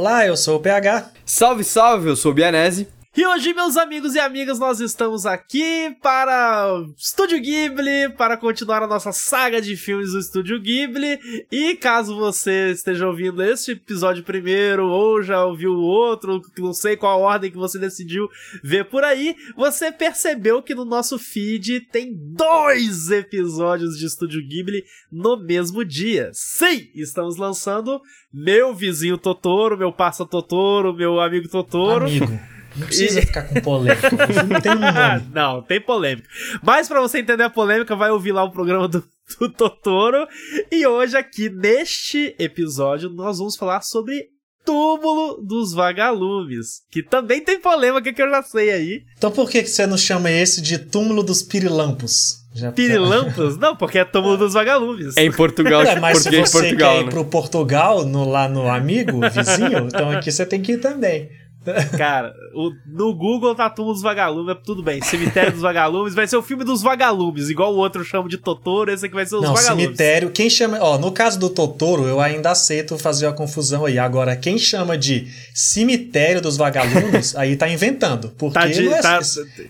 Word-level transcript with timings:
Olá, 0.00 0.24
eu 0.24 0.36
sou 0.36 0.58
o 0.58 0.60
PH. 0.60 1.10
Salve, 1.26 1.64
salve, 1.64 2.08
eu 2.08 2.14
sou 2.14 2.30
o 2.30 2.34
Bianese. 2.34 2.86
E 3.18 3.26
hoje, 3.26 3.52
meus 3.52 3.76
amigos 3.76 4.14
e 4.14 4.20
amigas, 4.20 4.60
nós 4.60 4.78
estamos 4.78 5.26
aqui 5.26 5.92
para 6.00 6.84
Estúdio 6.96 7.40
Ghibli, 7.40 8.10
para 8.16 8.36
continuar 8.36 8.80
a 8.80 8.86
nossa 8.86 9.10
saga 9.10 9.60
de 9.60 9.76
filmes 9.76 10.12
do 10.12 10.20
Estúdio 10.20 10.60
Ghibli. 10.60 11.18
E 11.50 11.74
caso 11.74 12.14
você 12.14 12.70
esteja 12.70 13.08
ouvindo 13.08 13.42
este 13.42 13.72
episódio 13.72 14.22
primeiro, 14.22 14.86
ou 14.86 15.20
já 15.20 15.44
ouviu 15.44 15.72
o 15.72 15.82
outro, 15.82 16.40
não 16.58 16.72
sei 16.72 16.96
qual 16.96 17.20
ordem 17.20 17.50
que 17.50 17.56
você 17.56 17.76
decidiu 17.76 18.28
ver 18.62 18.84
por 18.84 19.02
aí, 19.02 19.34
você 19.56 19.90
percebeu 19.90 20.62
que 20.62 20.72
no 20.72 20.84
nosso 20.84 21.18
feed 21.18 21.88
tem 21.90 22.14
dois 22.14 23.10
episódios 23.10 23.98
de 23.98 24.06
Estúdio 24.06 24.46
Ghibli 24.46 24.84
no 25.10 25.36
mesmo 25.36 25.84
dia. 25.84 26.30
Sim, 26.32 26.88
estamos 26.94 27.36
lançando 27.36 28.00
meu 28.32 28.72
vizinho 28.72 29.18
Totoro, 29.18 29.76
meu 29.76 29.92
parça 29.92 30.24
Totoro, 30.24 30.94
meu 30.94 31.18
amigo 31.18 31.48
Totoro. 31.48 32.06
Amigo. 32.06 32.57
Não 32.78 32.86
precisa 32.86 33.20
e... 33.20 33.26
ficar 33.26 33.42
com 33.42 33.60
polêmica. 33.60 34.10
Não 34.48 34.60
tem 34.60 34.72
um 34.72 34.78
nome. 34.78 35.28
Não, 35.34 35.62
tem 35.62 35.80
polêmica. 35.80 36.28
Mas 36.62 36.88
para 36.88 37.00
você 37.00 37.18
entender 37.18 37.42
a 37.42 37.50
polêmica, 37.50 37.96
vai 37.96 38.10
ouvir 38.10 38.32
lá 38.32 38.44
o 38.44 38.50
programa 38.50 38.86
do, 38.86 39.04
do 39.38 39.48
Totoro. 39.48 40.26
E 40.70 40.86
hoje, 40.86 41.16
aqui 41.16 41.48
neste 41.48 42.34
episódio, 42.38 43.10
nós 43.10 43.38
vamos 43.38 43.56
falar 43.56 43.82
sobre 43.82 44.28
Túmulo 44.68 45.40
dos 45.42 45.72
Vagalumes, 45.72 46.82
que 46.90 47.02
também 47.02 47.40
tem 47.40 47.58
polêmica 47.58 48.12
que 48.12 48.20
eu 48.20 48.28
já 48.28 48.42
sei 48.42 48.70
aí. 48.70 49.02
Então 49.16 49.30
por 49.30 49.48
que, 49.48 49.62
que 49.62 49.70
você 49.70 49.86
não 49.86 49.96
chama 49.96 50.30
esse 50.30 50.60
de 50.60 50.78
Túmulo 50.78 51.22
dos 51.22 51.42
Pirilampos? 51.42 52.44
Já... 52.54 52.70
Pirilampos? 52.70 53.56
Não, 53.56 53.74
porque 53.74 53.98
é 53.98 54.04
Túmulo 54.04 54.36
dos 54.36 54.52
Vagalumes. 54.52 55.16
É 55.16 55.24
em 55.24 55.32
Portugal, 55.32 55.80
é, 55.82 55.98
mas 55.98 56.18
português 56.18 56.50
se 56.50 56.52
você 56.52 56.62
Portugal, 56.64 56.92
quer 56.92 57.00
ir 57.00 57.04
né? 57.04 57.10
pro 57.10 57.24
Portugal, 57.24 58.04
no, 58.04 58.28
lá 58.28 58.46
no 58.46 58.68
amigo, 58.68 59.20
vizinho, 59.30 59.86
então 59.86 60.10
aqui 60.10 60.30
você 60.30 60.44
tem 60.44 60.60
que 60.60 60.72
ir 60.72 60.80
também. 60.80 61.30
Cara, 61.96 62.34
o, 62.54 62.70
no 62.86 63.14
Google 63.14 63.54
tá 63.54 63.68
Túmulo 63.70 63.94
dos 63.94 64.02
Vagalumes, 64.02 64.56
tudo 64.64 64.82
bem. 64.82 65.02
Cemitério 65.02 65.52
dos 65.52 65.60
Vagalumes 65.62 66.14
vai 66.14 66.26
ser 66.26 66.36
o 66.36 66.42
filme 66.42 66.64
dos 66.64 66.82
Vagalumes, 66.82 67.48
igual 67.50 67.74
o 67.74 67.76
outro 67.78 68.04
chama 68.04 68.28
de 68.28 68.38
Totoro, 68.38 68.90
esse 68.92 69.06
aqui 69.06 69.14
vai 69.14 69.26
ser 69.26 69.36
os 69.36 69.42
Não, 69.42 69.54
Vagalumes. 69.54 69.84
cemitério, 69.86 70.30
quem 70.30 70.48
chama. 70.50 70.78
Ó, 70.80 70.98
no 70.98 71.12
caso 71.12 71.38
do 71.38 71.48
Totoro, 71.50 72.06
eu 72.06 72.20
ainda 72.20 72.50
aceito 72.50 72.96
fazer 72.98 73.26
a 73.26 73.32
confusão 73.32 73.84
aí. 73.84 73.98
Agora, 73.98 74.34
quem 74.36 74.58
chama 74.58 74.96
de 74.96 75.26
cemitério 75.54 76.40
dos 76.40 76.56
vagalumes, 76.56 77.34
aí 77.36 77.56
tá 77.56 77.68
inventando. 77.68 78.32
Porque 78.38 78.54
Tá 78.58 78.66
de- 78.66 78.82
não 78.82 78.94
é, 78.94 79.00
tá- 79.02 79.20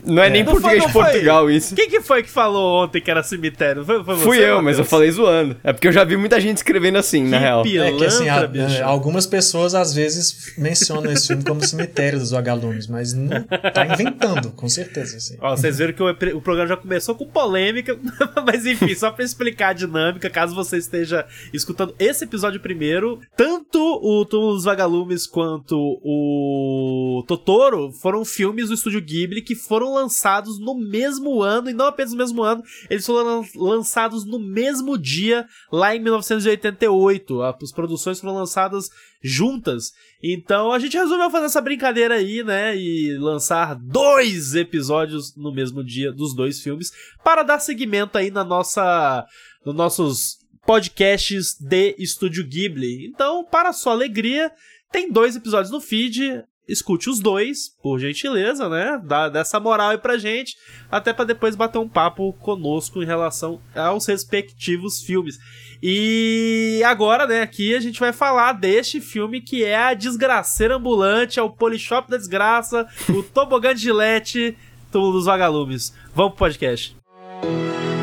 Não 0.04 0.22
é, 0.22 0.30
nem 0.30 0.44
Não 0.44 0.52
português 0.52 0.80
de 0.80 0.86
não 0.86 0.92
foi. 0.92 1.02
Portugal 1.04 1.50
isso. 1.50 1.74
Quem 1.74 1.88
que 1.88 2.00
foi 2.00 2.22
que 2.22 2.30
falou 2.30 2.84
ontem 2.84 3.00
que 3.00 3.10
era 3.10 3.22
cemitério? 3.22 3.84
Foi, 3.84 4.04
foi 4.04 4.16
Fui 4.16 4.36
você, 4.38 4.50
eu, 4.50 4.56
mas 4.62 4.78
eu 4.78 4.84
Matheus? 4.84 4.88
falei 4.88 5.10
zoando. 5.10 5.56
É 5.64 5.72
porque 5.72 5.88
eu 5.88 5.92
já 5.92 6.04
vi 6.04 6.16
muita 6.16 6.40
gente 6.40 6.58
escrevendo 6.58 6.96
assim, 6.98 7.24
na 7.24 7.38
Que 7.38 7.42
real. 7.44 7.62
pi- 7.62 7.78
É 7.78 7.92
que 7.92 8.04
assim, 8.04 8.28
a- 8.28 8.46
Pilantra, 8.48 8.76
é, 8.78 8.82
algumas 8.82 9.26
pessoas 9.26 9.74
às 9.74 9.92
vezes 9.94 10.52
mencionam 10.56 11.10
esse 11.12 11.26
filme 11.28 11.42
como 11.44 11.64
cemitério 11.66 11.87
dos 11.88 12.30
vagalumes, 12.30 12.86
mas 12.86 13.12
não 13.12 13.42
tá 13.42 13.86
inventando, 13.86 14.50
com 14.52 14.68
certeza. 14.68 15.16
Assim. 15.16 15.36
Ó, 15.40 15.56
vocês 15.56 15.78
viram 15.78 15.92
que 15.92 16.02
o, 16.02 16.36
o 16.36 16.40
programa 16.42 16.68
já 16.68 16.76
começou 16.76 17.14
com 17.14 17.26
polêmica, 17.26 17.98
mas 18.46 18.64
enfim, 18.66 18.94
só 18.94 19.10
pra 19.10 19.24
explicar 19.24 19.68
a 19.70 19.72
dinâmica, 19.72 20.28
caso 20.30 20.54
você 20.54 20.76
esteja 20.78 21.26
escutando 21.52 21.94
esse 21.98 22.24
episódio 22.24 22.60
primeiro, 22.60 23.20
tanto 23.36 23.78
o 23.80 24.24
Túmulo 24.24 24.54
dos 24.54 24.64
Vagalumes 24.64 25.26
quanto 25.26 25.76
o 26.02 27.24
Totoro 27.26 27.92
foram 27.92 28.24
filmes 28.24 28.68
do 28.68 28.74
estúdio 28.74 29.00
Ghibli 29.00 29.42
que 29.42 29.54
foram 29.54 29.92
lançados 29.94 30.58
no 30.58 30.74
mesmo 30.74 31.42
ano, 31.42 31.70
e 31.70 31.72
não 31.72 31.86
apenas 31.86 32.12
no 32.12 32.18
mesmo 32.18 32.42
ano, 32.42 32.62
eles 32.90 33.04
foram 33.06 33.40
lan- 33.40 33.46
lançados 33.56 34.24
no 34.24 34.38
mesmo 34.38 34.96
dia, 34.98 35.46
lá 35.72 35.94
em 35.94 36.00
1988. 36.00 37.42
As 37.42 37.72
produções 37.72 38.20
foram 38.20 38.34
lançadas 38.34 38.90
juntas. 39.22 39.92
Então 40.22 40.72
a 40.72 40.78
gente 40.78 40.96
resolveu 40.96 41.30
fazer 41.30 41.46
essa 41.46 41.60
brincadeira 41.60 42.14
aí, 42.14 42.42
né? 42.42 42.76
E 42.76 43.16
lançar 43.18 43.74
dois 43.74 44.54
episódios 44.54 45.36
no 45.36 45.52
mesmo 45.52 45.84
dia 45.84 46.12
dos 46.12 46.34
dois 46.34 46.60
filmes 46.60 46.90
para 47.22 47.42
dar 47.42 47.58
seguimento 47.58 48.18
aí 48.18 48.30
na 48.30 48.44
nossa, 48.44 49.26
nos 49.64 49.74
nossos 49.74 50.38
podcasts 50.66 51.56
de 51.58 51.94
Estúdio 51.98 52.46
Ghibli. 52.46 53.06
Então, 53.06 53.42
para 53.42 53.72
sua 53.72 53.92
alegria, 53.92 54.52
tem 54.92 55.10
dois 55.10 55.34
episódios 55.34 55.70
no 55.70 55.80
feed. 55.80 56.44
Escute 56.68 57.08
os 57.08 57.18
dois, 57.18 57.70
por 57.82 57.98
gentileza, 57.98 58.68
né? 58.68 59.00
Dá 59.02 59.30
dessa 59.30 59.58
moral 59.58 59.88
aí 59.88 59.96
pra 59.96 60.18
gente, 60.18 60.54
até 60.90 61.14
pra 61.14 61.24
depois 61.24 61.56
bater 61.56 61.78
um 61.78 61.88
papo 61.88 62.34
conosco 62.34 63.02
em 63.02 63.06
relação 63.06 63.62
aos 63.74 64.06
respectivos 64.06 65.00
filmes. 65.00 65.38
E 65.82 66.82
agora, 66.84 67.26
né, 67.26 67.42
aqui 67.42 67.74
a 67.74 67.80
gente 67.80 68.00
vai 68.00 68.12
falar 68.12 68.52
deste 68.52 69.00
filme 69.00 69.40
que 69.40 69.64
é 69.64 69.76
a 69.76 69.94
Desgraceira 69.94 70.76
Ambulante, 70.76 71.38
é 71.38 71.42
o 71.42 71.50
Polishop 71.50 72.10
da 72.10 72.16
Desgraça, 72.16 72.86
o 73.08 73.22
Tobogã 73.34 73.74
de 73.74 73.82
Gillette, 73.82 74.56
Túmulo 74.90 75.12
dos 75.12 75.26
Vagalumes. 75.26 75.94
Vamos 76.14 76.32
pro 76.32 76.38
podcast. 76.38 76.96
Túmulo 77.42 77.97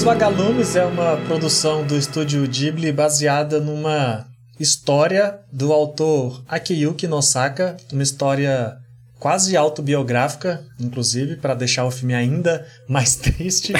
dos 0.00 0.06
Vagalumes 0.06 0.76
é 0.76 0.84
uma 0.86 1.18
produção 1.26 1.86
do 1.86 1.94
estúdio 1.94 2.48
Ghibli 2.48 2.90
baseada 2.90 3.60
numa 3.60 4.26
história 4.58 5.40
do 5.52 5.74
autor 5.74 6.42
Akiyuki 6.48 7.06
Nosaka, 7.06 7.76
uma 7.92 8.02
história 8.02 8.78
quase 9.18 9.58
autobiográfica, 9.58 10.64
inclusive, 10.80 11.36
para 11.36 11.52
deixar 11.52 11.84
o 11.84 11.90
filme 11.90 12.14
ainda 12.14 12.66
mais 12.88 13.14
triste, 13.14 13.74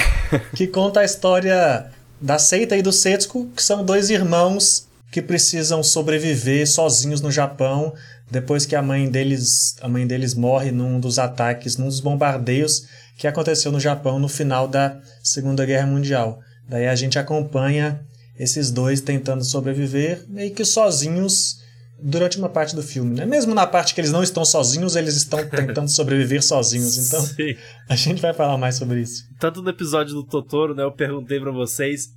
que 0.55 0.67
conta 0.67 0.99
a 0.99 1.05
história 1.05 1.87
da 2.21 2.37
Seita 2.37 2.77
e 2.77 2.83
do 2.83 2.91
Setsuko, 2.91 3.49
que 3.55 3.63
são 3.63 3.83
dois 3.83 4.11
irmãos 4.11 4.87
que 5.11 5.21
precisam 5.21 5.83
sobreviver 5.83 6.67
sozinhos 6.67 7.21
no 7.21 7.29
Japão 7.29 7.93
depois 8.31 8.65
que 8.65 8.77
a 8.77 8.81
mãe 8.81 9.09
deles, 9.09 9.75
a 9.81 9.89
mãe 9.89 10.07
deles 10.07 10.33
morre 10.33 10.71
num 10.71 11.01
dos 11.01 11.19
ataques, 11.19 11.75
num 11.75 11.87
dos 11.87 11.99
bombardeios 11.99 12.87
que 13.17 13.27
aconteceu 13.27 13.73
no 13.73 13.79
Japão 13.79 14.17
no 14.17 14.29
final 14.29 14.69
da 14.69 14.99
Segunda 15.21 15.65
Guerra 15.65 15.85
Mundial. 15.85 16.39
Daí 16.67 16.87
a 16.87 16.95
gente 16.95 17.19
acompanha 17.19 17.99
esses 18.39 18.71
dois 18.71 19.01
tentando 19.01 19.43
sobreviver 19.43 20.23
meio 20.29 20.53
que 20.53 20.63
sozinhos 20.63 21.59
durante 22.01 22.37
uma 22.37 22.49
parte 22.49 22.73
do 22.73 22.81
filme, 22.81 23.15
né? 23.15 23.25
Mesmo 23.25 23.53
na 23.53 23.67
parte 23.67 23.93
que 23.93 24.01
eles 24.01 24.11
não 24.11 24.23
estão 24.23 24.45
sozinhos, 24.45 24.95
eles 24.95 25.15
estão 25.15 25.45
tentando 25.47 25.89
sobreviver 25.89 26.41
sozinhos. 26.41 26.97
Então, 26.97 27.21
Sim. 27.21 27.55
a 27.87 27.95
gente 27.95 28.21
vai 28.21 28.33
falar 28.33 28.57
mais 28.57 28.75
sobre 28.75 29.01
isso. 29.01 29.25
Tanto 29.39 29.61
no 29.61 29.69
episódio 29.69 30.13
do 30.13 30.23
Totoro, 30.23 30.73
né, 30.73 30.83
eu 30.83 30.91
perguntei 30.91 31.39
pra 31.39 31.51
vocês, 31.51 32.07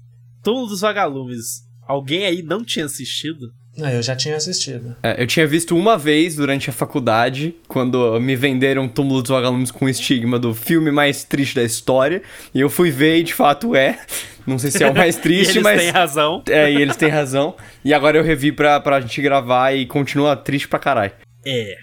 Túmulo 0.43 0.69
dos 0.69 0.81
Vagalumes, 0.81 1.65
alguém 1.87 2.27
aí 2.27 2.43
não 2.43 2.65
tinha 2.65 2.85
assistido? 2.85 3.53
Ah, 3.81 3.93
eu 3.93 4.03
já 4.03 4.15
tinha 4.15 4.37
assistido. 4.37 4.95
É, 5.03 5.21
eu 5.21 5.27
tinha 5.27 5.47
visto 5.47 5.77
uma 5.77 5.99
vez 5.99 6.37
durante 6.37 6.71
a 6.71 6.73
faculdade, 6.73 7.57
quando 7.67 8.21
me 8.21 8.37
venderam 8.37 8.89
Túmulo 8.89 9.21
dos 9.21 9.31
Vagalumes 9.31 9.71
com 9.71 9.87
o 9.87 9.89
estigma 9.89 10.39
do 10.39 10.55
filme 10.55 10.93
mais 10.93 11.25
triste 11.25 11.57
da 11.57 11.63
história. 11.65 12.23
E 12.55 12.61
eu 12.61 12.71
fui 12.71 12.91
ver 12.91 13.19
e 13.19 13.23
de 13.25 13.35
fato 13.35 13.75
é. 13.75 13.99
Não 14.47 14.59
sei 14.59 14.71
se 14.71 14.85
é 14.85 14.89
o 14.89 14.95
mais 14.95 15.17
e 15.19 15.21
triste, 15.21 15.51
eles 15.55 15.63
mas. 15.63 15.81
têm 15.81 15.91
razão. 15.91 16.43
É, 16.49 16.71
e 16.71 16.81
eles 16.81 16.97
têm 16.97 17.09
razão. 17.09 17.57
E 17.85 17.93
agora 17.93 18.17
eu 18.17 18.23
revi 18.23 18.53
pra, 18.53 18.79
pra 18.79 19.01
gente 19.01 19.21
gravar 19.21 19.73
e 19.73 19.87
continua 19.87 20.37
triste 20.37 20.69
pra 20.69 20.79
caralho. 20.79 21.13
É. 21.45 21.77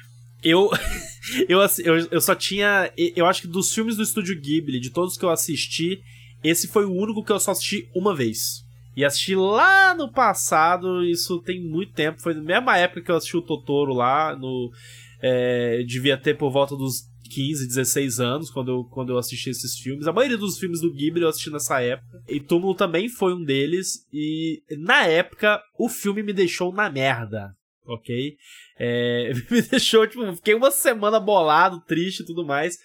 Eu, 0.44 0.70
eu, 1.50 1.60
eu, 1.84 2.08
eu 2.10 2.22
só 2.22 2.34
tinha. 2.34 2.90
Eu 3.16 3.26
acho 3.26 3.42
que 3.42 3.48
dos 3.48 3.74
filmes 3.74 3.98
do 3.98 4.04
estúdio 4.04 4.40
Ghibli, 4.40 4.80
de 4.80 4.92
todos 4.92 5.18
que 5.18 5.26
eu 5.26 5.30
assisti, 5.30 6.00
esse 6.42 6.68
foi 6.70 6.86
o 6.86 6.94
único 6.94 7.24
que 7.24 7.32
eu 7.34 7.40
só 7.40 7.52
assisti 7.52 7.90
uma 7.94 8.16
vez. 8.16 8.64
E 8.96 9.06
assisti 9.06 9.36
lá 9.36 9.96
no 9.96 10.12
passado, 10.12 11.04
isso 11.04 11.42
tem 11.42 11.62
muito 11.62 11.94
tempo. 11.94 12.22
Foi 12.22 12.34
na 12.34 12.42
mesma 12.42 12.78
época 12.78 13.02
que 13.02 13.12
eu 13.12 13.16
assisti 13.16 13.38
o 13.38 13.42
Totoro 13.42 13.94
lá. 13.94 14.36
No, 14.36 14.70
é, 15.22 15.84
devia 15.84 16.18
ter 16.18 16.38
por 16.38 16.52
volta 16.52 16.76
dos 16.76 17.10
15, 17.32 17.68
16 17.68 18.20
anos 18.20 18.50
quando 18.50 18.72
eu, 18.72 18.84
quando 18.84 19.14
eu 19.14 19.18
assisti 19.18 19.50
esses 19.50 19.78
filmes. 19.80 20.08
A 20.08 20.14
maioria 20.14 20.38
dos 20.38 20.60
filmes 20.60 20.82
do 20.82 20.92
Ghibli 20.92 21.22
eu 21.22 21.30
assisti 21.30 21.50
nessa 21.50 21.82
época. 21.82 22.22
E 22.28 22.40
Túmulo 22.40 22.76
também 22.76 23.08
foi 23.08 23.34
um 23.34 23.44
deles. 23.44 24.06
E 24.12 24.62
na 24.78 25.06
época 25.06 25.62
o 25.78 25.88
filme 25.88 26.22
me 26.22 26.34
deixou 26.34 26.74
na 26.74 26.90
merda. 26.90 27.56
Ok? 27.86 28.36
É, 28.78 29.32
me 29.50 29.62
deixou, 29.62 30.06
tipo, 30.06 30.36
fiquei 30.36 30.54
uma 30.54 30.72
semana 30.72 31.20
bolado, 31.20 31.82
triste 31.82 32.22
e 32.22 32.26
tudo 32.26 32.46
mais. 32.46 32.78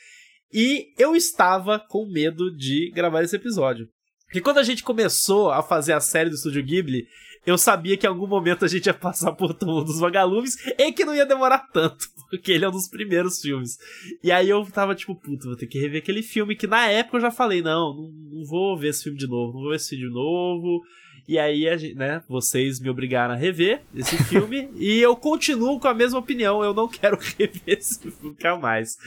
E 0.53 0.93
eu 0.97 1.17
estava 1.17 1.79
com 1.79 2.07
medo 2.07 2.55
de 2.57 2.91
gravar 2.95 3.23
esse 3.23 3.35
episódio. 3.35 3.89
Porque 4.37 4.45
quando 4.45 4.59
a 4.59 4.63
gente 4.63 4.83
começou 4.83 5.51
a 5.51 5.63
fazer 5.63 5.95
a 5.95 6.01
série 6.01 6.29
do 6.29 6.37
Estúdio 6.37 6.63
Ghibli, 6.63 7.09
eu 7.47 7.57
sabia 7.57 7.97
que 7.97 8.05
em 8.05 8.11
algum 8.11 8.27
momento 8.27 8.67
a 8.67 8.69
gente 8.69 8.85
ia 8.85 8.93
passar 8.93 9.33
por 9.33 9.55
Túmulo 9.55 9.83
dos 9.83 9.99
Vagalumes 9.99 10.59
e 10.79 10.93
que 10.93 11.07
não 11.07 11.15
ia 11.15 11.25
demorar 11.25 11.61
tanto, 11.73 12.05
porque 12.29 12.53
ele 12.53 12.67
é 12.67 12.69
um 12.69 12.73
dos 12.73 12.87
primeiros 12.87 13.41
filmes. 13.41 13.79
E 14.23 14.31
aí 14.31 14.51
eu 14.51 14.63
tava 14.67 14.95
tipo, 14.95 15.15
puta, 15.15 15.47
vou 15.47 15.57
ter 15.57 15.67
que 15.67 15.79
rever 15.79 16.03
aquele 16.03 16.23
filme 16.23 16.55
que 16.55 16.67
na 16.67 16.87
época 16.87 17.17
eu 17.17 17.23
já 17.23 17.31
falei, 17.31 17.63
não, 17.63 17.95
não, 17.95 18.13
não 18.31 18.45
vou 18.45 18.77
ver 18.77 18.89
esse 18.89 19.05
filme 19.05 19.19
de 19.19 19.27
novo, 19.27 19.55
não 19.55 19.61
vou 19.63 19.71
ver 19.71 19.77
esse 19.77 19.89
filme 19.89 20.07
de 20.07 20.13
novo. 20.13 20.83
E 21.27 21.39
aí, 21.39 21.63
gente, 21.79 21.95
né, 21.95 22.23
vocês 22.29 22.79
me 22.79 22.91
obrigaram 22.91 23.33
a 23.33 23.39
rever 23.39 23.81
esse 23.95 24.23
filme 24.25 24.69
e 24.77 24.99
eu 24.99 25.17
continuo 25.17 25.81
com 25.81 25.89
a 25.89 25.95
mesma 25.95 26.19
opinião, 26.19 26.63
eu 26.63 26.75
não 26.75 26.89
quero 26.89 27.17
rever 27.39 27.63
esse 27.79 27.99
filme 27.99 28.19
nunca 28.23 28.55
mais. 28.59 28.99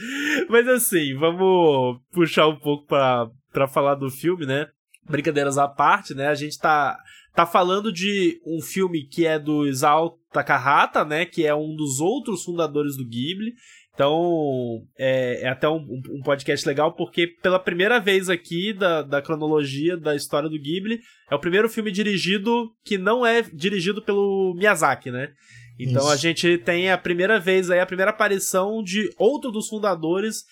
Mas 0.48 0.66
assim, 0.66 1.14
vamos 1.14 2.00
puxar 2.10 2.48
um 2.48 2.56
pouco 2.56 2.84
para 2.88 3.30
pra 3.52 3.68
falar 3.68 3.96
do 3.96 4.10
filme, 4.10 4.46
né? 4.46 4.68
Brincadeiras 5.08 5.58
à 5.58 5.66
parte, 5.66 6.14
né? 6.14 6.28
A 6.28 6.34
gente 6.34 6.58
tá 6.58 6.98
tá 7.34 7.46
falando 7.46 7.92
de 7.92 8.40
um 8.44 8.60
filme 8.60 9.04
que 9.04 9.26
é 9.26 9.38
do 9.38 9.66
Isao 9.66 10.18
Takahata, 10.32 11.04
né, 11.04 11.24
que 11.24 11.46
é 11.46 11.54
um 11.54 11.74
dos 11.74 12.00
outros 12.00 12.42
fundadores 12.44 12.96
do 12.96 13.06
Ghibli. 13.06 13.54
Então, 13.94 14.82
é, 14.98 15.42
é 15.42 15.48
até 15.48 15.68
um, 15.68 15.76
um, 15.76 16.22
podcast 16.22 16.66
legal, 16.66 16.94
porque 16.94 17.26
pela 17.26 17.58
primeira 17.58 18.00
vez 18.00 18.30
aqui 18.30 18.72
da, 18.72 19.02
da 19.02 19.20
cronologia 19.20 19.96
da 19.96 20.14
história 20.14 20.48
do 20.48 20.58
Ghibli, 20.58 21.00
é 21.30 21.34
o 21.34 21.40
primeiro 21.40 21.68
filme 21.68 21.90
dirigido 21.90 22.70
que 22.84 22.96
não 22.96 23.26
é 23.26 23.42
dirigido 23.42 24.00
pelo 24.00 24.54
Miyazaki, 24.56 25.10
né? 25.10 25.30
Então 25.78 26.02
Isso. 26.02 26.12
a 26.12 26.16
gente 26.16 26.58
tem 26.58 26.90
a 26.90 26.96
primeira 26.96 27.38
vez 27.38 27.70
aí, 27.70 27.80
a 27.80 27.86
primeira 27.86 28.10
aparição 28.10 28.82
de 28.82 29.10
outro 29.18 29.50
dos 29.50 29.68
fundadores 29.68 30.44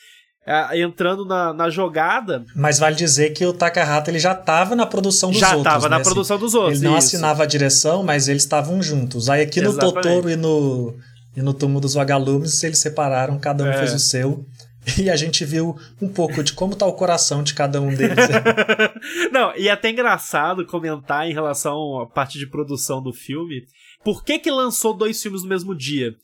é, 0.48 0.80
entrando 0.80 1.26
na, 1.26 1.52
na 1.52 1.68
jogada. 1.68 2.42
Mas 2.56 2.78
vale 2.78 2.96
dizer 2.96 3.34
que 3.34 3.44
o 3.44 3.52
Takahata 3.52 4.10
ele 4.10 4.18
já 4.18 4.32
estava 4.32 4.74
na 4.74 4.86
produção 4.86 5.30
dos 5.30 5.38
já 5.38 5.48
outros. 5.48 5.64
Já 5.64 5.70
estava 5.70 5.90
né? 5.90 5.98
na 5.98 6.02
produção 6.02 6.36
assim, 6.36 6.44
dos 6.44 6.54
outros. 6.54 6.78
Ele 6.78 6.88
não 6.88 6.96
isso. 6.96 7.08
assinava 7.08 7.42
a 7.42 7.46
direção, 7.46 8.02
mas 8.02 8.28
eles 8.28 8.44
estavam 8.44 8.82
juntos. 8.82 9.28
Aí 9.28 9.42
aqui 9.42 9.60
Exatamente. 9.60 9.94
no 9.94 10.02
Totoro 10.02 10.30
e 10.30 10.36
no, 10.36 10.96
e 11.36 11.42
no 11.42 11.52
Túmulo 11.52 11.82
dos 11.82 11.92
Vagalumes 11.92 12.62
eles 12.64 12.78
separaram, 12.78 13.38
cada 13.38 13.62
um 13.62 13.66
é. 13.66 13.76
fez 13.76 13.92
o 13.92 13.98
seu. 13.98 14.46
E 14.96 15.10
a 15.10 15.16
gente 15.16 15.44
viu 15.44 15.76
um 16.00 16.08
pouco 16.08 16.42
de 16.42 16.54
como 16.54 16.74
tá 16.74 16.86
o 16.86 16.94
coração 16.94 17.42
de 17.42 17.52
cada 17.52 17.78
um 17.78 17.94
deles. 17.94 18.16
não, 19.30 19.54
e 19.54 19.68
é 19.68 19.70
até 19.70 19.90
engraçado 19.90 20.64
comentar 20.64 21.28
em 21.28 21.34
relação 21.34 22.00
à 22.00 22.06
parte 22.06 22.38
de 22.38 22.48
produção 22.48 23.02
do 23.02 23.12
filme. 23.12 23.66
Por 24.02 24.24
que 24.24 24.38
que 24.38 24.50
lançou 24.50 24.94
dois 24.96 25.20
filmes 25.20 25.42
no 25.42 25.48
mesmo 25.48 25.76
dia? 25.76 26.14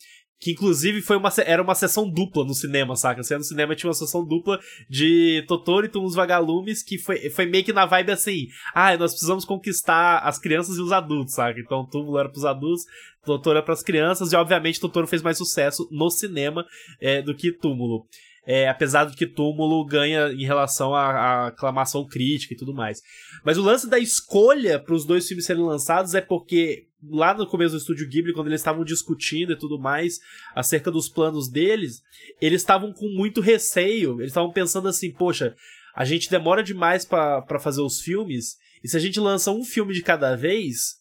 Que 0.45 0.53
inclusive 0.53 1.01
foi 1.01 1.17
uma, 1.17 1.31
era 1.47 1.63
uma 1.63 1.75
sessão 1.75 2.07
dupla 2.07 2.45
no 2.45 2.53
cinema, 2.53 2.95
saca? 2.97 3.23
Você 3.23 3.35
no 3.35 3.43
cinema 3.43 3.75
tinha 3.75 3.89
uma 3.89 3.95
sessão 3.95 4.23
dupla 4.23 4.61
de 4.91 5.43
Totoro 5.49 5.87
e 5.87 5.89
Túmulos 5.89 6.15
Vagalumes, 6.15 6.83
que 6.83 6.99
foi, 6.99 7.31
foi 7.31 7.47
meio 7.47 7.65
que 7.65 7.73
na 7.73 7.87
vibe 7.87 8.13
assim: 8.13 8.49
ah, 8.75 8.95
nós 8.99 9.13
precisamos 9.13 9.47
conquistar 9.47 10.19
as 10.19 10.39
crianças 10.39 10.77
e 10.77 10.83
os 10.83 10.93
adultos, 10.93 11.33
saca? 11.37 11.59
Então 11.59 11.89
Túmulo 11.91 12.19
era 12.19 12.29
pros 12.29 12.45
adultos, 12.45 12.85
Totoro 13.25 13.57
era 13.57 13.65
pras 13.65 13.83
crianças, 13.83 14.35
e 14.35 14.37
obviamente 14.37 14.79
Totoro 14.79 15.07
fez 15.07 15.23
mais 15.23 15.39
sucesso 15.39 15.89
no 15.91 16.11
cinema 16.11 16.67
é, 17.01 17.23
do 17.23 17.35
que 17.35 17.51
Túmulo. 17.51 18.05
É, 18.47 18.69
apesar 18.69 19.07
de 19.07 19.17
que 19.17 19.27
Túmulo 19.27 19.83
ganha 19.87 20.31
em 20.31 20.45
relação 20.45 20.95
à, 20.95 21.07
à, 21.07 21.47
aclamação 21.47 22.07
crítica 22.07 22.53
e 22.53 22.57
tudo 22.59 22.75
mais. 22.75 23.01
Mas 23.43 23.57
o 23.57 23.63
lance 23.63 23.89
da 23.89 23.99
escolha 23.99 24.79
para 24.79 24.95
os 24.95 25.07
dois 25.07 25.27
filmes 25.27 25.47
serem 25.47 25.63
lançados 25.63 26.15
é 26.15 26.21
porque 26.21 26.87
lá 27.11 27.35
no 27.35 27.47
começo 27.47 27.73
do 27.73 27.79
estúdio 27.79 28.09
Ghibli, 28.09 28.33
quando 28.33 28.49
eles 28.49 28.61
estavam 28.61 28.85
discutindo 28.85 29.53
e 29.53 29.59
tudo 29.59 29.79
mais 29.79 30.21
acerca 30.55 30.91
dos 30.91 31.09
planos 31.09 31.49
deles, 31.49 32.03
eles 32.41 32.63
estavam 32.63 32.93
com 32.93 33.09
muito 33.09 33.41
receio. 33.41 34.21
Eles 34.21 34.31
estavam 34.31 34.53
pensando 34.53 34.89
assim, 34.89 35.11
poxa, 35.11 35.55
a 35.95 36.05
gente 36.05 36.31
demora 36.31 36.63
demais 36.63 37.05
para 37.05 37.61
fazer 37.61 37.81
os 37.81 38.01
filmes, 38.01 38.57
e 38.83 38.89
se 38.89 38.97
a 38.97 39.01
gente 39.01 39.21
lança 39.21 39.51
um 39.51 39.65
filme 39.65 39.95
de 39.95 40.03
cada 40.03 40.37
vez, 40.37 40.97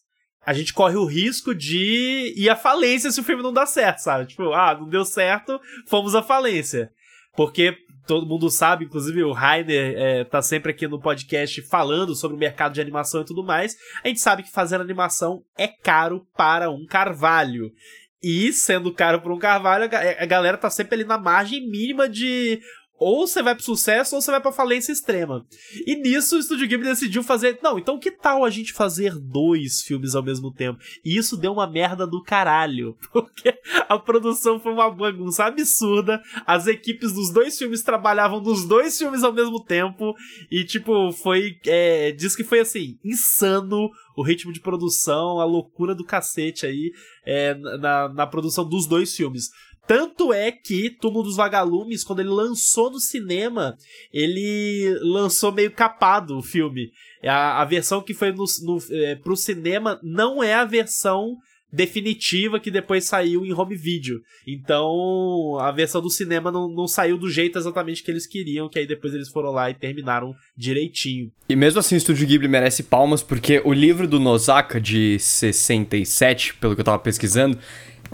a 0.46 0.52
gente 0.52 0.72
corre 0.72 0.96
o 0.96 1.04
risco 1.04 1.54
de 1.54 2.32
ir 2.36 2.48
à 2.48 2.56
falência 2.56 3.10
se 3.10 3.20
o 3.20 3.24
filme 3.24 3.42
não 3.42 3.52
dá 3.52 3.66
certo, 3.66 3.98
sabe? 3.98 4.26
Tipo, 4.26 4.52
ah, 4.52 4.76
não 4.78 4.88
deu 4.88 5.04
certo, 5.04 5.60
fomos 5.86 6.14
à 6.14 6.22
falência. 6.22 6.92
Porque 7.36 7.76
todo 8.06 8.26
mundo 8.26 8.50
sabe, 8.50 8.84
inclusive 8.84 9.22
o 9.22 9.32
Rainer 9.32 9.94
é, 9.96 10.24
tá 10.24 10.42
sempre 10.42 10.72
aqui 10.72 10.86
no 10.86 11.00
podcast 11.00 11.62
falando 11.62 12.14
sobre 12.14 12.36
o 12.36 12.40
mercado 12.40 12.74
de 12.74 12.80
animação 12.80 13.22
e 13.22 13.24
tudo 13.24 13.44
mais. 13.44 13.76
A 14.02 14.08
gente 14.08 14.20
sabe 14.20 14.42
que 14.42 14.50
fazer 14.50 14.80
animação 14.80 15.42
é 15.56 15.68
caro 15.68 16.26
para 16.36 16.70
um 16.70 16.86
carvalho. 16.86 17.70
E 18.22 18.52
sendo 18.52 18.92
caro 18.92 19.20
para 19.20 19.34
um 19.34 19.38
carvalho, 19.38 19.84
a 19.84 20.24
galera 20.24 20.56
tá 20.56 20.70
sempre 20.70 20.94
ali 20.94 21.04
na 21.04 21.18
margem 21.18 21.68
mínima 21.68 22.08
de 22.08 22.58
ou 22.98 23.26
você 23.26 23.42
vai 23.42 23.54
pro 23.54 23.64
sucesso 23.64 24.14
ou 24.14 24.22
você 24.22 24.30
vai 24.30 24.40
pra 24.40 24.52
falência 24.52 24.92
extrema. 24.92 25.44
E 25.86 25.96
nisso 25.96 26.38
o 26.38 26.42
Studio 26.42 26.66
Ghibli 26.68 26.88
decidiu 26.88 27.22
fazer. 27.22 27.58
Não, 27.62 27.78
então 27.78 27.98
que 27.98 28.10
tal 28.10 28.44
a 28.44 28.50
gente 28.50 28.72
fazer 28.72 29.18
dois 29.18 29.82
filmes 29.82 30.14
ao 30.14 30.22
mesmo 30.22 30.52
tempo? 30.52 30.80
E 31.04 31.16
isso 31.16 31.36
deu 31.36 31.52
uma 31.52 31.66
merda 31.66 32.06
do 32.06 32.22
caralho. 32.22 32.96
Porque 33.12 33.54
a 33.88 33.98
produção 33.98 34.60
foi 34.60 34.72
uma 34.72 34.90
bagunça 34.90 35.44
absurda. 35.44 36.22
As 36.46 36.66
equipes 36.66 37.12
dos 37.12 37.32
dois 37.32 37.58
filmes 37.58 37.82
trabalhavam 37.82 38.40
nos 38.40 38.64
dois 38.66 38.96
filmes 38.96 39.22
ao 39.22 39.32
mesmo 39.32 39.62
tempo. 39.62 40.14
E, 40.50 40.64
tipo, 40.64 41.12
foi. 41.12 41.58
É, 41.66 42.12
diz 42.12 42.36
que 42.36 42.44
foi 42.44 42.60
assim, 42.60 42.98
insano 43.04 43.90
o 44.16 44.22
ritmo 44.22 44.52
de 44.52 44.60
produção, 44.60 45.40
a 45.40 45.44
loucura 45.44 45.94
do 45.94 46.04
cacete 46.04 46.66
aí 46.66 46.92
é, 47.26 47.54
na, 47.54 48.08
na 48.08 48.26
produção 48.26 48.68
dos 48.68 48.86
dois 48.86 49.14
filmes. 49.14 49.50
Tanto 49.86 50.32
é 50.32 50.50
que 50.50 50.90
Túmulo 50.90 51.24
dos 51.24 51.36
Vagalumes, 51.36 52.02
quando 52.02 52.20
ele 52.20 52.30
lançou 52.30 52.90
no 52.90 52.98
cinema, 52.98 53.76
ele 54.12 54.96
lançou 55.02 55.52
meio 55.52 55.70
capado 55.70 56.38
o 56.38 56.42
filme. 56.42 56.90
A, 57.22 57.60
a 57.60 57.64
versão 57.64 58.02
que 58.02 58.14
foi 58.14 58.32
no, 58.32 58.44
no, 58.62 58.78
é, 58.90 59.14
pro 59.16 59.36
cinema 59.36 60.00
não 60.02 60.42
é 60.42 60.54
a 60.54 60.64
versão 60.64 61.36
definitiva 61.74 62.60
que 62.60 62.70
depois 62.70 63.04
saiu 63.04 63.44
em 63.44 63.52
home 63.52 63.76
video. 63.76 64.20
Então, 64.46 65.58
a 65.58 65.72
versão 65.72 66.00
do 66.00 66.08
cinema 66.08 66.50
não, 66.50 66.68
não 66.68 66.86
saiu 66.86 67.18
do 67.18 67.28
jeito 67.28 67.58
exatamente 67.58 68.02
que 68.02 68.10
eles 68.10 68.26
queriam, 68.26 68.68
que 68.68 68.78
aí 68.78 68.86
depois 68.86 69.12
eles 69.12 69.28
foram 69.28 69.50
lá 69.50 69.68
e 69.68 69.74
terminaram 69.74 70.32
direitinho. 70.56 71.32
E 71.48 71.56
mesmo 71.56 71.80
assim, 71.80 71.96
o 71.96 71.98
Estúdio 71.98 72.26
Ghibli 72.26 72.48
merece 72.48 72.84
palmas, 72.84 73.22
porque 73.22 73.60
o 73.64 73.72
livro 73.72 74.06
do 74.06 74.20
Nozaka, 74.20 74.80
de 74.80 75.18
67, 75.18 76.54
pelo 76.54 76.74
que 76.74 76.80
eu 76.80 76.84
tava 76.84 76.98
pesquisando, 77.00 77.58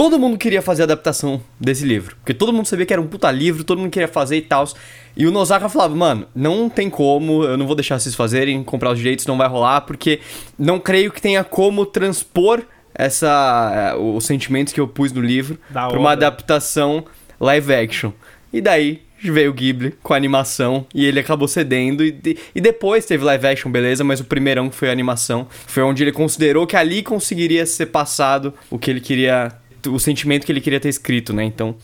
todo 0.00 0.18
mundo 0.18 0.38
queria 0.38 0.62
fazer 0.62 0.80
a 0.80 0.84
adaptação 0.84 1.42
desse 1.60 1.84
livro. 1.84 2.16
Porque 2.16 2.32
todo 2.32 2.54
mundo 2.54 2.64
sabia 2.64 2.86
que 2.86 2.92
era 2.94 3.02
um 3.02 3.06
puta 3.06 3.30
livro, 3.30 3.62
todo 3.62 3.80
mundo 3.80 3.90
queria 3.90 4.08
fazer 4.08 4.38
e 4.38 4.40
tal. 4.40 4.66
E 5.14 5.26
o 5.26 5.30
Nozaka 5.30 5.68
falava, 5.68 5.94
mano, 5.94 6.26
não 6.34 6.70
tem 6.70 6.88
como, 6.88 7.44
eu 7.44 7.54
não 7.58 7.66
vou 7.66 7.76
deixar 7.76 7.98
vocês 7.98 8.14
fazerem, 8.14 8.64
comprar 8.64 8.92
os 8.92 8.98
direitos 8.98 9.26
não 9.26 9.36
vai 9.36 9.46
rolar, 9.46 9.82
porque 9.82 10.20
não 10.58 10.80
creio 10.80 11.12
que 11.12 11.20
tenha 11.20 11.44
como 11.44 11.84
transpor 11.84 12.62
essa 12.94 13.92
eh, 13.92 13.94
os 13.98 14.24
sentimentos 14.24 14.72
que 14.72 14.80
eu 14.80 14.88
pus 14.88 15.12
no 15.12 15.20
livro 15.20 15.58
para 15.70 15.98
uma 15.98 16.12
adaptação 16.12 17.04
live 17.38 17.74
action. 17.74 18.12
E 18.50 18.62
daí 18.62 19.02
veio 19.22 19.50
o 19.50 19.54
Ghibli 19.54 19.98
com 20.02 20.14
a 20.14 20.16
animação 20.16 20.86
e 20.94 21.04
ele 21.04 21.20
acabou 21.20 21.46
cedendo. 21.46 22.02
E, 22.02 22.38
e 22.54 22.60
depois 22.62 23.04
teve 23.04 23.22
live 23.22 23.46
action, 23.46 23.70
beleza, 23.70 24.02
mas 24.02 24.18
o 24.18 24.24
primeirão 24.24 24.70
que 24.70 24.76
foi 24.76 24.88
a 24.88 24.92
animação 24.92 25.46
foi 25.66 25.82
onde 25.82 26.02
ele 26.02 26.12
considerou 26.12 26.66
que 26.66 26.74
ali 26.74 27.02
conseguiria 27.02 27.66
ser 27.66 27.86
passado 27.86 28.54
o 28.70 28.78
que 28.78 28.90
ele 28.90 29.02
queria 29.02 29.60
o 29.88 29.98
sentimento 29.98 30.44
que 30.44 30.52
ele 30.52 30.60
queria 30.60 30.80
ter 30.80 30.88
escrito, 30.88 31.32
né? 31.32 31.44
Então, 31.44 31.76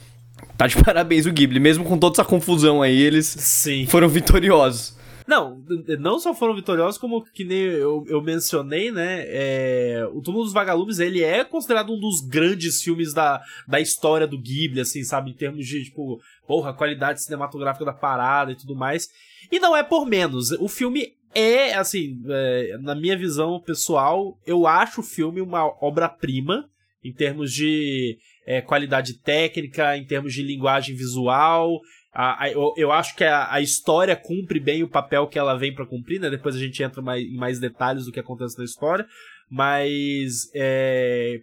tá 0.57 0.67
de 0.67 0.77
parabéns 0.83 1.27
o 1.27 1.33
Ghibli. 1.33 1.61
Mesmo 1.61 1.85
com 1.85 1.99
toda 1.99 2.15
essa 2.15 2.25
confusão 2.25 2.83
aí, 2.83 3.01
eles 3.01 3.27
Sim. 3.27 3.87
foram 3.87 4.09
vitoriosos. 4.09 4.97
Não, 5.27 5.61
não 5.99 6.21
só 6.21 6.33
foram 6.33 6.55
vitoriosos, 6.55 6.99
como 6.99 7.25
que 7.25 7.43
nem 7.43 7.59
eu, 7.59 8.05
eu 8.07 8.23
mencionei, 8.23 8.93
né? 8.93 9.25
É, 9.27 10.09
o 10.13 10.23
Túmulo 10.23 10.45
dos 10.45 10.53
Vagalumes, 10.53 11.01
ele 11.01 11.21
é 11.21 11.43
considerado 11.43 11.93
um 11.93 11.99
dos 11.99 12.21
grandes 12.21 12.81
filmes 12.81 13.13
da, 13.13 13.43
da 13.67 13.81
história 13.81 14.27
do 14.27 14.39
Ghibli, 14.39 14.81
assim, 14.81 15.03
sabe? 15.03 15.33
Em 15.33 15.35
termos 15.35 15.67
de, 15.67 15.83
tipo, 15.83 16.21
porra, 16.47 16.73
qualidade 16.73 17.23
cinematográfica 17.23 17.85
da 17.85 17.93
parada 17.93 18.53
e 18.53 18.57
tudo 18.57 18.77
mais. 18.77 19.09
E 19.51 19.59
não 19.59 19.77
é 19.77 19.83
por 19.83 20.07
menos. 20.07 20.53
O 20.53 20.69
filme 20.69 21.17
é, 21.35 21.75
assim, 21.75 22.23
é, 22.29 22.79
na 22.81 22.95
minha 22.95 23.19
visão 23.19 23.61
pessoal, 23.61 24.39
eu 24.47 24.67
acho 24.67 25.01
o 25.01 25.05
filme 25.05 25.41
uma 25.41 25.67
obra-prima 25.85 26.71
em 27.07 27.13
termos 27.13 27.53
de 27.53 28.19
é, 28.47 28.61
qualidade 28.61 29.15
técnica, 29.21 29.97
em 29.97 30.05
termos 30.05 30.33
de 30.33 30.43
linguagem 30.43 30.95
visual. 30.95 31.81
A, 32.13 32.45
a, 32.45 32.51
eu, 32.51 32.91
acho 32.93 33.15
que 33.15 33.25
a, 33.25 33.53
a, 33.53 33.61
história 33.61 34.17
cumpre 34.17 34.59
bem 34.59 34.83
o 34.83 34.89
papel 34.89 35.27
que 35.27 35.39
ela 35.39 35.57
vem 35.57 35.75
para 35.75 35.87
cumprir, 35.87 36.19
né? 36.19 36.31
Depois 36.31 36.57
a 36.57 36.59
gente 36.59 36.83
entra 36.83 37.03
mais, 37.03 37.23
em 37.23 37.37
mais 37.37 37.61
detalhes 37.61 38.07
do 38.07 38.13
que 38.13 38.21
acontece 38.21 38.57
na 38.59 38.65
história. 38.65 39.07
Mas. 39.51 40.51
É, 40.55 41.41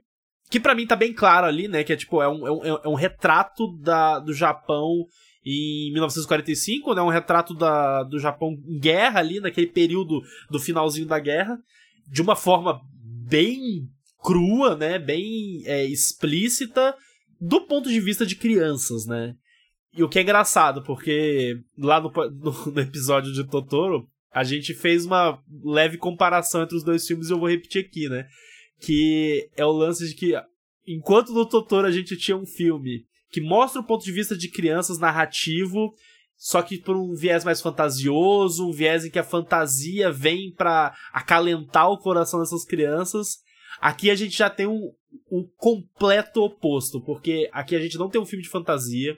que 0.50 0.60
para 0.60 0.76
mim 0.76 0.86
tá 0.86 0.96
bem 0.96 1.14
claro 1.14 1.48
ali, 1.48 1.68
né? 1.68 1.84
Que 1.84 1.94
é 1.94 1.96
tipo, 1.96 2.22
é 2.22 2.28
um, 2.28 2.48
é 2.48 2.52
um, 2.52 2.66
é 2.66 2.88
um 2.88 2.96
retrato 2.96 3.68
da, 3.78 4.20
do 4.20 4.34
Japão 4.34 5.06
em 5.46 5.92
1945, 5.94 6.94
né? 6.94 7.02
Um 7.02 7.10
retrato 7.10 7.54
da, 7.54 8.04
do 8.04 8.20
Japão 8.20 8.58
em 8.66 8.80
guerra 8.80 9.20
ali, 9.20 9.40
naquele 9.40 9.68
período 9.68 10.22
do 10.50 10.60
finalzinho 10.60 11.08
da 11.08 11.20
guerra, 11.20 11.58
de 12.08 12.22
uma 12.22 12.36
forma 12.36 12.82
bem 13.30 13.88
crua, 14.24 14.76
né? 14.76 14.98
Bem 14.98 15.64
é, 15.66 15.86
explícita 15.86 16.96
do 17.40 17.62
ponto 17.62 17.90
de 17.90 18.00
vista 18.00 18.26
de 18.26 18.36
crianças, 18.36 19.06
né? 19.06 19.36
E 19.96 20.02
o 20.02 20.10
que 20.10 20.18
é 20.18 20.22
engraçado, 20.22 20.82
porque 20.84 21.56
lá 21.78 22.00
no, 22.00 22.12
no, 22.32 22.72
no 22.72 22.80
episódio 22.80 23.32
de 23.34 23.44
Totoro, 23.44 24.08
a 24.32 24.44
gente 24.44 24.74
fez 24.74 25.06
uma 25.06 25.40
leve 25.64 25.98
comparação 25.98 26.64
entre 26.64 26.76
os 26.76 26.84
dois 26.84 27.06
filmes 27.06 27.30
e 27.30 27.34
eu 27.34 27.40
vou 27.40 27.50
repetir 27.50 27.86
aqui, 27.86 28.10
né? 28.10 28.26
Que 28.82 29.50
é 29.56 29.66
o 29.66 29.72
lance 29.72 30.08
de 30.08 30.16
que, 30.16 30.34
enquanto 30.88 31.32
no 31.32 31.46
Totoro 31.46 31.86
a 31.86 31.92
gente 31.92 32.18
tinha 32.18 32.36
um 32.36 32.46
filme 32.46 33.06
que 33.30 33.42
mostra 33.42 33.82
o 33.82 33.86
ponto 33.86 34.04
de 34.04 34.12
vista 34.12 34.36
de 34.36 34.50
crianças 34.50 34.98
narrativo, 34.98 35.94
só 36.36 36.62
que 36.62 36.78
por 36.78 36.96
um 36.96 37.14
viés 37.14 37.44
mais 37.44 37.62
fantasioso, 37.62 38.68
um 38.68 38.72
viés 38.72 39.06
em 39.06 39.10
que 39.10 39.20
a 39.20 39.24
fantasia 39.24 40.12
vem 40.12 40.52
para 40.52 40.94
acalentar 41.12 41.90
o 41.90 41.98
coração 41.98 42.40
dessas 42.40 42.66
crianças. 42.66 43.38
Aqui 43.84 44.10
a 44.10 44.16
gente 44.16 44.38
já 44.38 44.50
tem 44.50 44.66
um, 44.66 44.94
um 45.30 45.46
completo 45.58 46.42
oposto, 46.42 47.02
porque 47.02 47.50
aqui 47.52 47.76
a 47.76 47.82
gente 47.82 47.98
não 47.98 48.10
tem 48.10 48.22
um 48.22 48.26
filme 48.26 48.42
de 48.42 48.48
fantasia, 48.48 49.18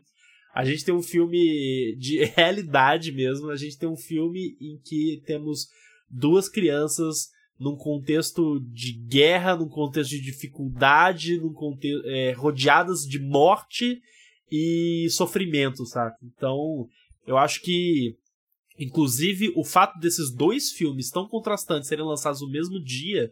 a 0.55 0.65
gente 0.65 0.83
tem 0.83 0.91
um 0.91 1.03
filme 1.03 1.95
de 1.99 2.25
realidade 2.35 3.11
mesmo, 3.11 3.51
a 3.51 3.55
gente 3.55 3.77
tem 3.77 3.87
um 3.87 3.95
filme 3.95 4.57
em 4.59 4.79
que 4.83 5.21
temos 5.23 5.67
duas 6.09 6.49
crianças 6.49 7.27
num 7.59 7.75
contexto 7.75 8.59
de 8.71 8.93
guerra, 8.93 9.55
num 9.55 9.69
contexto 9.69 10.09
de 10.09 10.21
dificuldade, 10.21 11.37
num 11.37 11.53
contexto 11.53 12.03
é, 12.07 12.31
rodeadas 12.31 13.01
de 13.01 13.19
morte 13.19 14.01
e 14.51 15.07
sofrimento, 15.11 15.85
sabe? 15.85 16.15
Então, 16.23 16.87
eu 17.27 17.37
acho 17.37 17.61
que 17.61 18.17
inclusive 18.79 19.53
o 19.55 19.63
fato 19.63 19.99
desses 19.99 20.33
dois 20.33 20.71
filmes 20.71 21.11
tão 21.11 21.27
contrastantes 21.27 21.87
serem 21.87 22.03
lançados 22.03 22.41
no 22.41 22.49
mesmo 22.49 22.83
dia, 22.83 23.31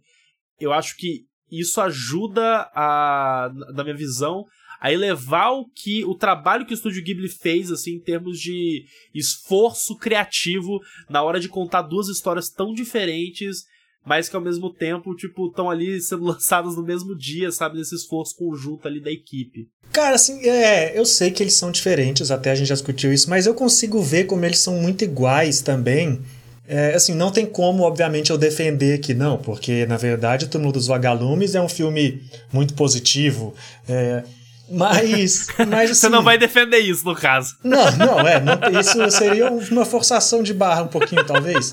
eu 0.60 0.72
acho 0.72 0.96
que 0.98 1.26
isso 1.52 1.80
ajuda 1.82 2.70
a, 2.74 3.52
na 3.74 3.84
minha 3.84 3.96
visão, 3.96 4.46
a 4.82 4.92
elevar 4.92 5.54
o 5.54 5.66
que 5.70 6.04
o 6.04 6.16
trabalho 6.16 6.66
que 6.66 6.74
o 6.74 6.76
estúdio 6.76 7.04
Ghibli 7.04 7.30
fez 7.30 7.72
assim 7.72 7.96
em 7.96 8.00
termos 8.02 8.40
de 8.40 8.84
esforço 9.14 9.96
criativo 9.98 10.80
na 11.10 11.22
hora 11.24 11.40
de 11.40 11.48
contar 11.48 11.84
duas 11.84 12.10
histórias 12.10 12.50
tão 12.50 12.74
diferentes 12.74 13.66
mas 14.06 14.28
que 14.28 14.36
ao 14.36 14.42
mesmo 14.42 14.70
tempo, 14.70 15.16
tipo, 15.16 15.48
estão 15.48 15.70
ali 15.70 16.02
sendo 16.02 16.24
lançadas 16.26 16.76
no 16.76 16.84
mesmo 16.84 17.16
dia, 17.16 17.52
sabe? 17.52 17.78
Nesse 17.78 17.96
esforço 17.96 18.36
conjunto 18.36 18.88
ali 18.88 19.00
da 19.00 19.12
equipe. 19.12 19.70
Cara, 19.92 20.16
assim, 20.16 20.46
é, 20.48 20.98
eu 20.98 21.06
sei 21.06 21.32
que 21.32 21.42
eles 21.42 21.54
são 21.54 21.72
diferentes, 21.72 22.32
até 22.32 22.52
a 22.52 22.56
gente 22.56 22.68
já 22.68 22.76
discutiu 22.76 23.14
isso, 23.14 23.30
mas 23.30 23.46
eu 23.46 23.54
consigo 23.54 24.02
ver 24.02 24.26
como 24.26 24.44
eles 24.44 24.60
são 24.60 24.82
muito 24.82 25.04
iguais 25.04 25.62
também. 25.62 26.22
É, 26.68 26.94
assim, 26.94 27.14
não 27.14 27.30
tem 27.30 27.46
como, 27.46 27.84
obviamente, 27.84 28.30
eu 28.32 28.38
defender 28.38 29.00
que 29.00 29.14
não, 29.14 29.38
porque 29.38 29.86
na 29.86 29.98
verdade 29.98 30.46
O 30.46 30.48
Túmulo 30.48 30.72
dos 30.72 30.88
Vagalumes 30.88 31.56
é 31.56 31.62
um 31.62 31.68
filme 31.68 32.24
muito 32.54 32.74
positivo. 32.74 33.54
É, 33.88 34.24
mas, 34.70 35.48
mas 35.68 35.92
assim, 35.92 36.02
Você 36.02 36.10
não 36.10 36.24
vai 36.24 36.38
defender 36.38 36.80
isso, 36.80 37.06
no 37.06 37.16
caso. 37.16 37.56
Não, 37.64 37.92
não, 37.98 38.20
é. 38.22 38.40
Não, 38.40 38.80
isso 38.80 39.12
seria 39.12 39.52
uma 39.52 39.86
forçação 39.86 40.42
de 40.42 40.54
barra, 40.54 40.84
um 40.84 40.88
pouquinho, 40.88 41.24
talvez. 41.26 41.72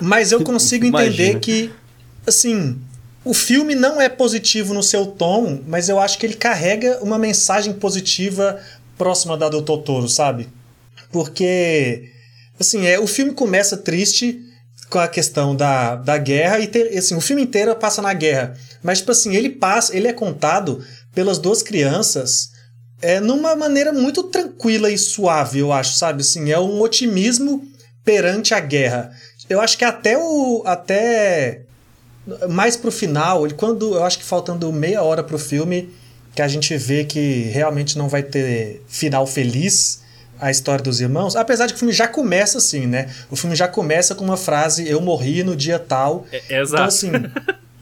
Mas 0.00 0.32
eu 0.32 0.42
consigo 0.42 0.86
entender 0.86 1.30
Imagina. 1.30 1.40
que, 1.40 1.72
assim, 2.26 2.78
o 3.24 3.34
filme 3.34 3.74
não 3.74 4.00
é 4.00 4.08
positivo 4.08 4.74
no 4.74 4.82
seu 4.82 5.06
tom, 5.06 5.60
mas 5.66 5.88
eu 5.88 5.98
acho 5.98 6.18
que 6.18 6.26
ele 6.26 6.34
carrega 6.34 6.98
uma 7.02 7.18
mensagem 7.18 7.72
positiva 7.72 8.60
próxima 8.96 9.36
da 9.36 9.48
do 9.48 9.62
Totoro, 9.62 10.08
sabe? 10.08 10.48
Porque, 11.10 12.10
assim, 12.60 12.86
é, 12.86 12.98
o 12.98 13.06
filme 13.06 13.32
começa 13.32 13.76
triste 13.76 14.40
com 14.88 14.98
a 14.98 15.08
questão 15.08 15.56
da, 15.56 15.96
da 15.96 16.18
guerra 16.18 16.60
e 16.60 16.66
ter, 16.66 16.96
assim, 16.96 17.14
o 17.14 17.20
filme 17.20 17.42
inteiro 17.42 17.74
passa 17.76 18.02
na 18.02 18.12
guerra. 18.12 18.56
Mas, 18.82 18.98
tipo 18.98 19.12
assim, 19.12 19.34
ele 19.34 19.50
passa, 19.50 19.96
ele 19.96 20.08
é 20.08 20.12
contado 20.12 20.84
pelas 21.14 21.38
duas 21.38 21.62
crianças 21.62 22.50
é 23.02 23.18
numa 23.18 23.56
maneira 23.56 23.92
muito 23.92 24.24
tranquila 24.24 24.90
e 24.90 24.98
suave, 24.98 25.60
eu 25.60 25.72
acho, 25.72 25.96
sabe? 25.96 26.20
Assim, 26.20 26.50
é 26.50 26.58
um 26.58 26.80
otimismo 26.80 27.66
perante 28.04 28.54
a 28.54 28.60
guerra. 28.60 29.10
Eu 29.48 29.60
acho 29.60 29.76
que 29.78 29.84
até 29.84 30.18
o. 30.18 30.62
Até 30.66 31.62
mais 32.50 32.76
pro 32.76 32.92
final, 32.92 33.48
quando 33.56 33.94
eu 33.94 34.04
acho 34.04 34.18
que 34.18 34.24
faltando 34.24 34.70
meia 34.72 35.02
hora 35.02 35.24
pro 35.24 35.38
filme, 35.38 35.90
que 36.34 36.42
a 36.42 36.48
gente 36.48 36.76
vê 36.76 37.04
que 37.04 37.44
realmente 37.44 37.96
não 37.96 38.08
vai 38.08 38.22
ter 38.22 38.84
final 38.86 39.26
feliz 39.26 40.02
a 40.40 40.50
história 40.50 40.82
dos 40.82 41.00
irmãos, 41.00 41.36
apesar 41.36 41.66
de 41.66 41.72
que 41.72 41.76
o 41.76 41.78
filme 41.78 41.92
já 41.92 42.08
começa 42.08 42.58
assim, 42.58 42.86
né? 42.86 43.08
O 43.30 43.36
filme 43.36 43.54
já 43.54 43.68
começa 43.68 44.14
com 44.14 44.24
uma 44.24 44.36
frase: 44.36 44.88
Eu 44.88 45.00
morri 45.00 45.44
no 45.44 45.54
dia 45.54 45.78
tal. 45.78 46.26
É, 46.32 46.42
é 46.48 46.62
então, 46.62 46.84
assim, 46.84 47.10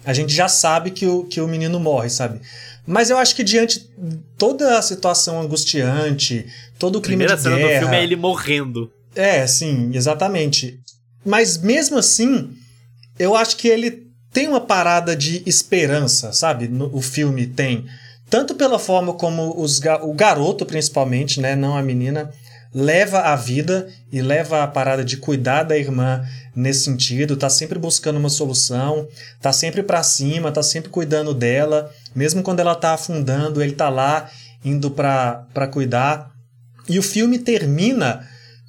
a 0.05 0.13
gente 0.13 0.35
já 0.35 0.49
sabe 0.49 0.91
que 0.91 1.07
o, 1.07 1.25
que 1.25 1.41
o 1.41 1.47
menino 1.47 1.79
morre, 1.79 2.11
sabe? 2.11 2.41
Mas 2.87 3.11
eu 3.11 3.19
acho 3.19 3.37
que 3.37 3.45
diante 3.45 3.91
toda 4.37 4.79
a 4.79 4.83
situação 4.83 5.41
angustiante, 5.41 6.47
todo 6.79 6.97
o 6.97 7.01
clima 7.03 7.27
Primeira 7.27 7.37
de 7.37 7.43
guerra... 7.43 7.57
Primeira 7.57 7.75
cena 7.75 7.81
do 7.81 7.85
filme 7.85 7.97
é 7.97 8.03
ele 8.03 8.17
morrendo. 8.17 8.93
É, 9.15 9.47
sim, 9.47 9.91
exatamente. 9.93 10.81
Mas 11.25 11.59
mesmo 11.59 11.99
assim, 11.99 12.51
eu 13.19 13.37
acho 13.37 13.57
que 13.57 13.69
ele 13.69 14.09
tem 14.33 14.49
uma 14.49 14.61
parada 14.61 15.15
de 15.15 15.43
esperança, 15.45 16.33
sabe? 16.33 16.69
No, 16.69 16.95
o 16.95 17.03
filme 17.03 17.47
tem. 17.47 17.87
Tanto 18.31 18.55
pela 18.55 18.79
forma 18.79 19.13
como 19.15 19.55
os, 19.61 19.81
o 20.03 20.15
garoto, 20.15 20.65
principalmente, 20.65 21.41
né? 21.41 21.57
Não 21.57 21.77
a 21.77 21.83
menina, 21.83 22.31
leva 22.75 23.21
a 23.21 23.37
vida 23.37 23.89
e 24.13 24.21
leva 24.21 24.63
a 24.63 24.67
parada 24.67 25.05
de 25.05 25.17
cuidar 25.17 25.63
da 25.63 25.77
irmã 25.77 26.25
nesse 26.55 26.85
sentido, 26.85 27.37
tá 27.37 27.49
sempre 27.49 27.79
buscando 27.79 28.19
uma 28.19 28.29
solução, 28.29 29.09
tá 29.41 29.53
sempre 29.53 29.83
para 29.83 30.03
cima, 30.03 30.53
tá 30.53 30.63
sempre 30.63 30.91
cuidando 30.91 31.33
dela, 31.33 31.91
mesmo 32.15 32.43
quando 32.43 32.61
ela 32.61 32.75
tá 32.75 32.95
afundando, 32.95 33.63
ele 33.63 33.73
tá 33.73 33.89
lá 33.89 34.31
indo 34.65 34.91
para 34.91 35.69
cuidar. 35.71 36.31
E 36.89 36.99
o 36.99 37.03
filme 37.03 37.39
termina 37.39 38.27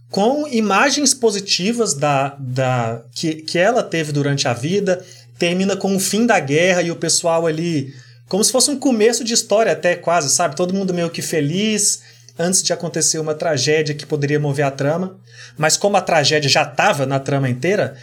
com 0.10 0.48
imagens 0.48 1.14
positivas 1.14 1.94
da, 1.94 2.36
da 2.40 3.04
que, 3.12 3.36
que 3.36 3.58
ela 3.58 3.84
teve 3.84 4.12
durante 4.12 4.48
a 4.48 4.54
vida, 4.54 5.04
termina 5.38 5.76
com 5.76 5.96
o 5.96 6.00
fim 6.00 6.26
da 6.26 6.40
guerra 6.40 6.82
e 6.82 6.92
o 6.92 6.96
pessoal 6.96 7.46
ali, 7.46 7.94
como 8.28 8.44
se 8.44 8.52
fosse 8.52 8.70
um 8.70 8.78
começo 8.78 9.24
de 9.24 9.34
história 9.34 9.72
até 9.72 9.96
quase, 9.96 10.30
sabe? 10.30 10.56
Todo 10.56 10.74
mundo 10.74 10.94
meio 10.94 11.10
que 11.10 11.22
feliz 11.22 12.02
antes 12.40 12.64
de 12.64 12.72
acontecer 12.72 13.20
uma 13.20 13.36
tragédia 13.36 13.94
que 13.94 14.06
poderia 14.06 14.40
mover 14.40 14.66
a 14.66 14.72
trama, 14.72 15.20
mas 15.58 15.76
como 15.76 15.98
a 15.98 16.02
tragédia 16.02 16.50
já 16.50 16.64
estava 16.64 17.06
na 17.06 17.20
trama 17.20 17.50
inteira, 17.50 17.98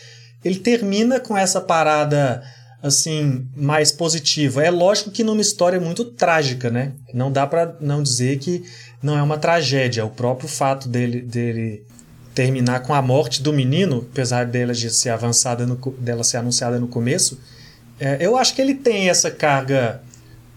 ele 0.44 0.58
termina 0.58 1.18
com 1.18 1.36
essa 1.36 1.60
parada 1.60 2.42
assim 2.82 3.48
mais 3.56 3.90
positiva. 3.90 4.62
É 4.62 4.70
lógico 4.70 5.10
que 5.10 5.24
numa 5.24 5.40
história 5.40 5.80
muito 5.80 6.04
trágica, 6.04 6.70
né? 6.70 6.92
Não 7.14 7.32
dá 7.32 7.46
para 7.46 7.74
não 7.80 8.02
dizer 8.02 8.38
que 8.38 8.62
não 9.02 9.16
é 9.16 9.22
uma 9.22 9.38
tragédia. 9.38 10.04
O 10.04 10.10
próprio 10.10 10.48
fato 10.48 10.86
dele, 10.88 11.22
dele 11.22 11.84
terminar 12.34 12.80
com 12.80 12.92
a 12.92 13.00
morte 13.00 13.42
do 13.42 13.52
menino, 13.52 14.06
apesar 14.12 14.44
dela 14.44 14.74
de 14.74 14.90
ser 14.90 15.08
avançada 15.08 15.66
no, 15.66 15.76
dela 15.98 16.22
ser 16.22 16.36
anunciada 16.36 16.78
no 16.78 16.86
começo, 16.86 17.40
é, 17.98 18.18
eu 18.20 18.36
acho 18.36 18.54
que 18.54 18.60
ele 18.60 18.74
tem 18.74 19.08
essa 19.08 19.30
carga 19.30 20.02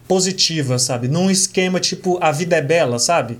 positiva, 0.07 0.77
sabe? 0.77 1.07
Num 1.07 1.29
esquema 1.31 1.79
tipo 1.79 2.17
A 2.21 2.31
Vida 2.31 2.57
é 2.57 2.62
Bela, 2.62 3.00
sabe? 3.00 3.39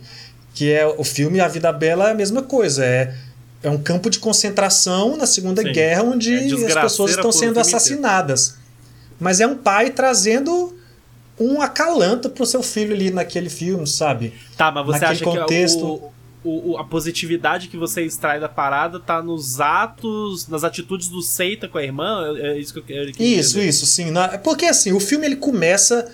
Que 0.60 0.74
é 0.74 0.86
o 0.86 1.06
filme 1.06 1.40
A 1.40 1.48
Vida 1.48 1.72
Bela 1.72 2.10
é 2.10 2.12
a 2.12 2.14
mesma 2.14 2.42
coisa, 2.42 2.84
é 2.84 3.16
é 3.64 3.70
um 3.70 3.78
campo 3.78 4.10
de 4.10 4.20
concentração 4.20 5.16
na 5.16 5.26
Segunda 5.26 5.62
Sim. 5.62 5.72
Guerra 5.72 6.04
onde 6.04 6.34
é 6.34 6.66
as 6.66 6.76
pessoas 6.76 7.12
estão 7.12 7.32
sendo 7.32 7.58
assassinadas. 7.62 8.58
Mas 9.18 9.40
é 9.40 9.48
um 9.48 9.56
pai 9.56 9.90
trazendo 9.90 10.78
um 11.40 11.62
acalanto 11.62 12.30
pro 12.30 12.46
seu 12.46 12.62
filho 12.62 12.94
ali 12.94 13.10
naquele 13.10 13.50
filme, 13.50 13.88
sabe? 13.88 14.34
Tá, 14.58 14.70
mas 14.70 14.86
você 14.86 15.00
Naquele 15.00 15.12
acha 15.12 15.24
contexto... 15.24 15.98
que 16.42 16.48
o, 16.50 16.72
o, 16.72 16.78
a 16.78 16.84
positividade 16.84 17.70
que 17.70 17.78
você 17.78 18.02
extrai 18.04 18.38
da 18.38 18.50
parada 18.50 19.00
tá 19.00 19.24
nos 19.24 19.62
atos, 19.62 20.46
nas 20.50 20.66
atitudes 20.66 21.08
do 21.08 21.22
Seita 21.22 21.70
com 21.70 21.78
a 21.78 21.84
irmã? 21.84 22.34
É, 22.38 22.48
é 22.48 22.60
isso 22.60 22.74
que 22.74 22.80
eu 22.80 22.84
quero 22.84 23.12
Isso, 23.18 23.62
isso, 23.62 23.86
sim. 23.86 24.12
Na, 24.12 24.38
porque 24.38 24.66
assim, 24.66 24.92
o 24.92 25.00
filme 25.00 25.26
ele 25.26 25.38
começa 25.38 26.12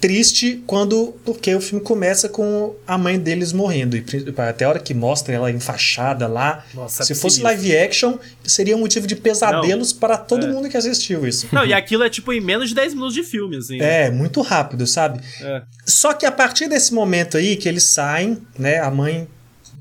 triste 0.00 0.62
quando 0.66 1.14
porque 1.24 1.54
o 1.54 1.60
filme 1.60 1.84
começa 1.84 2.28
com 2.28 2.74
a 2.86 2.96
mãe 2.96 3.18
deles 3.18 3.52
morrendo 3.52 3.96
e 3.96 4.04
até 4.36 4.64
a 4.64 4.68
hora 4.68 4.78
que 4.78 4.94
mostra 4.94 5.34
ela 5.34 5.50
enfaixada 5.50 6.26
lá 6.26 6.64
Nossa, 6.72 7.02
se 7.02 7.14
fosse 7.14 7.42
live 7.42 7.76
action 7.76 8.16
seria 8.44 8.76
um 8.76 8.80
motivo 8.80 9.06
de 9.06 9.16
pesadelos 9.16 9.92
Não, 9.92 9.98
para 9.98 10.16
todo 10.16 10.46
é. 10.46 10.48
mundo 10.48 10.68
que 10.68 10.76
assistiu 10.76 11.26
isso 11.26 11.48
Não, 11.50 11.66
e 11.66 11.72
aquilo 11.72 12.04
é 12.04 12.10
tipo 12.10 12.32
em 12.32 12.40
menos 12.40 12.68
de 12.68 12.76
10 12.76 12.94
minutos 12.94 13.14
de 13.14 13.24
filme 13.24 13.56
assim. 13.56 13.80
é 13.80 14.10
muito 14.10 14.40
rápido 14.40 14.86
sabe 14.86 15.20
é. 15.40 15.62
só 15.84 16.12
que 16.12 16.24
a 16.24 16.32
partir 16.32 16.68
desse 16.68 16.94
momento 16.94 17.36
aí 17.36 17.56
que 17.56 17.68
eles 17.68 17.82
saem 17.82 18.38
né 18.56 18.78
a 18.78 18.90
mãe 18.90 19.26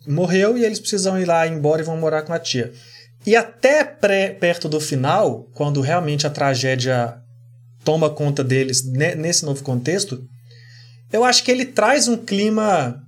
morreu 0.07 0.57
e 0.57 0.63
eles 0.63 0.79
precisam 0.79 1.19
ir 1.19 1.25
lá 1.25 1.45
embora 1.47 1.81
e 1.81 1.85
vão 1.85 1.97
morar 1.97 2.21
com 2.21 2.33
a 2.33 2.39
tia. 2.39 2.71
E 3.25 3.35
até 3.35 3.83
pré, 3.83 4.29
perto 4.29 4.69
do 4.69 4.79
final, 4.79 5.49
quando 5.53 5.81
realmente 5.81 6.25
a 6.25 6.29
tragédia 6.29 7.17
toma 7.87 8.09
conta 8.09 8.43
deles 8.43 8.83
nesse 8.83 9.45
novo 9.45 9.63
contexto, 9.63 10.21
eu 11.09 11.23
acho 11.23 11.41
que 11.41 11.49
ele 11.49 11.63
traz 11.63 12.09
um 12.09 12.17
clima. 12.17 13.01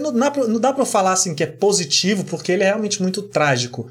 Não 0.00 0.10
dá, 0.10 0.30
pra, 0.30 0.46
não 0.48 0.58
dá 0.58 0.86
falar 0.86 1.12
assim 1.12 1.34
que 1.34 1.42
é 1.42 1.46
positivo, 1.46 2.24
porque 2.24 2.50
ele 2.50 2.62
é 2.62 2.66
realmente 2.66 3.02
muito 3.02 3.20
trágico. 3.20 3.90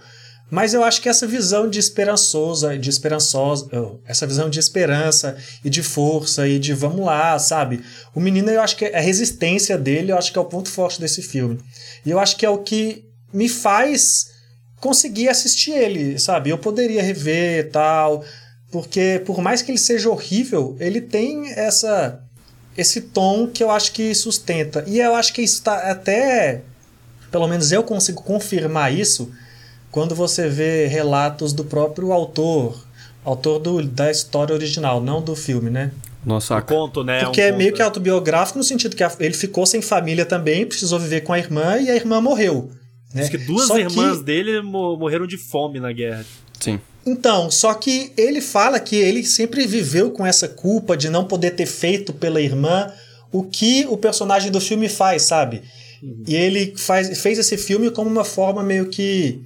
Mas 0.49 0.73
eu 0.73 0.83
acho 0.83 0.99
que 0.99 1.07
essa 1.07 1.27
visão 1.27 1.69
de 1.69 1.77
esperançosa, 1.77 2.75
de 2.75 2.89
esperançosa, 2.89 3.69
essa 4.03 4.25
visão 4.25 4.49
de 4.49 4.59
esperança 4.59 5.37
e 5.63 5.69
de 5.69 5.83
força 5.83 6.47
e 6.47 6.57
de 6.57 6.73
vamos 6.73 7.05
lá, 7.05 7.37
sabe? 7.37 7.83
O 8.15 8.19
menino, 8.19 8.49
eu 8.49 8.61
acho 8.61 8.75
que 8.75 8.85
a 8.85 8.99
resistência 8.99 9.77
dele, 9.77 10.11
eu 10.11 10.17
acho 10.17 10.31
que 10.31 10.39
é 10.39 10.41
o 10.41 10.45
ponto 10.45 10.69
forte 10.69 10.99
desse 10.99 11.21
filme. 11.21 11.59
E 12.03 12.09
eu 12.09 12.19
acho 12.19 12.35
que 12.35 12.47
é 12.47 12.49
o 12.49 12.57
que 12.57 13.05
me 13.31 13.47
faz 13.47 14.31
consegui 14.79 15.29
assistir 15.29 15.73
ele, 15.73 16.17
sabe? 16.17 16.49
Eu 16.49 16.57
poderia 16.57 17.03
rever 17.03 17.59
e 17.59 17.69
tal, 17.69 18.25
porque 18.71 19.21
por 19.25 19.41
mais 19.41 19.61
que 19.61 19.71
ele 19.71 19.77
seja 19.77 20.09
horrível, 20.09 20.75
ele 20.79 21.01
tem 21.01 21.51
essa 21.51 22.19
esse 22.77 23.01
tom 23.01 23.47
que 23.47 23.61
eu 23.61 23.69
acho 23.69 23.91
que 23.91 24.15
sustenta. 24.15 24.83
E 24.87 24.99
eu 24.99 25.13
acho 25.13 25.33
que 25.33 25.41
está 25.41 25.91
até 25.91 26.61
pelo 27.29 27.47
menos 27.47 27.71
eu 27.71 27.83
consigo 27.83 28.23
confirmar 28.23 28.93
isso 28.93 29.31
quando 29.91 30.15
você 30.15 30.47
vê 30.47 30.87
relatos 30.87 31.53
do 31.53 31.65
próprio 31.65 32.13
autor, 32.13 32.81
autor 33.23 33.59
do, 33.59 33.83
da 33.83 34.09
história 34.09 34.53
original, 34.53 35.01
não 35.01 35.21
do 35.21 35.35
filme, 35.35 35.69
né? 35.69 35.91
Nossa, 36.25 36.57
o 36.57 36.61
conto, 36.61 37.03
né? 37.03 37.23
Porque 37.23 37.41
um 37.41 37.43
é 37.43 37.47
conto, 37.49 37.57
meio 37.57 37.73
que 37.73 37.81
autobiográfico 37.81 38.57
no 38.57 38.63
sentido 38.63 38.95
que 38.95 39.03
ele 39.19 39.33
ficou 39.33 39.65
sem 39.65 39.81
família 39.81 40.25
também, 40.25 40.65
precisou 40.65 40.99
viver 40.99 41.21
com 41.21 41.33
a 41.33 41.39
irmã 41.39 41.77
e 41.77 41.89
a 41.89 41.95
irmã 41.95 42.21
morreu. 42.21 42.69
Né? 43.13 43.21
Acho 43.21 43.31
que 43.31 43.37
duas 43.37 43.67
só 43.67 43.77
irmãs 43.77 44.19
que... 44.19 44.23
dele 44.23 44.61
morreram 44.61 45.27
de 45.27 45.37
fome 45.37 45.79
na 45.79 45.91
guerra. 45.91 46.25
Sim. 46.59 46.79
Então, 47.05 47.49
só 47.49 47.73
que 47.73 48.11
ele 48.15 48.41
fala 48.41 48.79
que 48.79 48.95
ele 48.95 49.25
sempre 49.25 49.65
viveu 49.65 50.11
com 50.11 50.25
essa 50.25 50.47
culpa 50.47 50.95
de 50.95 51.09
não 51.09 51.25
poder 51.25 51.51
ter 51.51 51.65
feito 51.65 52.13
pela 52.13 52.41
irmã 52.41 52.91
o 53.31 53.43
que 53.43 53.85
o 53.89 53.97
personagem 53.97 54.51
do 54.51 54.61
filme 54.61 54.87
faz, 54.87 55.23
sabe? 55.23 55.63
Uhum. 56.03 56.23
E 56.27 56.35
ele 56.35 56.73
faz, 56.77 57.19
fez 57.19 57.39
esse 57.39 57.57
filme 57.57 57.89
como 57.89 58.09
uma 58.09 58.23
forma 58.23 58.63
meio 58.63 58.87
que. 58.87 59.41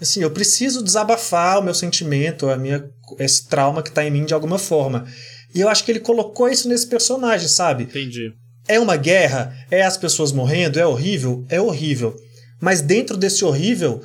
Assim, 0.00 0.20
eu 0.20 0.30
preciso 0.30 0.82
desabafar 0.82 1.60
o 1.60 1.62
meu 1.62 1.74
sentimento, 1.74 2.48
a 2.48 2.56
minha, 2.56 2.84
esse 3.18 3.48
trauma 3.48 3.82
que 3.82 3.88
está 3.88 4.04
em 4.04 4.10
mim 4.10 4.24
de 4.24 4.34
alguma 4.34 4.58
forma. 4.58 5.06
E 5.54 5.60
eu 5.60 5.68
acho 5.68 5.84
que 5.84 5.92
ele 5.92 6.00
colocou 6.00 6.48
isso 6.48 6.68
nesse 6.68 6.86
personagem, 6.86 7.48
sabe? 7.48 7.84
Entendi. 7.84 8.32
É 8.66 8.78
uma 8.80 8.96
guerra? 8.96 9.56
É 9.70 9.82
as 9.82 9.96
pessoas 9.96 10.32
morrendo? 10.32 10.78
É 10.78 10.86
horrível? 10.86 11.44
É 11.48 11.60
horrível. 11.60 12.16
Mas 12.60 12.80
dentro 12.80 13.16
desse 13.16 13.44
horrível, 13.44 14.02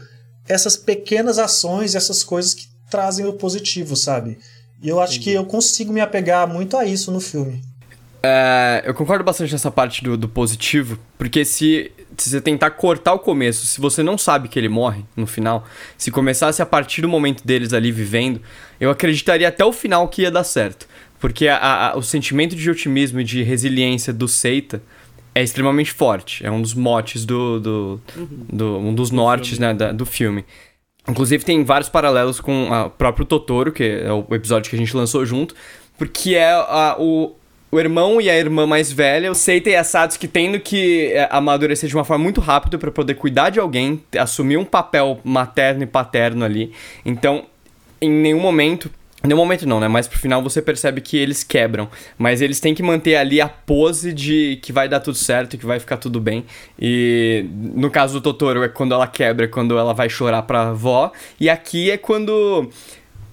essas 0.47 0.75
pequenas 0.75 1.39
ações, 1.39 1.95
essas 1.95 2.23
coisas 2.23 2.53
que 2.53 2.65
trazem 2.89 3.25
o 3.25 3.33
positivo, 3.33 3.95
sabe? 3.95 4.37
E 4.81 4.89
eu 4.89 4.99
acho 4.99 5.13
Entendi. 5.13 5.31
que 5.31 5.35
eu 5.35 5.45
consigo 5.45 5.91
me 5.91 6.01
apegar 6.01 6.47
muito 6.47 6.77
a 6.77 6.85
isso 6.85 7.11
no 7.11 7.19
filme. 7.19 7.61
É, 8.21 8.83
eu 8.85 8.93
concordo 8.93 9.23
bastante 9.23 9.51
nessa 9.51 9.71
parte 9.71 10.03
do, 10.03 10.17
do 10.17 10.27
positivo, 10.27 10.99
porque 11.17 11.45
se, 11.45 11.91
se 12.17 12.29
você 12.29 12.41
tentar 12.41 12.71
cortar 12.71 13.13
o 13.13 13.19
começo, 13.19 13.65
se 13.65 13.79
você 13.79 14.01
não 14.03 14.17
sabe 14.17 14.47
que 14.47 14.57
ele 14.57 14.69
morre 14.69 15.03
no 15.15 15.27
final, 15.27 15.65
se 15.97 16.11
começasse 16.11 16.61
a 16.61 16.65
partir 16.65 17.01
do 17.01 17.07
momento 17.07 17.45
deles 17.45 17.73
ali 17.73 17.91
vivendo, 17.91 18.41
eu 18.79 18.89
acreditaria 18.89 19.47
até 19.47 19.63
o 19.63 19.71
final 19.71 20.07
que 20.07 20.23
ia 20.23 20.31
dar 20.31 20.43
certo. 20.43 20.87
Porque 21.19 21.47
a, 21.47 21.91
a, 21.91 21.97
o 21.97 22.03
sentimento 22.03 22.55
de 22.55 22.69
otimismo 22.69 23.19
e 23.19 23.23
de 23.23 23.41
resiliência 23.43 24.13
do 24.13 24.27
Seita 24.27 24.81
é 25.33 25.43
extremamente 25.43 25.91
forte. 25.91 26.45
É 26.45 26.51
um 26.51 26.61
dos 26.61 26.73
motes 26.73 27.25
do. 27.25 27.59
do, 27.59 28.01
uhum. 28.15 28.27
do 28.51 28.77
um 28.77 28.93
dos 28.93 29.09
do 29.09 29.15
nortes 29.15 29.57
né, 29.57 29.73
da, 29.73 29.91
do 29.91 30.05
filme. 30.05 30.45
Inclusive, 31.09 31.43
tem 31.43 31.63
vários 31.63 31.89
paralelos 31.89 32.39
com 32.41 32.69
o 32.69 32.89
próprio 32.89 33.25
Totoro, 33.25 33.71
que 33.71 33.83
é 33.83 34.11
o 34.11 34.25
episódio 34.35 34.69
que 34.69 34.75
a 34.75 34.79
gente 34.79 34.95
lançou 34.95 35.25
junto, 35.25 35.55
porque 35.97 36.35
é 36.35 36.51
a, 36.51 36.97
o, 36.99 37.33
o 37.71 37.79
irmão 37.79 38.19
e 38.19 38.29
a 38.29 38.37
irmã 38.37 38.67
mais 38.67 38.91
velha, 38.91 39.31
o 39.31 39.35
Seita 39.35 39.69
e 39.69 39.75
a 39.75 39.83
Satsuki 39.83 40.27
tendo 40.27 40.59
que 40.59 41.11
é, 41.13 41.27
amadurecer 41.31 41.87
de 41.87 41.95
uma 41.95 42.03
forma 42.03 42.23
muito 42.23 42.41
rápida 42.41 42.77
para 42.77 42.91
poder 42.91 43.15
cuidar 43.15 43.49
de 43.49 43.59
alguém, 43.59 44.03
assumir 44.17 44.57
um 44.57 44.65
papel 44.65 45.19
materno 45.23 45.83
e 45.83 45.85
paterno 45.85 46.43
ali. 46.43 46.73
Então, 47.05 47.45
em 48.01 48.09
nenhum 48.09 48.39
momento 48.41 48.91
no 49.23 49.35
momento 49.35 49.67
não, 49.67 49.79
né? 49.79 49.87
Mas 49.87 50.07
pro 50.07 50.19
final 50.19 50.43
você 50.43 50.61
percebe 50.61 51.01
que 51.01 51.17
eles 51.17 51.43
quebram. 51.43 51.89
Mas 52.17 52.41
eles 52.41 52.59
têm 52.59 52.75
que 52.75 52.83
manter 52.83 53.15
ali 53.15 53.41
a 53.41 53.49
pose 53.49 54.13
de 54.13 54.59
que 54.61 54.71
vai 54.71 54.87
dar 54.87 54.99
tudo 54.99 55.17
certo, 55.17 55.57
que 55.57 55.65
vai 55.65 55.79
ficar 55.79 55.97
tudo 55.97 56.19
bem. 56.19 56.45
E 56.79 57.45
no 57.51 57.89
caso 57.89 58.13
do 58.13 58.21
Totoro 58.21 58.63
é 58.63 58.69
quando 58.69 58.93
ela 58.93 59.07
quebra, 59.07 59.45
é 59.45 59.47
quando 59.47 59.77
ela 59.77 59.93
vai 59.93 60.09
chorar 60.09 60.43
pra 60.43 60.69
avó. 60.69 61.11
E 61.39 61.49
aqui 61.49 61.89
é 61.89 61.97
quando. 61.97 62.69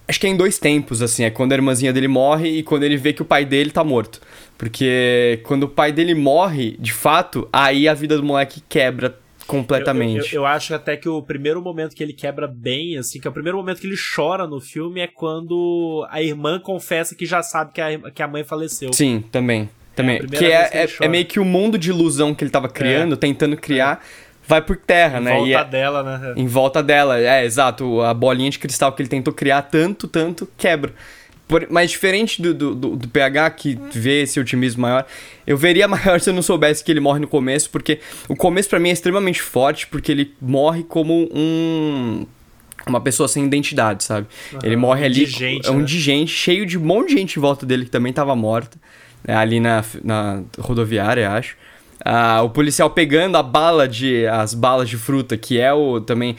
Acho 0.09 0.21
que 0.21 0.27
é 0.27 0.31
em 0.31 0.37
dois 0.37 0.59
tempos, 0.59 1.03
assim. 1.03 1.25
É 1.25 1.31
quando 1.31 1.53
a 1.53 1.57
irmãzinha 1.57 1.93
dele 1.93 2.09
morre 2.09 2.59
e 2.59 2.63
quando 2.63 2.83
ele 2.85 2.97
vê 2.97 3.13
que 3.13 3.23
o 3.23 3.25
pai 3.25 3.45
dele 3.45 3.71
tá 3.71 3.85
morto. 3.85 4.21
Porque 4.57 5.41
quando 5.45 5.65
o 5.65 5.69
pai 5.69 5.93
dele 5.93 6.15
morre, 6.15 6.77
de 6.79 6.93
fato, 6.93 7.49
aí 7.53 7.89
a 7.89 7.95
vida 7.95 8.17
do 8.17 8.23
moleque 8.23 8.63
quebra 8.69 9.19
completamente. 9.47 10.19
Eu, 10.19 10.25
eu, 10.25 10.33
eu, 10.43 10.47
acho 10.47 10.75
até 10.75 10.97
que 10.97 11.09
o 11.09 11.23
primeiro 11.23 11.63
momento 11.63 11.95
que 11.95 12.03
ele 12.03 12.13
quebra 12.13 12.47
bem, 12.47 12.97
assim, 12.97 13.21
que 13.21 13.27
é 13.27 13.31
o 13.31 13.33
primeiro 13.33 13.59
momento 13.59 13.81
que 13.81 13.87
ele 13.87 13.97
chora 14.15 14.47
no 14.47 14.61
filme 14.61 15.01
é 15.01 15.07
quando 15.07 16.07
a 16.11 16.23
irmã 16.23 16.59
confessa 16.59 17.15
que 17.15 17.27
já 17.27 17.43
sabe 17.43 17.73
que 17.73 17.81
a, 17.81 18.11
que 18.11 18.23
a 18.23 18.29
mãe 18.29 18.45
faleceu. 18.45 18.93
Sim, 18.93 19.25
também. 19.31 19.69
Também. 19.95 20.17
É 20.17 20.27
que 20.27 20.47
é, 20.47 20.71
é, 20.73 20.89
é, 21.01 21.09
meio 21.09 21.25
que 21.25 21.39
o 21.39 21.45
mundo 21.45 21.79
de 21.79 21.91
ilusão 21.91 22.35
que 22.35 22.43
ele 22.43 22.51
tava 22.51 22.69
criando, 22.69 23.15
é. 23.15 23.17
tentando 23.17 23.57
criar. 23.57 24.05
Vai 24.47 24.61
por 24.61 24.77
terra, 24.77 25.21
em 25.21 25.23
né? 25.23 25.33
Em 25.33 25.37
volta 25.37 25.59
é, 25.59 25.65
dela, 25.65 26.03
né? 26.03 26.35
Em 26.37 26.47
volta 26.47 26.83
dela, 26.83 27.19
é, 27.19 27.45
exato. 27.45 28.03
A 28.03 28.13
bolinha 28.13 28.51
de 28.51 28.59
cristal 28.59 28.93
que 28.93 29.01
ele 29.01 29.09
tentou 29.09 29.33
criar 29.33 29.63
tanto, 29.63 30.07
tanto, 30.07 30.47
quebra. 30.59 30.93
Por, 31.47 31.67
mas 31.71 31.91
diferente 31.91 32.41
do, 32.41 32.55
do, 32.55 32.75
do, 32.75 32.97
do, 32.97 33.09
PH, 33.09 33.51
que 33.51 33.79
vê 33.93 34.23
esse 34.23 34.41
otimismo 34.41 34.83
maior, 34.83 35.07
eu 35.47 35.57
veria 35.57 35.87
maior 35.89 36.19
se 36.21 36.31
eu 36.31 36.35
não 36.35 36.43
soubesse 36.43 36.83
que 36.83 36.91
ele 36.91 37.01
morre 37.01 37.21
no 37.21 37.29
começo, 37.29 37.69
porque 37.71 38.01
o 38.29 38.35
começo 38.35 38.69
para 38.71 38.81
mim 38.81 38.89
é 38.89 38.93
extremamente 38.93 39.43
forte, 39.43 39.87
porque 39.87 40.11
ele 40.11 40.33
morre 40.41 40.83
como 40.83 41.29
um. 41.33 42.27
Uma 42.87 43.01
pessoa 43.01 43.27
sem 43.29 43.47
identidade, 43.47 44.05
sabe? 44.05 44.27
Uhum, 44.53 44.59
ele 44.63 44.77
morre 44.77 45.07
ali. 45.07 45.27
É 45.65 45.71
um 45.71 45.81
né? 45.81 46.27
cheio 46.27 46.67
de 46.67 46.77
um 46.77 46.83
monte 46.83 47.09
de 47.09 47.15
gente 47.15 47.39
em 47.39 47.41
volta 47.41 47.65
dele 47.65 47.85
que 47.85 47.91
também 47.91 48.13
tava 48.13 48.37
morta. 48.37 48.77
Né, 49.27 49.35
ali 49.35 49.59
na, 49.59 49.83
na 50.03 50.43
rodoviária, 50.59 51.31
acho. 51.31 51.57
Ah, 52.05 52.43
o 52.43 52.51
policial 52.51 52.91
pegando 52.91 53.37
a 53.37 53.43
bala 53.43 53.89
de. 53.89 54.27
as 54.27 54.53
balas 54.53 54.89
de 54.89 54.99
fruta, 54.99 55.37
que 55.37 55.59
é 55.59 55.73
o 55.73 56.01
também 56.01 56.37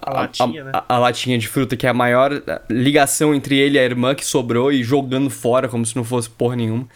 a, 0.00 0.10
latinha, 0.12 0.64
né? 0.64 0.70
a, 0.72 0.94
a, 0.94 0.98
latinha 0.98 1.38
de 1.38 1.48
fruta, 1.48 1.76
que 1.76 1.86
é 1.86 1.90
a 1.90 1.94
maior 1.94 2.42
ligação 2.68 3.34
entre 3.34 3.58
ele 3.58 3.76
e 3.76 3.78
a 3.78 3.84
irmã 3.84 4.14
que 4.14 4.24
sobrou 4.24 4.72
e 4.72 4.82
jogando 4.82 5.30
fora 5.30 5.68
como 5.68 5.84
se 5.84 5.96
não 5.96 6.04
fosse 6.04 6.28
porra 6.30 6.56
nenhuma. 6.56 6.88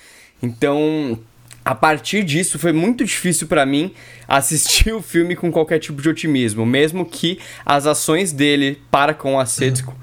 Então, 0.43 1.19
a 1.65 1.75
partir 1.75 2.25
disso 2.25 2.59
foi 2.59 2.73
muito 2.73 3.05
difícil 3.05 3.47
para 3.47 3.67
mim 3.67 3.93
assistir 4.27 4.93
o 4.95 5.03
filme 5.03 5.37
com 5.37 5.51
qualquer 5.53 5.79
tipo 5.79 6.01
de 6.01 6.09
otimismo, 6.09 6.65
mesmo 6.65 7.05
que 7.05 7.39
as 7.65 7.87
ações 7.87 8.33
dele 8.33 8.81
para 8.91 9.15
com 9.15 9.39
a 9.39 9.47
Setsuko 9.47 9.97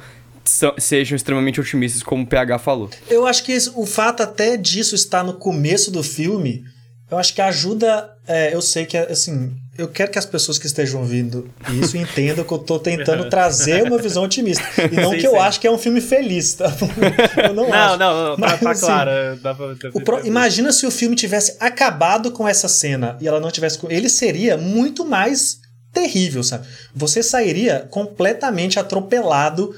sejam 0.77 1.15
extremamente 1.15 1.59
otimistas, 1.59 2.01
como 2.01 2.23
o 2.23 2.27
PH 2.27 2.59
falou. 2.59 2.89
Eu 3.09 3.27
acho 3.27 3.43
que 3.43 3.57
o 3.75 3.85
fato 3.85 4.23
até 4.23 4.55
disso 4.55 4.95
estar 4.95 5.23
no 5.23 5.33
começo 5.33 5.91
do 5.91 6.01
filme, 6.01 6.63
eu 7.09 7.17
acho 7.17 7.33
que 7.33 7.41
ajuda. 7.41 8.09
É, 8.27 8.53
eu 8.53 8.61
sei 8.61 8.85
que, 8.85 8.97
assim, 8.97 9.55
eu 9.77 9.87
quero 9.87 10.11
que 10.11 10.19
as 10.19 10.25
pessoas 10.25 10.59
que 10.59 10.67
estejam 10.67 10.99
ouvindo 10.99 11.49
isso 11.81 11.95
entendam 11.97 12.43
que 12.43 12.51
eu 12.51 12.57
estou 12.57 12.79
tentando 12.79 13.29
trazer 13.29 13.83
uma 13.83 13.97
visão 13.97 14.23
otimista. 14.23 14.63
E 14.91 14.95
não 14.95 15.11
sim, 15.11 15.19
que 15.19 15.27
eu 15.27 15.31
sim. 15.31 15.37
acho 15.37 15.59
que 15.61 15.67
é 15.67 15.71
um 15.71 15.77
filme 15.77 16.01
feliz, 16.01 16.55
tá? 16.55 16.65
Eu 17.47 17.53
não, 17.53 17.67
não 17.67 17.73
acho. 17.73 17.97
Não, 17.97 18.29
não, 18.29 18.37
Mas, 18.37 18.51
tá, 18.51 18.57
tá 18.57 18.71
assim, 18.71 18.85
claro. 18.85 19.11
Dá 19.41 19.55
pra, 19.55 19.67
dá 19.67 19.91
pra 19.91 20.01
pro... 20.01 20.27
Imagina 20.27 20.71
se 20.71 20.85
o 20.85 20.91
filme 20.91 21.15
tivesse 21.15 21.55
acabado 21.59 22.31
com 22.31 22.47
essa 22.47 22.67
cena 22.67 23.17
e 23.21 23.27
ela 23.27 23.39
não 23.39 23.51
tivesse. 23.51 23.79
Ele 23.89 24.09
seria 24.09 24.57
muito 24.57 25.05
mais 25.05 25.59
terrível, 25.93 26.43
sabe? 26.43 26.67
Você 26.93 27.23
sairia 27.23 27.87
completamente 27.89 28.79
atropelado 28.79 29.73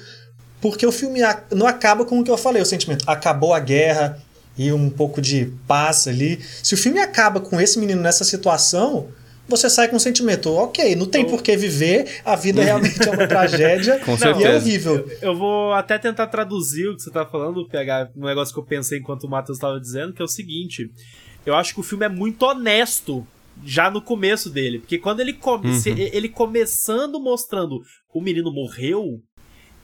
porque 0.60 0.86
o 0.86 0.92
filme 0.92 1.20
não 1.52 1.68
acaba 1.68 2.04
com 2.04 2.20
o 2.20 2.24
que 2.24 2.32
eu 2.32 2.38
falei, 2.38 2.62
o 2.62 2.66
sentimento. 2.66 3.06
Acabou 3.08 3.54
a 3.54 3.60
guerra 3.60 4.20
e 4.60 4.74
um 4.74 4.90
pouco 4.90 5.22
de 5.22 5.54
paz 5.66 6.06
ali. 6.06 6.38
Se 6.62 6.74
o 6.74 6.78
filme 6.78 7.00
acaba 7.00 7.40
com 7.40 7.60
esse 7.62 7.80
menino 7.80 8.02
nessa 8.02 8.26
situação 8.26 9.08
você 9.48 9.68
sai 9.68 9.88
com 9.88 9.96
o 9.96 10.00
sentimento, 10.00 10.54
ok, 10.54 10.96
não 10.96 11.08
tem 11.08 11.26
por 11.26 11.42
que 11.42 11.58
viver, 11.58 12.22
a 12.24 12.36
vida 12.36 12.64
realmente 12.64 13.02
é 13.02 13.10
uma 13.10 13.26
tragédia 13.28 13.98
com 13.98 14.16
e 14.16 14.44
é 14.44 14.56
horrível. 14.56 14.98
Eu, 14.98 15.30
eu, 15.30 15.36
vou 15.36 15.74
até 15.74 15.98
tentar 15.98 16.28
traduzir 16.28 16.88
o 16.88 16.96
que 16.96 17.02
você 17.02 17.10
tá 17.10 17.26
falando, 17.26 17.68
pegar 17.68 18.12
um 18.16 18.26
negócio 18.26 18.54
que 18.54 18.60
eu 18.60 18.64
pensei 18.64 19.00
enquanto 19.00 19.24
o 19.24 19.28
Matheus 19.28 19.58
estava 19.58 19.80
dizendo, 19.80 20.14
que 20.14 20.22
é 20.22 20.26
o 20.26 20.28
seguinte: 20.28 20.92
eu 21.48 21.56
acho 21.56 21.74
que 21.74 21.80
o 21.80 21.84
filme 21.84 22.06
é 22.06 22.10
muito 22.10 22.44
honesto 22.44 23.26
já 23.66 23.90
no 23.90 24.04
começo 24.04 24.52
dele, 24.52 24.78
porque 24.78 25.00
quando 25.00 25.20
ele, 25.20 25.34
come 25.34 25.68
uhum. 25.68 25.82
ele 25.98 26.30
começando 26.30 27.20
mostrando 27.20 27.82
o 28.14 28.22
menino 28.22 28.54
morreu, 28.54 29.20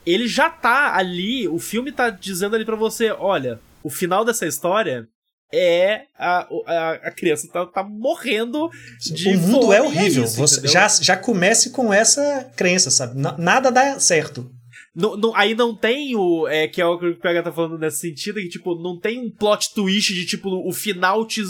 ele 0.06 0.28
já 0.28 0.48
tá 0.48 0.96
ali, 0.96 1.48
o 1.48 1.58
filme 1.58 1.92
tá 1.92 2.12
dizendo 2.12 2.56
ali 2.56 2.64
para 2.64 2.76
você, 2.76 3.10
olha, 3.10 3.60
o 3.86 3.90
final 3.90 4.26
dessa 4.26 4.48
história 4.48 5.08
é 5.54 6.06
a, 6.18 6.48
a, 6.66 6.92
a 7.04 7.12
criança 7.12 7.48
tá, 7.54 7.66
tá 7.68 7.84
morrendo 7.84 8.68
de 9.00 9.30
O 9.30 9.38
mundo 9.38 9.72
é 9.72 9.80
horrível. 9.80 10.24
É 10.24 10.26
isso, 10.26 10.38
Você 10.38 10.68
já, 10.68 10.88
já 10.88 11.16
comece 11.16 11.70
com 11.70 11.94
essa 11.94 12.52
crença, 12.56 12.90
sabe? 12.90 13.20
N 13.20 13.36
nada 13.38 13.72
dá 13.72 14.00
certo. 14.00 14.50
Não, 14.96 15.16
não, 15.18 15.36
aí 15.36 15.54
não 15.54 15.76
tem 15.76 16.16
o. 16.16 16.48
É, 16.48 16.68
que 16.68 16.82
é 16.82 16.86
o 16.86 16.98
que 16.98 17.06
o 17.06 17.20
PH 17.20 17.44
tá 17.44 17.52
falando 17.52 17.78
nesse 17.78 18.00
sentido, 18.00 18.40
que, 18.40 18.48
tipo, 18.48 18.76
não 18.82 18.98
tem 18.98 19.20
um 19.20 19.30
plot 19.30 19.74
twist 19.74 20.14
de, 20.14 20.26
tipo, 20.26 20.50
o 20.50 20.72
final. 20.72 21.28
Te, 21.28 21.44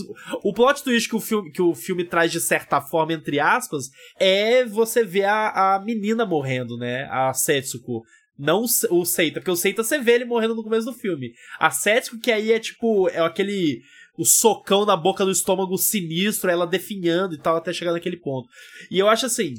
o 0.44 0.52
plot 0.52 0.84
twist 0.84 1.08
que 1.08 1.16
o, 1.16 1.20
filme, 1.20 1.52
que 1.52 1.62
o 1.62 1.74
filme 1.74 2.04
traz 2.04 2.32
de 2.32 2.42
certa 2.42 2.82
forma, 2.82 3.14
entre 3.14 3.40
aspas, 3.40 3.86
é 4.20 4.66
você 4.66 5.04
ver 5.06 5.26
a, 5.26 5.76
a 5.76 5.80
menina 5.80 6.26
morrendo, 6.26 6.76
né? 6.76 7.08
A 7.10 7.34
Setsuko. 7.34 8.04
Não 8.38 8.66
o 8.90 9.06
Seita, 9.06 9.40
porque 9.40 9.52
o 9.52 9.56
Seita 9.56 9.84
você 9.84 9.98
vê 9.98 10.14
ele 10.14 10.26
morrendo 10.26 10.56
no 10.56 10.64
começo 10.64 10.86
do 10.86 10.94
filme. 10.94 11.34
A 11.60 11.72
Setsuko, 11.72 12.20
que 12.20 12.32
aí 12.32 12.52
é 12.52 12.60
tipo, 12.60 13.10
é 13.10 13.20
aquele. 13.20 13.82
O 14.18 14.26
socão 14.26 14.86
na 14.86 14.96
boca 14.96 15.26
do 15.26 15.32
estômago 15.32 15.78
sinistro, 15.78 16.50
ela 16.50 16.66
definhando 16.66 17.36
e 17.36 17.38
tal, 17.38 17.58
até 17.58 17.74
chegar 17.74 17.92
naquele 17.92 18.18
ponto. 18.18 18.48
E 18.90 18.98
eu 18.98 19.10
acho 19.10 19.26
assim. 19.26 19.56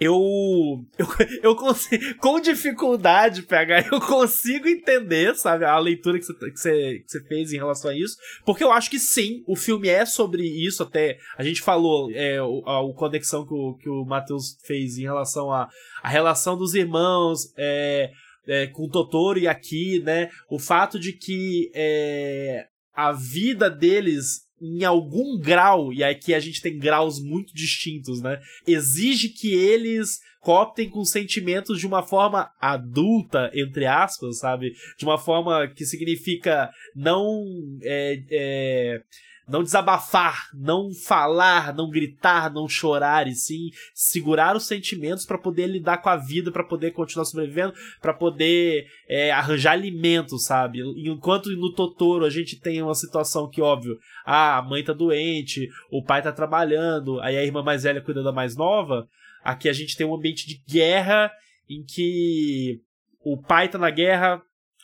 Eu, 0.00 0.84
eu, 0.96 1.06
eu 1.42 1.56
consigo, 1.56 2.16
com 2.18 2.40
dificuldade, 2.40 3.42
PH, 3.42 3.88
eu 3.92 4.00
consigo 4.00 4.68
entender, 4.68 5.34
sabe, 5.34 5.64
a 5.64 5.78
leitura 5.78 6.18
que 6.18 6.24
você, 6.24 6.34
que, 6.34 6.58
você, 6.58 6.98
que 7.00 7.10
você 7.10 7.24
fez 7.24 7.52
em 7.52 7.56
relação 7.56 7.90
a 7.90 7.96
isso, 7.96 8.16
porque 8.44 8.62
eu 8.62 8.72
acho 8.72 8.90
que 8.90 8.98
sim, 8.98 9.42
o 9.46 9.56
filme 9.56 9.88
é 9.88 10.06
sobre 10.06 10.42
isso, 10.42 10.82
até 10.82 11.18
a 11.36 11.42
gente 11.42 11.60
falou 11.60 12.10
é, 12.12 12.38
a, 12.38 12.42
a 12.42 12.94
conexão 12.94 13.46
que 13.46 13.54
o, 13.54 13.74
que 13.74 13.88
o 13.88 14.04
Matheus 14.04 14.56
fez 14.64 14.98
em 14.98 15.02
relação 15.02 15.52
à 15.52 15.62
a, 15.62 15.68
a, 16.02 16.08
relação 16.08 16.56
dos 16.56 16.74
irmãos, 16.74 17.52
é, 17.56 18.10
é, 18.46 18.66
com 18.68 18.84
o 18.84 18.90
Totoro 18.90 19.38
e 19.38 19.48
aqui, 19.48 20.00
né, 20.00 20.30
o 20.48 20.58
fato 20.58 20.98
de 20.98 21.12
que 21.12 21.70
é, 21.74 22.66
a 22.94 23.12
vida 23.12 23.68
deles 23.68 24.47
em 24.60 24.84
algum 24.84 25.38
grau, 25.38 25.92
e 25.92 26.02
aqui 26.02 26.34
a 26.34 26.40
gente 26.40 26.60
tem 26.60 26.78
graus 26.78 27.20
muito 27.20 27.54
distintos, 27.54 28.20
né? 28.20 28.40
Exige 28.66 29.28
que 29.28 29.54
eles 29.54 30.20
coptem 30.40 30.88
com 30.88 31.04
sentimentos 31.04 31.78
de 31.78 31.86
uma 31.86 32.02
forma 32.02 32.50
adulta, 32.60 33.50
entre 33.54 33.86
aspas, 33.86 34.38
sabe? 34.38 34.72
De 34.96 35.04
uma 35.04 35.18
forma 35.18 35.68
que 35.68 35.84
significa 35.84 36.70
não. 36.94 37.44
É, 37.82 38.22
é, 38.30 39.02
não 39.48 39.62
desabafar, 39.62 40.48
não 40.52 40.92
falar, 40.92 41.74
não 41.74 41.88
gritar, 41.88 42.52
não 42.52 42.68
chorar, 42.68 43.26
e 43.26 43.34
sim 43.34 43.70
segurar 43.94 44.54
os 44.54 44.66
sentimentos 44.66 45.24
para 45.24 45.38
poder 45.38 45.66
lidar 45.66 45.98
com 45.98 46.10
a 46.10 46.16
vida, 46.16 46.52
para 46.52 46.64
poder 46.64 46.90
continuar 46.90 47.24
sobrevivendo, 47.24 47.72
para 48.00 48.12
poder 48.12 48.86
é, 49.08 49.30
arranjar 49.30 49.72
alimentos, 49.72 50.44
sabe? 50.44 50.80
Enquanto 51.08 51.48
no 51.56 51.72
Totoro 51.72 52.24
a 52.24 52.30
gente 52.30 52.60
tem 52.60 52.82
uma 52.82 52.94
situação 52.94 53.48
que, 53.48 53.62
óbvio, 53.62 53.98
ah, 54.26 54.58
a 54.58 54.62
mãe 54.62 54.84
tá 54.84 54.92
doente, 54.92 55.68
o 55.90 56.04
pai 56.04 56.20
tá 56.20 56.30
trabalhando, 56.30 57.18
aí 57.20 57.36
a 57.36 57.44
irmã 57.44 57.62
mais 57.62 57.84
velha 57.84 58.02
cuida 58.02 58.22
da 58.22 58.32
mais 58.32 58.54
nova, 58.54 59.08
aqui 59.42 59.68
a 59.68 59.72
gente 59.72 59.96
tem 59.96 60.06
um 60.06 60.14
ambiente 60.14 60.46
de 60.46 60.62
guerra 60.68 61.32
em 61.68 61.82
que 61.82 62.80
o 63.24 63.40
pai 63.40 63.68
tá 63.68 63.78
na 63.78 63.90
guerra, 63.90 64.42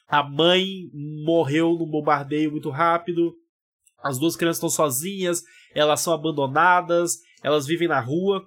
a 0.08 0.22
mãe 0.22 0.90
morreu 1.24 1.76
num 1.78 1.90
bombardeio 1.90 2.50
muito 2.50 2.70
rápido, 2.70 3.34
as 4.04 4.18
duas 4.18 4.36
crianças 4.36 4.58
estão 4.58 4.68
sozinhas, 4.68 5.42
elas 5.74 6.00
são 6.00 6.12
abandonadas, 6.12 7.16
elas 7.42 7.66
vivem 7.66 7.88
na 7.88 7.98
rua. 7.98 8.46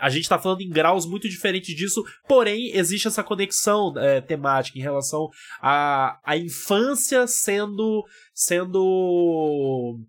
A 0.00 0.10
gente 0.10 0.22
está 0.22 0.38
falando 0.38 0.62
em 0.62 0.70
graus 0.70 1.06
muito 1.06 1.28
diferentes 1.28 1.76
disso, 1.76 2.02
porém 2.26 2.74
existe 2.74 3.06
essa 3.06 3.22
conexão 3.22 3.92
é, 3.96 4.20
temática 4.20 4.78
em 4.78 4.82
relação 4.82 5.28
à 5.60 6.18
a, 6.24 6.32
a 6.32 6.36
infância 6.36 7.26
sendo 7.26 8.04
sendo 8.34 10.00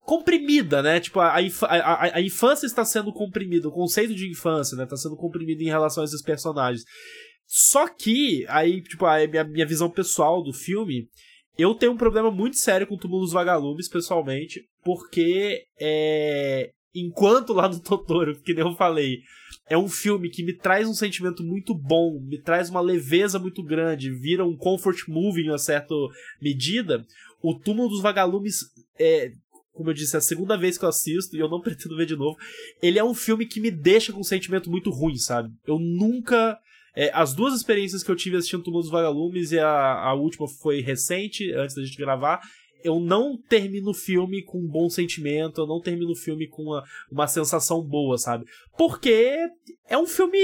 comprimida, 0.00 0.82
né? 0.82 1.00
Tipo, 1.00 1.20
a, 1.20 1.34
a, 1.34 2.16
a, 2.16 2.20
infância 2.20 2.66
está 2.66 2.84
sendo 2.84 3.12
comprimida, 3.12 3.68
o 3.68 3.72
conceito 3.72 4.14
de 4.14 4.30
infância, 4.30 4.76
né? 4.76 4.84
Está 4.84 4.96
sendo 4.96 5.16
comprimido 5.16 5.62
em 5.62 5.68
relação 5.68 6.02
a 6.02 6.04
esses 6.04 6.22
personagens. 6.22 6.84
Só 7.46 7.88
que, 7.88 8.46
aí, 8.48 8.82
tipo, 8.82 9.04
a 9.04 9.26
minha, 9.26 9.44
minha 9.44 9.66
visão 9.66 9.90
pessoal 9.90 10.42
do 10.42 10.52
filme 10.52 11.08
eu 11.58 11.74
tenho 11.74 11.92
um 11.92 11.96
problema 11.96 12.30
muito 12.30 12.56
sério 12.56 12.86
com 12.86 12.94
o 12.94 12.98
Túmulo 12.98 13.22
dos 13.22 13.32
Vagalumes, 13.32 13.88
pessoalmente, 13.88 14.64
porque 14.82 15.64
é, 15.80 16.70
enquanto 16.94 17.52
lá 17.52 17.68
no 17.68 17.80
Totoro, 17.80 18.40
que 18.40 18.54
nem 18.54 18.64
eu 18.64 18.74
falei, 18.74 19.20
é 19.68 19.78
um 19.78 19.88
filme 19.88 20.30
que 20.30 20.44
me 20.44 20.52
traz 20.52 20.88
um 20.88 20.94
sentimento 20.94 21.42
muito 21.42 21.74
bom, 21.74 22.20
me 22.20 22.40
traz 22.40 22.68
uma 22.70 22.80
leveza 22.80 23.38
muito 23.38 23.62
grande, 23.62 24.10
vira 24.10 24.44
um 24.44 24.56
comfort 24.56 25.08
movie 25.08 25.44
em 25.44 25.50
uma 25.50 25.58
certa 25.58 25.94
medida, 26.40 27.04
o 27.42 27.54
Túmulo 27.54 27.88
dos 27.88 28.02
Vagalumes 28.02 28.64
é, 28.98 29.32
como 29.74 29.90
eu 29.90 29.94
disse, 29.94 30.14
é 30.14 30.18
a 30.18 30.22
segunda 30.22 30.56
vez 30.56 30.78
que 30.78 30.84
eu 30.84 30.88
assisto 30.88 31.36
e 31.36 31.40
eu 31.40 31.48
não 31.48 31.60
pretendo 31.62 31.96
ver 31.96 32.06
de 32.06 32.16
novo. 32.16 32.38
Ele 32.80 32.98
é 32.98 33.04
um 33.04 33.12
filme 33.12 33.44
que 33.44 33.60
me 33.60 33.70
deixa 33.70 34.12
com 34.12 34.20
um 34.20 34.24
sentimento 34.24 34.70
muito 34.70 34.88
ruim, 34.88 35.16
sabe? 35.16 35.52
Eu 35.66 35.78
nunca 35.78 36.58
é, 36.96 37.10
as 37.12 37.34
duas 37.34 37.54
experiências 37.54 38.02
que 38.02 38.10
eu 38.10 38.16
tive 38.16 38.36
assistindo 38.36 38.62
Túmulo 38.62 38.82
dos 38.82 38.90
Vagalumes 38.90 39.52
e 39.52 39.58
a, 39.58 39.68
a 39.68 40.14
última 40.14 40.46
foi 40.48 40.80
recente, 40.80 41.52
antes 41.52 41.74
da 41.74 41.82
gente 41.82 41.96
gravar, 41.96 42.40
eu 42.84 43.00
não 43.00 43.36
termino 43.36 43.90
o 43.90 43.94
filme 43.94 44.42
com 44.42 44.58
um 44.58 44.68
bom 44.68 44.90
sentimento, 44.90 45.62
eu 45.62 45.66
não 45.66 45.80
termino 45.80 46.12
o 46.12 46.16
filme 46.16 46.46
com 46.46 46.64
uma, 46.64 46.84
uma 47.10 47.26
sensação 47.26 47.82
boa, 47.82 48.18
sabe? 48.18 48.44
Porque 48.76 49.38
é 49.88 49.96
um 49.96 50.06
filme. 50.06 50.38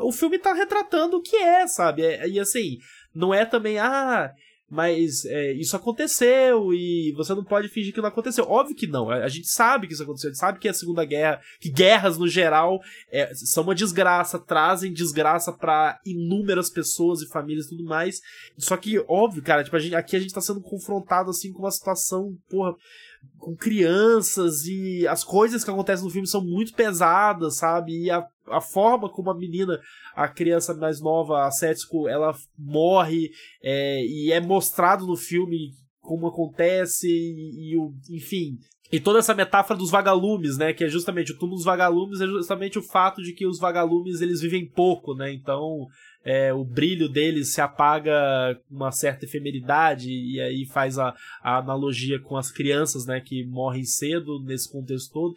O 0.00 0.10
filme 0.10 0.36
tá 0.36 0.52
retratando 0.52 1.16
o 1.16 1.22
que 1.22 1.36
é, 1.36 1.64
sabe? 1.68 2.02
É, 2.02 2.28
e 2.28 2.40
assim, 2.40 2.78
não 3.14 3.32
é 3.32 3.44
também, 3.46 3.78
ah, 3.78 4.32
mas 4.68 5.24
é, 5.24 5.52
isso 5.52 5.76
aconteceu 5.76 6.72
e 6.74 7.12
você 7.16 7.34
não 7.34 7.44
pode 7.44 7.68
fingir 7.68 7.94
que 7.94 8.00
não 8.00 8.08
aconteceu. 8.08 8.44
Óbvio 8.48 8.74
que 8.74 8.86
não. 8.86 9.08
A, 9.08 9.28
gente 9.28 9.46
sabe 9.46 9.86
que 9.86 9.92
isso 9.92 10.02
aconteceu. 10.02 10.28
A 10.28 10.32
gente 10.32 10.40
sabe 10.40 10.58
que 10.58 10.68
a 10.68 10.74
Segunda 10.74 11.04
Guerra, 11.04 11.40
que 11.60 11.70
guerras 11.70 12.18
no 12.18 12.26
geral 12.26 12.80
é, 13.10 13.32
são 13.34 13.62
uma 13.62 13.74
desgraça, 13.74 14.38
trazem 14.38 14.92
desgraça 14.92 15.52
para 15.52 16.00
inúmeras 16.04 16.68
pessoas 16.68 17.22
e 17.22 17.28
famílias 17.28 17.66
e 17.66 17.70
tudo 17.70 17.84
mais. 17.84 18.20
Só 18.58 18.76
que, 18.76 18.98
óbvio, 19.06 19.42
cara, 19.42 19.62
tipo, 19.62 19.76
a 19.76 19.80
gente, 19.80 19.94
aqui 19.94 20.16
a 20.16 20.20
gente 20.20 20.34
tá 20.34 20.40
sendo 20.40 20.60
confrontado 20.60 21.30
assim 21.30 21.52
com 21.52 21.60
uma 21.60 21.70
situação, 21.70 22.36
porra, 22.50 22.74
com 23.38 23.56
crianças 23.56 24.66
e 24.66 25.06
as 25.06 25.22
coisas 25.22 25.64
que 25.64 25.70
acontecem 25.70 26.04
no 26.04 26.10
filme 26.10 26.26
são 26.26 26.44
muito 26.44 26.74
pesadas, 26.74 27.56
sabe? 27.56 28.04
E 28.04 28.10
a, 28.10 28.26
a 28.48 28.60
forma 28.60 29.08
como 29.08 29.30
a 29.30 29.36
menina, 29.36 29.78
a 30.14 30.28
criança 30.28 30.74
mais 30.74 31.00
nova, 31.00 31.46
a 31.46 31.50
Setsuko, 31.50 32.08
ela 32.08 32.34
morre 32.58 33.30
é, 33.62 34.04
e 34.04 34.32
é 34.32 34.40
mostrado 34.40 35.06
no 35.06 35.16
filme 35.16 35.70
como 36.00 36.26
acontece 36.26 37.08
e, 37.08 37.72
e 37.72 37.76
o, 37.76 37.92
enfim, 38.10 38.58
e 38.90 39.00
toda 39.00 39.18
essa 39.18 39.34
metáfora 39.34 39.78
dos 39.78 39.90
vagalumes, 39.90 40.56
né, 40.56 40.72
que 40.72 40.84
é 40.84 40.88
justamente 40.88 41.32
o 41.32 41.38
túmulo 41.38 41.56
dos 41.56 41.64
vagalumes 41.64 42.20
é 42.20 42.26
justamente 42.26 42.78
o 42.78 42.82
fato 42.82 43.20
de 43.20 43.32
que 43.32 43.46
os 43.46 43.58
vagalumes 43.58 44.20
eles 44.20 44.40
vivem 44.40 44.68
pouco, 44.68 45.14
né? 45.14 45.32
Então, 45.32 45.86
é, 46.26 46.52
o 46.52 46.64
brilho 46.64 47.08
deles 47.08 47.52
se 47.52 47.60
apaga 47.60 48.60
com 48.68 48.74
uma 48.74 48.90
certa 48.90 49.24
efemeridade 49.24 50.10
e 50.10 50.40
aí 50.40 50.66
faz 50.66 50.98
a, 50.98 51.14
a 51.40 51.58
analogia 51.58 52.18
com 52.18 52.36
as 52.36 52.50
crianças, 52.50 53.06
né, 53.06 53.20
que 53.20 53.46
morrem 53.46 53.84
cedo 53.84 54.42
nesse 54.42 54.68
contexto 54.68 55.12
todo. 55.12 55.36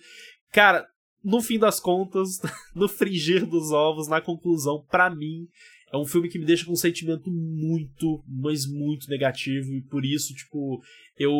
Cara, 0.51 0.87
no 1.23 1.41
fim 1.41 1.59
das 1.59 1.79
contas, 1.79 2.41
no 2.73 2.89
frigir 2.89 3.45
dos 3.45 3.71
ovos, 3.71 4.07
na 4.07 4.19
conclusão, 4.19 4.83
para 4.89 5.11
mim, 5.11 5.47
é 5.91 5.97
um 5.97 6.05
filme 6.05 6.29
que 6.29 6.37
me 6.37 6.45
deixa 6.45 6.65
com 6.65 6.71
um 6.71 6.75
sentimento 6.75 7.31
muito, 7.31 8.23
mas 8.27 8.65
muito 8.65 9.09
negativo. 9.09 9.73
E 9.73 9.81
por 9.81 10.05
isso, 10.05 10.33
tipo, 10.35 10.81
eu 11.17 11.33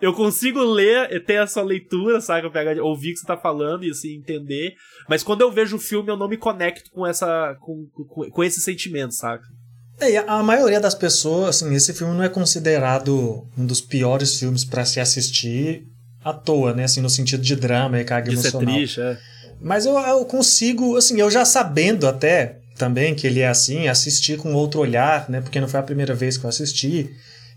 eu 0.00 0.12
consigo 0.12 0.60
ler, 0.60 1.24
ter 1.24 1.34
essa 1.34 1.62
leitura, 1.62 2.20
sabe? 2.20 2.50
Pegar, 2.50 2.80
ouvir 2.82 3.10
o 3.10 3.14
que 3.14 3.20
você 3.20 3.26
tá 3.26 3.36
falando 3.36 3.84
e 3.84 3.90
assim, 3.90 4.16
entender. 4.16 4.74
Mas 5.08 5.22
quando 5.22 5.42
eu 5.42 5.52
vejo 5.52 5.76
o 5.76 5.80
filme, 5.80 6.10
eu 6.10 6.16
não 6.16 6.28
me 6.28 6.36
conecto 6.36 6.90
com 6.90 7.06
essa. 7.06 7.56
com, 7.60 7.86
com, 7.92 8.30
com 8.30 8.44
esse 8.44 8.60
sentimento, 8.60 9.14
saca? 9.14 9.44
É, 10.00 10.16
a 10.18 10.42
maioria 10.42 10.80
das 10.80 10.94
pessoas, 10.94 11.62
assim, 11.62 11.74
esse 11.74 11.92
filme 11.92 12.14
não 12.14 12.24
é 12.24 12.28
considerado 12.28 13.46
um 13.56 13.66
dos 13.66 13.80
piores 13.80 14.38
filmes 14.38 14.64
para 14.64 14.84
se 14.84 14.98
assistir 14.98 15.86
à 16.24 16.32
toa, 16.32 16.72
né? 16.72 16.84
Assim, 16.84 17.00
no 17.00 17.10
sentido 17.10 17.42
de 17.42 17.54
drama 17.54 18.00
e 18.00 18.04
carga 18.04 18.32
Isso 18.32 18.46
emocional. 18.46 18.74
é 18.74 18.78
triste, 18.78 19.00
é. 19.00 19.18
Mas 19.60 19.84
eu, 19.84 19.98
eu 19.98 20.24
consigo, 20.24 20.96
assim, 20.96 21.20
eu 21.20 21.30
já 21.30 21.44
sabendo 21.44 22.08
até 22.08 22.59
também 22.80 23.14
que 23.14 23.26
ele 23.26 23.40
é 23.40 23.48
assim, 23.48 23.88
assistir 23.88 24.38
com 24.38 24.54
outro 24.54 24.80
olhar, 24.80 25.28
né? 25.28 25.42
Porque 25.42 25.60
não 25.60 25.68
foi 25.68 25.78
a 25.78 25.82
primeira 25.82 26.14
vez 26.14 26.38
que 26.38 26.44
eu 26.44 26.48
assisti. 26.48 27.10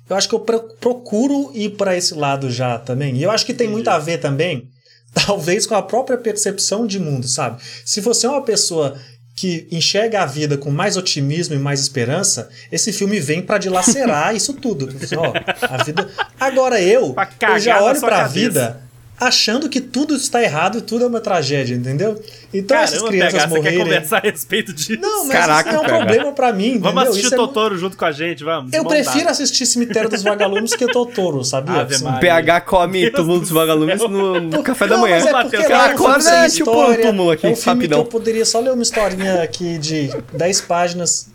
Eu 0.10 0.18
acho 0.18 0.28
que 0.28 0.36
eu 0.36 0.40
procuro 0.42 1.50
ir 1.54 1.78
para 1.78 1.96
esse 1.96 2.14
lado 2.14 2.52
já 2.52 2.78
também. 2.78 3.16
E 3.16 3.24
eu 3.24 3.32
acho 3.32 3.46
que 3.46 3.54
tem 3.54 3.70
muito 3.70 3.88
a 3.88 3.98
ver 3.98 4.18
também, 4.18 4.68
talvez 5.26 5.66
com 5.66 5.76
a 5.76 5.82
própria 5.82 6.18
percepção 6.18 6.86
de 6.86 7.00
mundo, 7.00 7.26
sabe? 7.26 7.64
Se 7.86 8.02
você 8.02 8.28
é 8.28 8.30
uma 8.30 8.42
pessoa 8.42 9.00
que 9.34 9.66
enxerga 9.72 10.22
a 10.22 10.26
vida 10.26 10.58
com 10.58 10.70
mais 10.70 10.98
otimismo 10.98 11.56
e 11.56 11.58
mais 11.58 11.80
esperança, 11.80 12.50
esse 12.70 12.92
filme 12.92 13.20
vem 13.22 13.42
para 13.42 13.58
dilacerar 13.58 14.36
isso 14.36 14.54
tudo. 14.54 14.90
Ó, 15.18 15.34
a 15.62 15.84
vida. 15.86 16.10
Agora 16.38 16.82
eu, 16.82 17.16
eu 17.42 17.60
já 17.60 17.82
olho 17.82 18.00
para 18.02 18.26
a 18.26 18.28
vida 18.28 18.82
achando 19.28 19.70
que 19.70 19.80
tudo 19.80 20.16
está 20.16 20.42
errado 20.42 20.78
e 20.78 20.82
tudo 20.82 21.06
é 21.06 21.08
uma 21.08 21.22
tragédia, 21.22 21.76
entendeu? 21.76 22.22
Então 22.54 22.78
Caramba, 22.78 22.96
essas 22.96 23.10
crianças 23.10 23.34
PH, 23.34 23.48
morrerem... 23.48 23.72
Você 23.72 23.78
quer 23.78 23.84
conversar 23.84 24.18
a 24.18 24.20
respeito 24.20 24.74
disso? 24.74 25.02
Não, 25.02 25.26
mas 25.26 25.38
Caraca, 25.38 25.70
isso 25.70 25.78
não 25.78 25.84
é 25.84 25.86
um 25.86 25.90
PH. 25.90 26.06
problema 26.06 26.32
para 26.34 26.54
mim, 26.54 26.68
entendeu? 26.68 26.94
Vamos 26.94 27.04
assistir 27.04 27.28
isso 27.28 27.36
Totoro 27.36 27.76
é... 27.76 27.78
junto 27.78 27.98
com 27.98 28.06
a 28.06 28.12
gente, 28.12 28.44
vamos. 28.44 28.74
Eu 28.74 28.86
prefiro 28.86 29.30
assistir 29.30 29.66
Cemitério 29.66 30.10
dos 30.10 30.24
Vagalumes 30.24 30.76
que 30.76 30.86
Totoro, 30.88 31.44
sabia? 31.44 31.82
Assim, 31.84 32.08
o 32.08 32.20
PH 32.20 32.62
come 32.62 33.10
túmulo 33.12 33.40
dos 33.40 33.50
vagalumes 33.50 34.02
no, 34.02 34.40
no 34.42 34.64
café 34.64 34.88
da 34.88 34.98
manhã. 34.98 35.20
Mas 35.20 35.26
é 35.26 35.42
porque 35.42 35.58
o 35.58 35.68
cara 35.68 35.94
acorda 35.94 36.30
é 36.30 36.50
tipo 36.50 36.72
um 36.72 36.96
túmulo 36.96 37.32
aqui, 37.32 37.48
é 37.48 37.50
um 37.50 37.56
filme 37.56 37.80
rapidão. 37.80 38.02
que 38.02 38.08
eu 38.08 38.12
poderia 38.12 38.46
só 38.46 38.60
ler 38.60 38.72
uma 38.72 38.84
historinha 38.84 39.42
aqui 39.42 39.78
de 39.78 40.10
10 40.34 40.62
páginas 40.62 41.32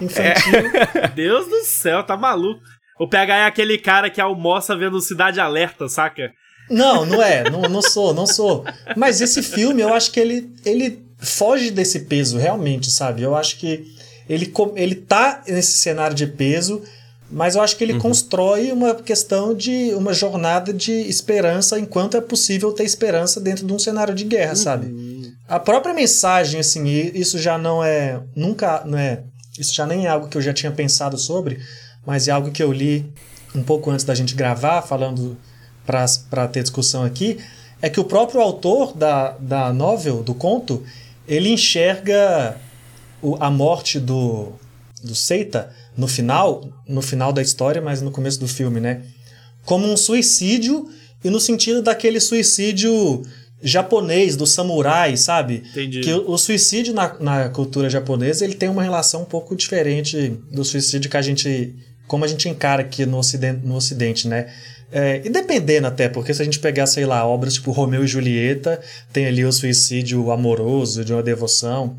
infantil. 0.00 0.54
É. 0.94 1.08
Deus 1.14 1.46
do 1.46 1.64
céu, 1.64 2.02
tá 2.02 2.16
maluco. 2.16 2.60
O 2.98 3.08
PH 3.08 3.36
é 3.36 3.44
aquele 3.44 3.76
cara 3.78 4.08
que 4.08 4.20
almoça 4.20 4.76
vendo 4.76 5.00
Cidade 5.00 5.38
Alerta, 5.38 5.88
saca? 5.88 6.32
Não, 6.70 7.06
não 7.06 7.22
é. 7.22 7.48
Não, 7.48 7.62
não 7.62 7.82
sou, 7.82 8.12
não 8.12 8.26
sou. 8.26 8.64
Mas 8.96 9.20
esse 9.20 9.42
filme, 9.42 9.82
eu 9.82 9.92
acho 9.92 10.10
que 10.10 10.20
ele, 10.20 10.50
ele 10.64 11.02
foge 11.18 11.70
desse 11.70 12.00
peso, 12.00 12.38
realmente, 12.38 12.90
sabe? 12.90 13.22
Eu 13.22 13.34
acho 13.34 13.58
que 13.58 13.84
ele, 14.28 14.52
ele 14.74 14.94
tá 14.94 15.42
nesse 15.46 15.78
cenário 15.78 16.16
de 16.16 16.26
peso, 16.26 16.82
mas 17.30 17.54
eu 17.54 17.62
acho 17.62 17.76
que 17.76 17.84
ele 17.84 17.94
uhum. 17.94 18.00
constrói 18.00 18.70
uma 18.72 18.94
questão 18.94 19.54
de 19.54 19.92
uma 19.94 20.12
jornada 20.12 20.72
de 20.72 20.92
esperança 20.92 21.78
enquanto 21.78 22.16
é 22.16 22.20
possível 22.20 22.72
ter 22.72 22.84
esperança 22.84 23.40
dentro 23.40 23.66
de 23.66 23.72
um 23.72 23.78
cenário 23.78 24.14
de 24.14 24.24
guerra, 24.24 24.50
uhum. 24.50 24.56
sabe? 24.56 25.06
A 25.48 25.60
própria 25.60 25.94
mensagem, 25.94 26.60
assim, 26.60 26.86
isso 27.14 27.38
já 27.38 27.56
não 27.56 27.82
é. 27.82 28.20
Nunca. 28.34 28.82
Não 28.84 28.98
é, 28.98 29.22
isso 29.58 29.72
já 29.74 29.86
nem 29.86 30.06
é 30.06 30.08
algo 30.08 30.28
que 30.28 30.36
eu 30.36 30.42
já 30.42 30.52
tinha 30.52 30.72
pensado 30.72 31.16
sobre, 31.16 31.60
mas 32.04 32.26
é 32.28 32.32
algo 32.32 32.50
que 32.50 32.62
eu 32.62 32.72
li 32.72 33.06
um 33.54 33.62
pouco 33.62 33.90
antes 33.90 34.04
da 34.04 34.14
gente 34.14 34.34
gravar, 34.34 34.82
falando 34.82 35.36
para 35.86 36.48
ter 36.48 36.62
discussão 36.62 37.04
aqui, 37.04 37.38
é 37.80 37.88
que 37.88 38.00
o 38.00 38.04
próprio 38.04 38.40
autor 38.40 38.96
da, 38.96 39.32
da 39.38 39.72
novel, 39.72 40.22
do 40.22 40.34
conto, 40.34 40.82
ele 41.28 41.48
enxerga 41.48 42.56
o, 43.22 43.36
a 43.38 43.50
morte 43.50 44.00
do, 44.00 44.52
do 45.02 45.14
Seita 45.14 45.72
no 45.96 46.06
final, 46.06 46.68
no 46.86 47.00
final 47.00 47.32
da 47.32 47.40
história, 47.40 47.80
mas 47.80 48.02
no 48.02 48.10
começo 48.10 48.38
do 48.38 48.48
filme, 48.48 48.80
né? 48.80 49.02
Como 49.64 49.86
um 49.86 49.96
suicídio 49.96 50.88
e 51.24 51.30
no 51.30 51.40
sentido 51.40 51.82
daquele 51.82 52.20
suicídio 52.20 53.22
japonês, 53.62 54.36
do 54.36 54.46
samurai, 54.46 55.16
sabe? 55.16 55.62
Entendi. 55.70 56.00
Que 56.00 56.12
o, 56.12 56.30
o 56.30 56.38
suicídio 56.38 56.94
na, 56.94 57.16
na 57.18 57.48
cultura 57.48 57.88
japonesa 57.88 58.44
ele 58.44 58.54
tem 58.54 58.68
uma 58.68 58.82
relação 58.82 59.22
um 59.22 59.26
pouco 59.26 59.56
diferente 59.56 60.38
do 60.52 60.64
suicídio 60.64 61.10
que 61.10 61.16
a 61.16 61.22
gente. 61.22 61.74
como 62.06 62.24
a 62.24 62.28
gente 62.28 62.48
encara 62.48 62.82
aqui 62.82 63.06
no 63.06 63.18
ocidente, 63.18 63.66
no 63.66 63.74
ocidente 63.74 64.28
né? 64.28 64.52
É, 64.90 65.20
e 65.24 65.28
dependendo 65.28 65.86
até, 65.86 66.08
porque 66.08 66.32
se 66.32 66.40
a 66.40 66.44
gente 66.44 66.60
pegar, 66.60 66.86
sei 66.86 67.04
lá, 67.04 67.26
obras 67.26 67.54
tipo 67.54 67.72
Romeu 67.72 68.04
e 68.04 68.06
Julieta, 68.06 68.80
tem 69.12 69.26
ali 69.26 69.44
o 69.44 69.52
suicídio 69.52 70.30
amoroso, 70.30 71.04
de 71.04 71.12
uma 71.12 71.22
devoção. 71.22 71.96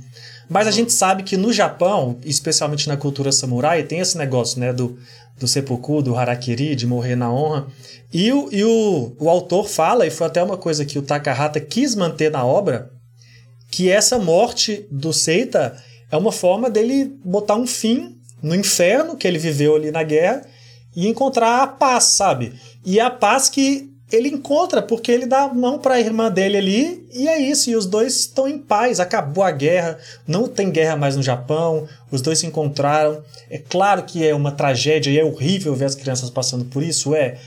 Mas 0.49 0.67
a 0.67 0.71
gente 0.71 0.93
sabe 0.93 1.23
que 1.23 1.35
no 1.35 1.51
Japão, 1.51 2.17
especialmente 2.23 2.87
na 2.87 2.95
cultura 2.95 3.31
samurai, 3.31 3.83
tem 3.83 3.99
esse 3.99 4.17
negócio, 4.17 4.59
né, 4.59 4.71
do, 4.71 4.97
do 5.37 5.47
seppuku, 5.47 6.01
do 6.01 6.15
harakiri, 6.15 6.75
de 6.75 6.87
morrer 6.87 7.15
na 7.15 7.31
honra. 7.31 7.67
E, 8.13 8.31
o, 8.31 8.49
e 8.51 8.63
o, 8.63 9.13
o 9.19 9.29
autor 9.29 9.67
fala, 9.67 10.07
e 10.07 10.09
foi 10.09 10.27
até 10.27 10.41
uma 10.41 10.57
coisa 10.57 10.85
que 10.85 10.97
o 10.97 11.01
Takahata 11.01 11.59
quis 11.59 11.93
manter 11.93 12.31
na 12.31 12.45
obra, 12.45 12.89
que 13.69 13.89
essa 13.89 14.17
morte 14.17 14.85
do 14.89 15.11
Seita 15.11 15.75
é 16.09 16.15
uma 16.15 16.31
forma 16.31 16.69
dele 16.69 17.13
botar 17.23 17.55
um 17.55 17.67
fim 17.67 18.17
no 18.41 18.55
inferno 18.55 19.17
que 19.17 19.27
ele 19.27 19.37
viveu 19.37 19.75
ali 19.75 19.91
na 19.91 20.03
guerra 20.03 20.43
e 20.95 21.07
encontrar 21.07 21.61
a 21.61 21.67
paz, 21.67 22.05
sabe? 22.05 22.53
E 22.87 23.01
a 23.01 23.09
paz 23.09 23.49
que 23.49 23.91
ele 24.09 24.29
encontra, 24.29 24.81
porque 24.81 25.11
ele 25.11 25.25
dá 25.25 25.41
a 25.41 25.53
mão 25.53 25.77
para 25.77 25.95
a 25.95 25.99
irmã 25.99 26.31
dele 26.31 26.55
ali, 26.55 27.05
e 27.13 27.27
é 27.27 27.37
isso, 27.37 27.69
e 27.69 27.75
os 27.75 27.85
dois 27.85 28.21
estão 28.21 28.47
em 28.47 28.57
paz, 28.57 29.01
acabou 29.01 29.43
a 29.43 29.51
guerra, 29.51 29.97
não 30.25 30.47
tem 30.47 30.71
guerra 30.71 30.95
mais 30.95 31.17
no 31.17 31.21
Japão, 31.21 31.85
os 32.09 32.21
dois 32.21 32.39
se 32.39 32.47
encontraram. 32.47 33.21
É 33.49 33.57
claro 33.57 34.03
que 34.03 34.25
é 34.25 34.33
uma 34.33 34.53
tragédia 34.53 35.11
e 35.11 35.19
é 35.19 35.25
horrível 35.25 35.75
ver 35.75 35.83
as 35.83 35.95
crianças 35.95 36.29
passando 36.29 36.63
por 36.63 36.81
isso, 36.81 37.13
é, 37.13 37.37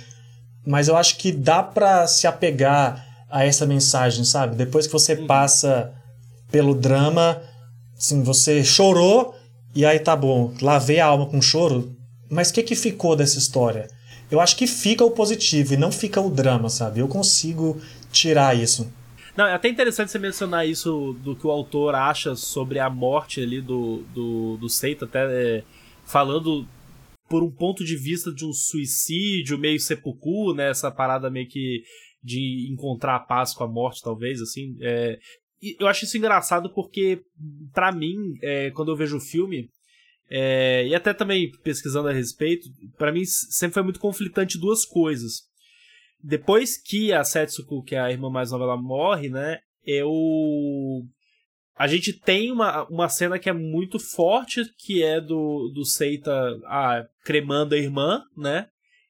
mas 0.67 0.89
eu 0.89 0.97
acho 0.99 1.17
que 1.17 1.33
dá 1.33 1.63
para 1.63 2.07
se 2.07 2.27
apegar 2.27 3.25
a 3.31 3.43
essa 3.43 3.65
mensagem, 3.65 4.27
sabe? 4.27 4.57
Depois 4.57 4.87
que 4.87 4.93
você 4.93 5.15
uhum. 5.15 5.27
passa 5.27 5.91
pelo 6.53 6.75
drama, 6.75 7.41
assim, 7.97 8.23
você 8.23 8.63
chorou 8.63 9.35
e 9.75 9.87
aí 9.87 9.99
tá 9.99 10.15
bom, 10.15 10.53
lavei 10.61 11.01
a 11.01 11.07
alma 11.07 11.25
com 11.25 11.41
choro, 11.41 11.97
mas 12.29 12.51
o 12.51 12.53
que, 12.53 12.63
que 12.63 12.77
ficou 12.77 13.17
dessa 13.17 13.39
história? 13.39 13.89
Eu 14.31 14.41
acho 14.41 14.57
que 14.57 14.67
fica 14.67 15.05
o 15.05 15.11
positivo 15.11 15.75
e 15.75 15.77
não 15.77 15.91
fica 15.91 16.21
o 16.21 16.31
drama, 16.31 16.69
sabe? 16.69 17.01
Eu 17.01 17.09
consigo 17.09 17.81
tirar 18.13 18.57
isso. 18.57 18.93
Não, 19.37 19.47
é 19.47 19.55
até 19.55 19.69
interessante 19.69 20.11
você 20.11 20.19
mencionar 20.19 20.69
isso 20.69 21.17
do 21.23 21.35
que 21.35 21.47
o 21.47 21.51
autor 21.51 21.95
acha 21.95 22.35
sobre 22.37 22.79
a 22.79 22.91
morte 22.91 23.41
ali 23.41 23.61
do, 23.61 24.03
do, 24.15 24.57
do 24.57 24.69
Seita, 24.69 25.05
até 25.05 25.25
é, 25.31 25.65
falando 26.05 26.67
por 27.29 27.43
um 27.43 27.51
ponto 27.51 27.85
de 27.85 27.97
vista 27.97 28.33
de 28.33 28.45
um 28.45 28.53
suicídio 28.53 29.57
meio 29.57 29.79
seppuku, 29.79 30.53
né? 30.53 30.71
Essa 30.71 30.91
parada 30.91 31.31
meio 31.31 31.49
que 31.49 31.83
de 32.23 32.69
encontrar 32.71 33.17
a 33.17 33.21
paz 33.21 33.55
com 33.55 33.65
a 33.65 33.69
morte, 33.69 34.03
talvez, 34.03 34.41
assim. 34.43 34.77
É, 34.81 35.19
eu 35.79 35.87
acho 35.87 36.05
isso 36.05 36.19
engraçado 36.19 36.73
porque, 36.75 37.23
para 37.73 37.93
mim, 37.93 38.17
é, 38.43 38.71
quando 38.73 38.91
eu 38.91 38.97
vejo 38.97 39.17
o 39.17 39.21
filme, 39.21 39.69
é, 40.31 40.87
e 40.87 40.95
até 40.95 41.13
também 41.13 41.51
pesquisando 41.65 42.09
a 42.09 42.13
respeito, 42.13 42.69
para 42.97 43.11
mim 43.11 43.25
sempre 43.25 43.75
foi 43.75 43.83
muito 43.83 43.99
conflitante 43.99 44.59
duas 44.59 44.85
coisas. 44.85 45.43
Depois 46.23 46.77
que 46.77 47.13
a 47.13 47.25
Setsuko, 47.25 47.83
que 47.83 47.97
é 47.97 48.01
a 48.01 48.11
irmã 48.11 48.31
mais 48.31 48.53
nova, 48.53 48.65
ela 48.65 48.77
morre, 48.77 49.29
né? 49.29 49.59
Eu 49.85 50.11
a 51.77 51.87
gente 51.87 52.13
tem 52.13 52.53
uma, 52.53 52.87
uma 52.89 53.09
cena 53.09 53.39
que 53.39 53.49
é 53.49 53.55
muito 53.55 53.99
forte, 53.99 54.63
que 54.77 55.03
é 55.03 55.19
do, 55.19 55.73
do 55.75 55.83
Seita 55.85 56.31
ah, 56.67 57.07
cremando 57.25 57.75
a 57.75 57.79
irmã, 57.79 58.23
né? 58.37 58.69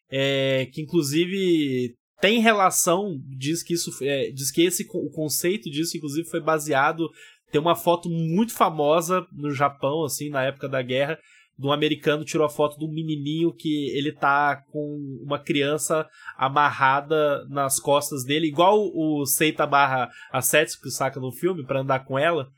É, 0.08 0.66
que 0.72 0.80
inclusive 0.80 1.96
tem 2.20 2.40
relação, 2.40 3.20
diz 3.26 3.62
que 3.62 3.74
isso 3.74 3.90
é, 4.02 4.30
diz 4.30 4.50
que 4.50 4.62
esse 4.62 4.86
o 4.92 5.10
conceito 5.10 5.70
disso 5.70 5.96
inclusive 5.96 6.28
foi 6.28 6.40
baseado 6.40 7.10
tem 7.50 7.60
uma 7.60 7.74
foto 7.74 8.08
muito 8.08 8.54
famosa 8.54 9.26
no 9.32 9.50
Japão 9.50 10.04
assim 10.04 10.30
na 10.30 10.42
época 10.42 10.68
da 10.68 10.82
guerra 10.82 11.18
de 11.60 11.66
um 11.66 11.72
americano 11.72 12.24
tirou 12.24 12.46
a 12.46 12.50
foto 12.50 12.78
de 12.78 12.86
um 12.86 12.90
menininho 12.90 13.52
que 13.52 13.90
ele 13.90 14.12
tá 14.12 14.64
com 14.72 14.96
uma 15.22 15.38
criança 15.38 16.08
amarrada 16.34 17.46
nas 17.50 17.78
costas 17.78 18.24
dele, 18.24 18.46
igual 18.46 18.78
o 18.94 19.26
Seita 19.26 19.66
barra 19.66 20.08
a 20.32 20.40
Setsuko 20.40 20.88
saca 20.88 21.20
no 21.20 21.30
filme 21.30 21.62
para 21.66 21.80
andar 21.80 22.06
com 22.06 22.18
ela. 22.18 22.48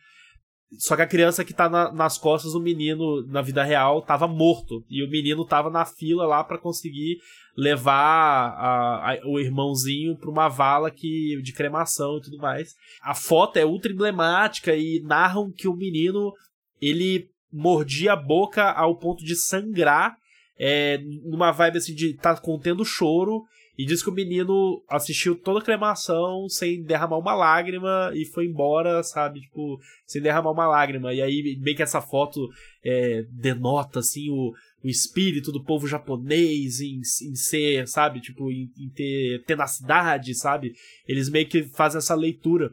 Só 0.78 0.96
que 0.96 1.02
a 1.02 1.06
criança 1.06 1.44
que 1.44 1.52
tá 1.52 1.68
na, 1.68 1.92
nas 1.92 2.16
costas 2.16 2.52
do 2.52 2.61
menino 2.61 3.26
na 3.26 3.42
vida 3.42 3.62
real 3.62 4.00
tava 4.00 4.26
morto. 4.26 4.85
E 4.88 5.02
o 5.04 5.11
menino 5.11 5.44
tava 5.44 5.68
na 5.68 5.85
fila 5.85 6.26
lá 6.26 6.42
para 6.42 6.58
conseguir 6.58 7.18
levar 7.56 7.94
a, 7.94 9.12
a, 9.12 9.20
o 9.26 9.38
irmãozinho 9.38 10.16
pra 10.16 10.30
uma 10.30 10.48
vala 10.48 10.90
que, 10.90 11.40
de 11.42 11.52
cremação 11.52 12.16
e 12.16 12.22
tudo 12.22 12.38
mais. 12.38 12.74
A 13.02 13.14
foto 13.14 13.58
é 13.58 13.66
ultra 13.66 13.92
emblemática 13.92 14.74
e 14.74 15.00
narram 15.04 15.52
que 15.52 15.68
o 15.68 15.76
menino 15.76 16.32
ele 16.80 17.28
mordia 17.52 18.14
a 18.14 18.16
boca 18.16 18.70
ao 18.70 18.96
ponto 18.96 19.22
de 19.24 19.37
sangrar, 19.37 20.16
é, 20.58 20.98
numa 21.24 21.52
vibe 21.52 21.78
assim 21.78 21.94
de 21.94 22.14
tá 22.14 22.35
contendo 22.37 22.85
choro. 22.85 23.44
E 23.76 23.87
diz 23.87 24.02
que 24.02 24.11
o 24.11 24.14
menino 24.14 24.85
assistiu 24.88 25.35
toda 25.35 25.58
a 25.58 25.62
cremação 25.62 26.46
sem 26.48 26.82
derramar 26.82 27.18
uma 27.18 27.35
lágrima 27.35 28.11
e 28.14 28.26
foi 28.26 28.46
embora, 28.46 29.02
sabe? 29.02 29.40
Tipo, 29.40 29.78
sem 30.06 30.20
derramar 30.20 30.50
uma 30.50 30.66
lágrima. 30.66 31.12
E 31.14 31.22
aí, 31.22 31.58
meio 31.61 31.76
que 31.76 31.82
essa 31.82 32.02
foto 32.02 32.48
é, 32.85 33.24
denota, 33.30 34.00
assim, 34.00 34.30
o, 34.30 34.52
o 34.85 34.88
espírito 34.88 35.50
do 35.50 35.64
povo 35.64 35.87
japonês 35.87 36.80
em, 36.80 36.98
em 36.98 37.35
ser, 37.35 37.88
sabe? 37.88 38.20
Tipo, 38.20 38.50
em, 38.50 38.70
em 38.78 38.90
ter 38.90 39.42
tenacidade, 39.46 40.35
sabe? 40.35 40.72
Eles 41.08 41.30
meio 41.30 41.48
que 41.48 41.64
fazem 41.64 41.98
essa 41.98 42.14
leitura. 42.14 42.70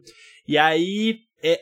E 0.48 0.58
aí, 0.58 1.20
é, 1.42 1.62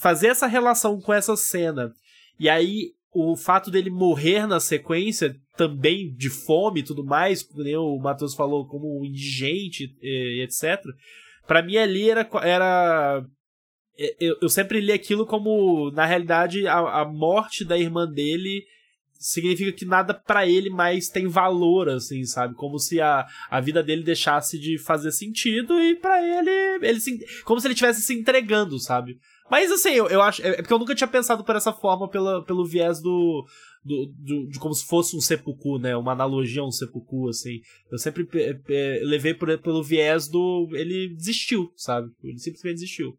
fazer 0.00 0.28
essa 0.28 0.46
relação 0.46 0.98
com 0.98 1.12
essa 1.12 1.36
cena 1.36 1.92
e 2.38 2.48
aí, 2.48 2.92
o 3.12 3.36
fato 3.36 3.70
dele 3.70 3.90
morrer 3.90 4.46
na 4.46 4.60
sequência, 4.60 5.34
também 5.58 6.14
de 6.14 6.30
fome 6.30 6.80
e 6.80 6.84
tudo 6.84 7.04
mais, 7.04 7.42
como 7.42 7.62
o 7.62 7.98
Matheus 7.98 8.34
falou, 8.34 8.66
como 8.66 9.04
indigente 9.04 9.92
e, 10.00 10.42
etc. 10.44 10.80
para 11.46 11.60
mim 11.60 11.76
ali 11.76 12.08
era. 12.08 12.26
era 12.42 13.26
eu, 14.20 14.38
eu 14.40 14.48
sempre 14.48 14.80
li 14.80 14.92
aquilo 14.92 15.26
como, 15.26 15.90
na 15.90 16.06
realidade, 16.06 16.68
a, 16.68 17.00
a 17.00 17.04
morte 17.04 17.64
da 17.64 17.76
irmã 17.76 18.06
dele 18.06 18.64
significa 19.18 19.72
que 19.72 19.84
nada 19.84 20.14
para 20.14 20.46
ele 20.46 20.70
mais 20.70 21.08
tem 21.08 21.26
valor, 21.26 21.88
assim, 21.88 22.24
sabe? 22.24 22.54
Como 22.54 22.78
se 22.78 23.00
a, 23.00 23.26
a 23.50 23.60
vida 23.60 23.82
dele 23.82 24.04
deixasse 24.04 24.56
de 24.56 24.78
fazer 24.78 25.10
sentido 25.10 25.80
e 25.80 25.96
para 25.96 26.22
ele, 26.22 26.86
ele 26.86 27.00
se, 27.00 27.18
como 27.42 27.60
se 27.60 27.66
ele 27.66 27.74
estivesse 27.74 28.00
se 28.02 28.14
entregando, 28.14 28.78
sabe? 28.78 29.18
Mas 29.50 29.72
assim, 29.72 29.90
eu, 29.90 30.06
eu 30.08 30.22
acho. 30.22 30.42
É, 30.42 30.50
é 30.50 30.56
porque 30.56 30.72
eu 30.72 30.78
nunca 30.78 30.94
tinha 30.94 31.08
pensado 31.08 31.42
por 31.42 31.56
essa 31.56 31.72
forma, 31.72 32.08
pela, 32.08 32.44
pelo 32.44 32.64
viés 32.64 33.00
do, 33.00 33.44
do, 33.84 34.12
do, 34.18 34.48
de 34.48 34.58
como 34.58 34.74
se 34.74 34.86
fosse 34.86 35.16
um 35.16 35.20
seppuku, 35.20 35.78
né? 35.78 35.96
Uma 35.96 36.12
analogia 36.12 36.62
a 36.62 36.66
um 36.66 36.70
seppuku, 36.70 37.28
assim. 37.28 37.60
Eu 37.90 37.98
sempre 37.98 38.26
levei 39.02 39.34
por, 39.34 39.56
pelo 39.58 39.82
viés 39.82 40.28
do. 40.28 40.68
Ele 40.72 41.08
desistiu, 41.14 41.72
sabe? 41.76 42.10
Ele 42.22 42.38
simplesmente 42.38 42.74
desistiu. 42.74 43.16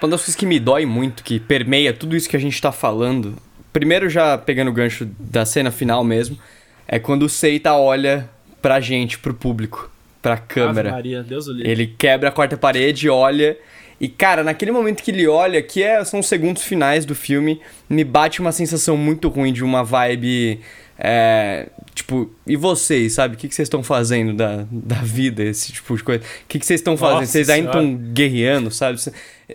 Uma 0.00 0.08
das 0.08 0.20
coisas 0.20 0.34
que 0.34 0.46
me 0.46 0.58
dói 0.58 0.84
muito, 0.84 1.22
que 1.22 1.38
permeia 1.38 1.94
tudo 1.94 2.16
isso 2.16 2.28
que 2.28 2.36
a 2.36 2.40
gente 2.40 2.60
tá 2.60 2.72
falando, 2.72 3.36
Primeiro, 3.72 4.10
já 4.10 4.36
pegando 4.36 4.68
o 4.68 4.72
gancho 4.72 5.06
da 5.18 5.46
cena 5.46 5.70
final 5.70 6.04
mesmo, 6.04 6.38
é 6.86 6.98
quando 6.98 7.22
o 7.22 7.28
Seita 7.28 7.72
olha 7.72 8.28
pra 8.60 8.80
gente, 8.80 9.18
pro 9.18 9.32
público, 9.32 9.90
pra 10.22 10.36
câmera. 10.38 10.88
Ave 10.88 10.96
Maria, 10.96 11.22
Deus 11.22 11.48
o 11.48 11.60
Ele 11.60 11.86
quebra 11.86 12.28
a 12.28 12.32
quarta 12.32 12.56
parede, 12.56 13.10
olha. 13.10 13.58
E, 14.00 14.08
cara, 14.08 14.42
naquele 14.42 14.72
momento 14.72 15.02
que 15.02 15.10
ele 15.10 15.28
olha, 15.28 15.62
que 15.62 15.82
é, 15.82 16.02
são 16.04 16.20
os 16.20 16.26
segundos 16.26 16.62
finais 16.62 17.04
do 17.04 17.14
filme, 17.14 17.60
me 17.88 18.02
bate 18.02 18.40
uma 18.40 18.50
sensação 18.50 18.96
muito 18.96 19.28
ruim 19.28 19.52
de 19.52 19.62
uma 19.62 19.84
vibe 19.84 20.60
É, 21.04 21.68
tipo, 21.96 22.30
e 22.46 22.54
vocês, 22.54 23.14
sabe? 23.14 23.34
O 23.34 23.36
que, 23.36 23.48
que 23.48 23.54
vocês 23.56 23.66
estão 23.66 23.82
fazendo 23.82 24.34
da, 24.34 24.64
da 24.70 24.94
vida, 25.02 25.42
esse 25.42 25.72
tipo 25.72 25.96
de 25.96 26.04
coisa? 26.04 26.22
O 26.22 26.46
que, 26.46 26.60
que 26.60 26.64
vocês 26.64 26.78
estão 26.78 26.96
fazendo? 26.96 27.20
Nossa 27.22 27.32
vocês 27.32 27.50
ainda 27.50 27.70
estão 27.70 27.96
guerreando, 27.96 28.70
sabe? 28.70 29.00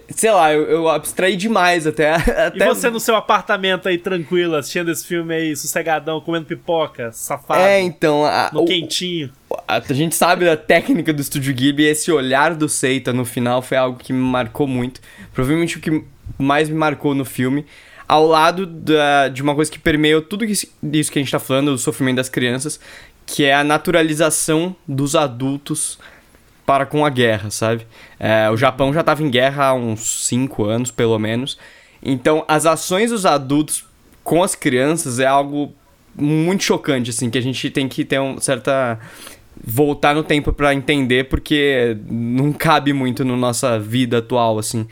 Sei 0.10 0.30
lá, 0.30 0.54
eu, 0.54 0.64
eu 0.64 0.90
abstraí 0.90 1.38
demais 1.38 1.88
até. 1.88 2.16
até... 2.20 2.66
E 2.66 2.68
você 2.68 2.90
no 2.90 3.00
seu 3.00 3.16
apartamento 3.16 3.88
aí, 3.88 3.98
tranquilo, 3.98 4.58
assistindo 4.58 4.92
esse 4.92 5.08
filme 5.08 5.34
aí, 5.34 5.56
sossegadão, 5.56 6.20
comendo 6.20 6.46
pipoca, 6.48 7.14
safado, 7.14 7.62
É, 7.62 7.80
então. 7.80 8.26
A, 8.26 8.50
no 8.52 8.64
o- 8.64 8.66
quentinho. 8.66 9.32
a, 9.66 9.78
a 9.78 9.94
gente 9.94 10.16
sabe 10.16 10.44
da 10.44 10.58
técnica 10.58 11.14
do 11.14 11.22
Estúdio 11.22 11.54
Ghibli 11.54 11.86
esse 11.86 12.12
olhar 12.12 12.56
do 12.56 12.68
Seita 12.68 13.14
no 13.14 13.24
final 13.24 13.62
foi 13.62 13.78
algo 13.78 13.98
que 13.98 14.12
me 14.12 14.20
marcou 14.20 14.68
muito. 14.68 15.00
Provavelmente 15.34 15.78
o 15.78 15.80
que 15.80 16.04
mais 16.38 16.68
me 16.68 16.76
marcou 16.76 17.16
no 17.16 17.24
filme. 17.24 17.66
Ao 18.08 18.26
lado 18.26 18.66
da- 18.66 19.28
de 19.28 19.42
uma 19.42 19.54
coisa 19.54 19.70
que 19.70 19.80
permeou 19.80 20.22
tudo 20.22 20.46
isso, 20.46 20.68
que 21.12 21.20
a 21.20 21.22
gente 21.22 21.32
tá 21.32 21.40
falando, 21.40 21.72
do 21.72 21.78
sofrimento 21.78 22.18
das 22.18 22.30
crianças, 22.30 22.80
que 23.26 23.44
é 23.44 23.54
a 23.54 23.64
naturalização 23.64 24.76
dos 24.88 25.16
adultos 25.16 26.00
para 26.66 26.86
com 26.86 27.06
a 27.06 27.10
guerra, 27.10 27.50
sabe? 27.50 27.86
É, 28.20 28.50
o 28.50 28.58
Japão 28.58 28.94
já 28.94 29.02
estava 29.02 29.22
em 29.24 29.30
guerra 29.30 29.68
há 29.68 29.74
uns 29.74 30.26
5 30.28 30.64
anos, 30.66 30.92
pelo 30.92 31.18
menos. 31.20 31.58
Então, 32.02 32.46
as 32.48 32.66
ações 32.66 33.12
dos 33.12 33.26
adultos 33.26 33.86
com 34.24 34.44
as 34.44 34.56
crianças 34.56 35.20
é 35.20 35.26
algo 35.26 35.74
muito 36.16 36.64
chocante, 36.64 37.10
assim, 37.10 37.30
que 37.30 37.38
a 37.38 37.42
gente 37.42 37.70
tem 37.70 37.88
que 37.88 38.04
ter 38.06 38.20
um 38.20 38.40
certa 38.40 39.00
voltar 39.66 40.14
no 40.14 40.24
tempo 40.24 40.54
pra 40.54 40.74
entender, 40.74 41.26
porque 41.30 41.98
não 42.10 42.54
cabe 42.54 42.94
muito 42.94 43.26
na 43.26 43.36
nossa 43.36 43.80
vida 43.80 44.20
atual, 44.20 44.60
assim. 44.60 44.88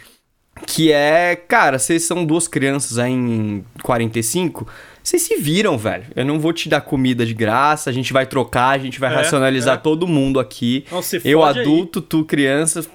Que 0.66 0.92
é, 0.92 1.36
cara, 1.36 1.78
vocês 1.78 2.04
são 2.04 2.26
duas 2.26 2.48
crianças 2.48 2.98
aí 2.98 3.12
em 3.12 3.66
45, 3.84 4.68
vocês 5.04 5.22
se 5.22 5.36
viram, 5.36 5.78
velho. 5.78 6.06
Eu 6.16 6.26
não 6.26 6.40
vou 6.40 6.54
te 6.54 6.70
dar 6.70 6.82
comida 6.82 7.26
de 7.26 7.34
graça, 7.34 7.90
a 7.90 7.94
gente 7.94 8.14
vai 8.14 8.26
trocar, 8.26 8.70
a 8.70 8.78
gente 8.78 9.00
vai 9.00 9.12
É, 9.12 9.16
racionalizar 9.16 9.76
é. 9.76 9.78
todo 9.78 10.08
mundo 10.08 10.40
aqui. 10.40 10.86
Não, 10.92 11.02
se 11.02 11.20
Eu 11.26 11.40
fode 11.40 11.60
aí. 11.60 11.66
adulto, 11.66 12.02
tu 12.02 12.24
criança, 12.24 12.86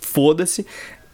foda-se. 0.00 0.66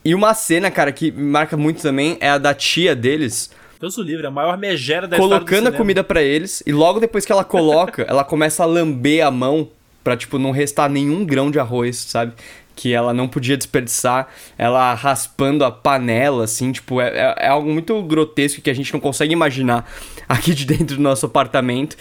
E 0.04 0.14
uma 0.14 0.32
cena, 0.34 0.70
cara, 0.70 0.92
que 0.92 1.10
marca 1.10 1.56
muito 1.56 1.82
também 1.82 2.16
é 2.20 2.30
a 2.30 2.38
da 2.38 2.54
tia 2.54 2.94
deles 2.94 3.50
Deus 3.80 3.98
o 3.98 4.02
livre, 4.02 4.26
a 4.26 4.30
maior 4.30 4.56
megera 4.56 5.06
da 5.06 5.16
colocando 5.16 5.68
a 5.68 5.72
comida 5.72 6.02
pra 6.02 6.22
eles 6.22 6.62
e 6.66 6.72
logo 6.72 6.98
depois 6.98 7.26
que 7.26 7.32
ela 7.32 7.44
coloca, 7.44 8.02
ela 8.08 8.24
começa 8.24 8.62
a 8.62 8.66
lamber 8.66 9.26
a 9.26 9.30
mão 9.30 9.68
pra, 10.02 10.16
tipo, 10.16 10.38
não 10.38 10.50
restar 10.50 10.88
nenhum 10.88 11.24
grão 11.24 11.50
de 11.50 11.58
arroz, 11.58 11.96
sabe? 11.96 12.32
Que 12.76 12.92
ela 12.92 13.12
não 13.12 13.26
podia 13.26 13.56
desperdiçar, 13.56 14.28
ela 14.56 14.92
raspando 14.94 15.64
a 15.64 15.72
panela, 15.72 16.44
assim, 16.44 16.70
tipo, 16.70 17.00
é, 17.00 17.08
é- 17.08 17.34
é 17.46 17.48
algo 17.48 17.68
muito 17.72 18.00
grotesco 18.02 18.60
que 18.60 18.70
a 18.70 18.74
gente 18.74 18.92
não 18.92 19.00
consegue 19.00 19.32
imaginar 19.32 19.90
aqui 20.28 20.54
de 20.54 20.64
dentro 20.66 20.96
do 20.96 21.02
nosso 21.02 21.26
apartamento. 21.26 21.96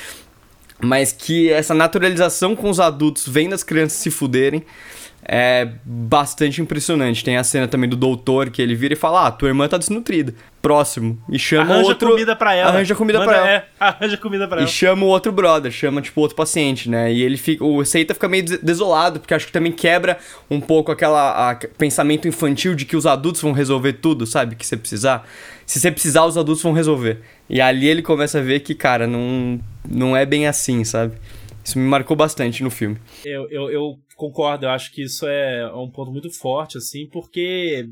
Mas 0.80 1.14
que 1.14 1.50
essa 1.50 1.74
naturalização 1.74 2.54
com 2.56 2.70
os 2.70 2.80
adultos 2.82 3.26
vendo 3.28 3.56
as 3.56 3.64
crianças 3.64 3.98
se 3.98 4.12
fuderem 4.12 4.64
é 5.28 5.68
bastante 5.84 6.62
impressionante. 6.62 7.24
Tem 7.24 7.36
a 7.38 7.44
cena 7.44 7.68
também 7.68 7.90
do 7.90 7.96
doutor 7.96 8.50
que 8.50 8.62
ele 8.62 8.76
vira 8.76 8.94
e 8.94 8.98
fala: 8.98 9.28
Ah, 9.28 9.32
tua 9.32 9.48
irmã 9.50 9.68
tá 9.68 9.78
desnutrida. 9.78 10.34
Próximo. 10.62 11.22
E 11.30 11.38
chama 11.38 11.74
Arranja 11.74 11.90
outro. 11.90 12.10
comida 12.10 12.36
pra 12.36 12.56
ela. 12.56 12.70
Arranja 12.72 12.96
comida 12.96 13.20
Manda- 13.20 13.32
pra 13.32 13.40
ela. 13.42 13.50
É, 13.50 13.66
arranja 13.80 14.18
comida 14.18 14.48
pra 14.48 14.58
E 14.58 14.60
ela. 14.62 14.68
chama 14.68 15.04
o 15.06 15.08
outro 15.08 15.32
brother, 15.32 15.72
chama, 15.72 16.02
tipo, 16.02 16.20
outro 16.22 16.36
paciente, 16.36 16.90
né? 16.90 17.12
E 17.14 17.22
ele 17.22 17.38
fica. 17.38 17.64
O 17.64 17.84
Seita 17.86 18.14
fica 18.14 18.28
meio 18.28 18.44
des- 18.44 18.60
desolado, 18.60 19.20
porque 19.20 19.34
acho 19.34 19.46
que 19.48 19.52
também 19.52 19.72
quebra 19.72 20.18
um 20.50 20.60
pouco 20.60 20.92
aquela 20.92 21.52
a- 21.52 21.56
pensamento 21.78 22.28
infantil 22.28 22.74
de 22.76 22.86
que 22.86 22.96
os 22.96 23.06
adultos 23.06 23.42
vão 23.42 23.52
resolver 23.52 23.94
tudo, 23.94 24.26
sabe? 24.26 24.56
Que 24.56 24.66
você 24.66 24.76
precisar. 24.78 25.28
Se 25.66 25.80
você 25.80 25.92
precisar, 25.92 26.26
os 26.26 26.38
adultos 26.38 26.64
vão 26.64 26.74
resolver. 26.74 27.20
E 27.50 27.62
ali 27.62 27.88
ele 27.88 28.02
começa 28.02 28.40
a 28.40 28.42
ver 28.42 28.60
que, 28.62 28.74
cara, 28.74 29.06
não, 29.06 29.60
não 29.88 30.16
é 30.18 30.26
bem 30.26 30.48
assim, 30.48 30.84
sabe? 30.84 31.14
Isso 31.65 31.80
me 31.80 31.88
marcou 31.88 32.15
bastante 32.15 32.62
no 32.62 32.69
filme. 32.69 32.99
Eu, 33.25 33.49
eu, 33.49 33.71
eu 33.71 33.99
concordo, 34.15 34.67
eu 34.67 34.69
acho 34.69 34.91
que 34.91 35.01
isso 35.01 35.25
é 35.25 35.67
um 35.73 35.89
ponto 35.89 36.12
muito 36.12 36.30
forte, 36.30 36.78
assim, 36.78 37.10
porque 37.10 37.89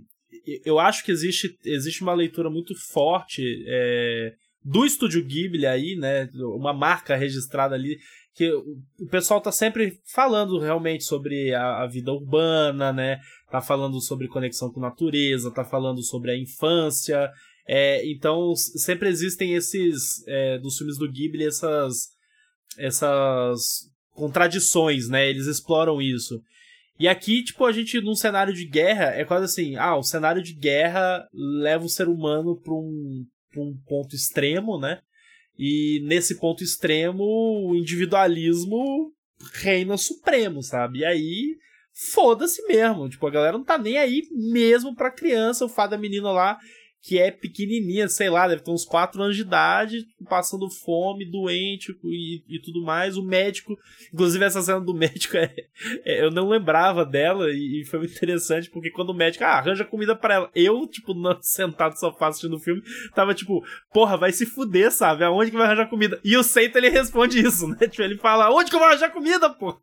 eu 0.63 0.77
acho 0.77 1.03
que 1.03 1.11
existe, 1.11 1.57
existe 1.65 2.03
uma 2.03 2.13
leitura 2.13 2.51
muito 2.51 2.75
forte 2.75 3.41
é, 3.67 4.33
do 4.63 4.85
Estúdio 4.85 5.25
Ghibli 5.25 5.65
aí, 5.65 5.95
né? 5.95 6.29
Uma 6.35 6.71
marca 6.71 7.15
registrada 7.15 7.73
ali, 7.73 7.97
que 8.35 8.51
o 8.51 9.07
pessoal 9.09 9.41
tá 9.41 9.51
sempre 9.51 9.99
falando 10.05 10.59
realmente 10.59 11.03
sobre 11.03 11.51
a, 11.55 11.81
a 11.81 11.87
vida 11.87 12.11
urbana, 12.11 12.93
né? 12.93 13.19
Tá 13.49 13.59
falando 13.59 13.99
sobre 13.99 14.27
conexão 14.27 14.71
com 14.71 14.79
natureza, 14.79 15.51
tá 15.51 15.63
falando 15.63 16.03
sobre 16.03 16.29
a 16.29 16.37
infância. 16.37 17.27
É, 17.67 18.07
então, 18.07 18.55
sempre 18.55 19.09
existem 19.09 19.55
esses, 19.55 20.23
é, 20.27 20.59
dos 20.59 20.77
filmes 20.77 20.97
do 20.97 21.09
Ghibli, 21.11 21.45
essas 21.45 22.12
essas 22.77 23.89
contradições, 24.11 25.09
né? 25.09 25.29
Eles 25.29 25.47
exploram 25.47 26.01
isso. 26.01 26.41
E 26.99 27.07
aqui, 27.07 27.43
tipo, 27.43 27.65
a 27.65 27.71
gente, 27.71 27.99
num 28.01 28.15
cenário 28.15 28.53
de 28.53 28.65
guerra, 28.65 29.05
é 29.05 29.25
quase 29.25 29.45
assim, 29.45 29.75
ah, 29.75 29.95
o 29.95 30.03
cenário 30.03 30.41
de 30.41 30.53
guerra 30.53 31.27
leva 31.33 31.83
o 31.83 31.89
ser 31.89 32.07
humano 32.07 32.55
para 32.55 32.73
um, 32.73 33.25
pra 33.51 33.61
um 33.61 33.75
ponto 33.87 34.15
extremo, 34.15 34.79
né? 34.79 34.99
E 35.57 36.01
nesse 36.05 36.39
ponto 36.39 36.63
extremo, 36.63 37.23
o 37.23 37.75
individualismo 37.75 39.11
reina 39.55 39.97
supremo, 39.97 40.61
sabe? 40.61 40.99
E 40.99 41.05
aí, 41.05 41.57
foda-se 41.93 42.65
mesmo. 42.67 43.09
Tipo, 43.09 43.27
a 43.27 43.31
galera 43.31 43.57
não 43.57 43.65
tá 43.65 43.77
nem 43.77 43.97
aí 43.97 44.23
mesmo 44.31 44.95
pra 44.95 45.11
criança. 45.11 45.65
O 45.65 45.69
fato 45.69 45.91
da 45.91 45.97
menina 45.97 46.31
lá, 46.31 46.57
que 47.05 47.19
é 47.19 47.29
pequenininha, 47.31 48.07
sei 48.07 48.29
lá, 48.29 48.47
deve 48.47 48.61
ter 48.63 48.71
uns 48.71 48.85
4 48.85 49.21
anos 49.21 49.35
de 49.35 49.41
idade, 49.41 50.05
passando 50.29 50.69
fome, 50.69 51.29
doente 51.29 51.93
e, 52.01 52.41
e 52.47 52.59
tudo 52.61 52.81
mais. 52.81 53.17
O 53.17 53.21
médico, 53.23 53.77
inclusive 54.13 54.45
essa 54.45 54.61
cena 54.61 54.79
do 54.79 54.93
médico, 54.95 55.35
é, 55.35 55.53
é- 56.05 56.23
eu 56.23 56.31
não 56.31 56.47
lembrava 56.47 57.05
dela 57.05 57.49
e, 57.51 57.81
e 57.81 57.85
foi 57.85 57.99
muito 57.99 58.15
interessante, 58.15 58.69
porque 58.69 58.89
quando 58.89 59.09
o 59.09 59.13
médico, 59.13 59.43
ah, 59.43 59.57
arranja 59.57 59.83
comida 59.83 60.15
pra 60.15 60.33
ela. 60.35 60.51
Eu, 60.55 60.87
tipo, 60.87 61.13
no- 61.13 61.37
sentado 61.41 61.91
no 61.91 61.99
sofá 61.99 62.27
assistindo 62.29 62.55
o 62.55 62.59
filme, 62.59 62.81
tava 63.13 63.33
tipo, 63.33 63.61
porra, 63.93 64.15
vai 64.15 64.31
se 64.31 64.45
fuder, 64.45 64.89
sabe? 64.89 65.25
Aonde 65.25 65.51
que 65.51 65.57
vai 65.57 65.65
arranjar 65.67 65.89
comida? 65.89 66.21
E 66.23 66.37
o 66.37 66.43
Seita, 66.43 66.77
ele 66.77 66.87
responde 66.87 67.37
isso, 67.45 67.67
né? 67.67 67.75
Tipo, 67.85 68.03
ele 68.03 68.17
fala, 68.17 68.49
onde 68.49 68.69
que 68.69 68.75
eu 68.77 68.79
vou 68.79 68.87
arranjar 68.87 69.11
comida, 69.11 69.49
pô? 69.49 69.77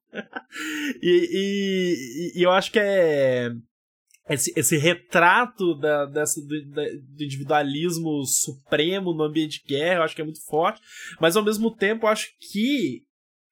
e, 1.03 2.33
e- 2.35 2.41
e 2.41 2.43
eu 2.43 2.51
acho 2.51 2.73
que 2.73 2.79
é 2.81 3.51
esse, 4.31 4.53
esse 4.57 4.77
retrato 4.77 5.75
da, 5.75 6.07
dessa, 6.07 6.41
do, 6.41 6.47
do 6.47 7.25
individualismo 7.25 8.25
supremo 8.25 9.13
no 9.13 9.25
ambiente 9.25 9.61
de 9.61 9.67
guerra, 9.67 9.97
eu 9.97 10.03
acho 10.05 10.15
que 10.15 10.23
é 10.23 10.25
muito 10.25 10.45
forte, 10.45 10.81
mas 11.21 11.37
ao 11.37 11.45
mesmo 11.45 11.75
tempo 11.75 12.07
eu 12.07 12.11
acho 12.11 12.29
que, 12.39 13.03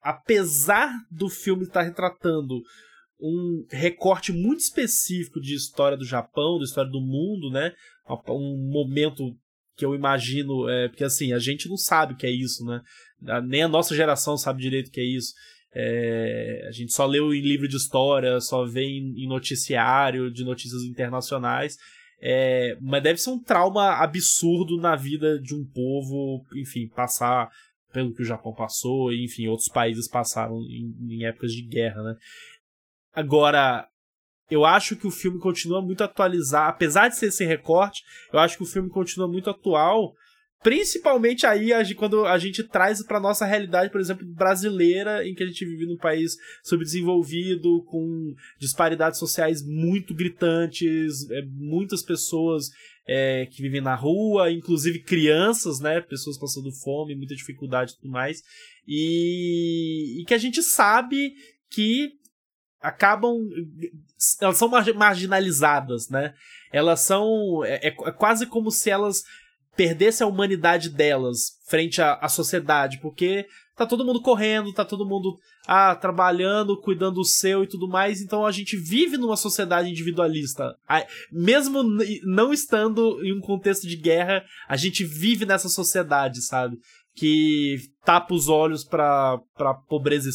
apesar 0.00 0.92
do 1.10 1.28
filme 1.28 1.64
estar 1.64 1.82
retratando 1.82 2.62
um 3.20 3.66
recorte 3.70 4.32
muito 4.32 4.60
específico 4.60 5.40
de 5.40 5.54
história 5.54 5.96
do 5.96 6.04
Japão, 6.04 6.58
da 6.58 6.64
história 6.64 6.90
do 6.90 7.00
mundo, 7.00 7.50
né? 7.50 7.72
Um 8.28 8.70
momento 8.70 9.36
que 9.76 9.84
eu 9.84 9.94
imagino, 9.94 10.68
é, 10.68 10.88
porque 10.88 11.04
assim, 11.04 11.32
a 11.32 11.38
gente 11.38 11.68
não 11.68 11.76
sabe 11.76 12.14
o 12.14 12.16
que 12.16 12.26
é 12.26 12.30
isso, 12.30 12.64
né? 12.64 12.80
Nem 13.44 13.64
a 13.64 13.68
nossa 13.68 13.94
geração 13.94 14.36
sabe 14.36 14.62
direito 14.62 14.88
o 14.88 14.90
que 14.92 15.00
é 15.00 15.04
isso. 15.04 15.34
É, 15.74 16.64
a 16.68 16.72
gente 16.72 16.92
só 16.92 17.06
leu 17.06 17.34
em 17.34 17.40
livro 17.40 17.68
de 17.68 17.76
história, 17.76 18.40
só 18.40 18.64
vê 18.64 18.84
em, 18.84 19.24
em 19.24 19.28
noticiário 19.28 20.30
de 20.30 20.44
notícias 20.44 20.82
internacionais. 20.82 21.76
É, 22.20 22.76
mas 22.80 23.02
deve 23.02 23.18
ser 23.18 23.30
um 23.30 23.42
trauma 23.42 24.02
absurdo 24.02 24.80
na 24.80 24.96
vida 24.96 25.38
de 25.40 25.54
um 25.54 25.64
povo, 25.64 26.44
enfim, 26.54 26.88
passar 26.88 27.48
pelo 27.92 28.12
que 28.12 28.22
o 28.22 28.24
Japão 28.24 28.52
passou, 28.52 29.12
e 29.12 29.24
enfim, 29.24 29.46
outros 29.46 29.68
países 29.68 30.08
passaram 30.08 30.60
em, 30.62 30.94
em 31.08 31.24
épocas 31.24 31.52
de 31.52 31.62
guerra, 31.62 32.02
né? 32.02 32.16
Agora, 33.14 33.88
eu 34.50 34.64
acho 34.64 34.96
que 34.96 35.06
o 35.06 35.10
filme 35.10 35.38
continua 35.38 35.80
muito 35.80 36.02
atualizado, 36.02 36.70
apesar 36.70 37.08
de 37.08 37.16
ser 37.16 37.26
esse 37.26 37.44
recorte, 37.44 38.02
eu 38.32 38.38
acho 38.38 38.56
que 38.56 38.62
o 38.62 38.66
filme 38.66 38.88
continua 38.90 39.28
muito 39.28 39.48
atual, 39.48 40.12
principalmente 40.62 41.46
aí 41.46 41.70
quando 41.94 42.26
a 42.26 42.38
gente 42.38 42.62
traz 42.64 43.02
para 43.04 43.20
nossa 43.20 43.46
realidade, 43.46 43.90
por 43.90 44.00
exemplo, 44.00 44.26
brasileira, 44.26 45.26
em 45.26 45.34
que 45.34 45.42
a 45.42 45.46
gente 45.46 45.64
vive 45.64 45.86
num 45.86 45.96
país 45.96 46.36
subdesenvolvido, 46.64 47.82
com 47.84 48.34
disparidades 48.58 49.18
sociais 49.18 49.62
muito 49.64 50.14
gritantes, 50.14 51.30
é, 51.30 51.42
muitas 51.46 52.02
pessoas 52.02 52.70
é, 53.06 53.46
que 53.46 53.62
vivem 53.62 53.80
na 53.80 53.94
rua, 53.94 54.50
inclusive 54.50 55.02
crianças, 55.02 55.80
né, 55.80 56.00
pessoas 56.00 56.38
passando 56.38 56.70
fome, 56.72 57.14
muita 57.14 57.34
dificuldade 57.34 57.92
e 57.92 57.96
tudo 57.96 58.10
mais, 58.10 58.42
e, 58.86 60.20
e 60.20 60.24
que 60.24 60.34
a 60.34 60.38
gente 60.38 60.62
sabe 60.62 61.32
que 61.70 62.12
acabam 62.80 63.34
elas 64.40 64.56
são 64.56 64.68
margi- 64.68 64.92
marginalizadas, 64.92 66.08
né? 66.08 66.32
Elas 66.72 67.00
são 67.00 67.64
é, 67.64 67.88
é 67.88 67.88
é 67.88 68.12
quase 68.12 68.46
como 68.46 68.70
se 68.70 68.88
elas 68.90 69.22
perdessem 69.78 70.24
a 70.24 70.28
humanidade 70.28 70.90
delas 70.90 71.56
frente 71.68 72.02
à, 72.02 72.14
à 72.14 72.28
sociedade, 72.28 72.98
porque 73.00 73.46
tá 73.76 73.86
todo 73.86 74.04
mundo 74.04 74.20
correndo, 74.20 74.72
tá 74.72 74.84
todo 74.84 75.06
mundo 75.06 75.38
ah, 75.68 75.94
trabalhando, 75.94 76.80
cuidando 76.80 77.14
do 77.14 77.24
seu 77.24 77.62
e 77.62 77.66
tudo 77.68 77.86
mais, 77.86 78.20
então 78.20 78.44
a 78.44 78.50
gente 78.50 78.76
vive 78.76 79.16
numa 79.16 79.36
sociedade 79.36 79.88
individualista. 79.88 80.76
Mesmo 81.30 81.84
não 82.24 82.52
estando 82.52 83.24
em 83.24 83.32
um 83.32 83.40
contexto 83.40 83.86
de 83.86 83.96
guerra, 83.96 84.44
a 84.68 84.76
gente 84.76 85.04
vive 85.04 85.46
nessa 85.46 85.68
sociedade, 85.68 86.42
sabe? 86.42 86.76
que 87.14 87.78
tapa 88.04 88.32
os 88.32 88.48
olhos 88.48 88.84
para 88.84 89.40
pobreza 89.88 90.30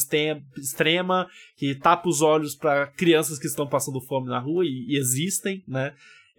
extrema, 0.58 1.28
que 1.56 1.76
tapa 1.76 2.10
os 2.10 2.22
olhos 2.22 2.56
para 2.56 2.88
crianças 2.88 3.40
que 3.40 3.48
estão 3.48 3.66
passando 3.66 4.02
fome 4.02 4.28
na 4.28 4.38
rua 4.38 4.66
e, 4.66 4.88
e 4.90 4.98
existem, 4.98 5.64
né? 5.66 5.94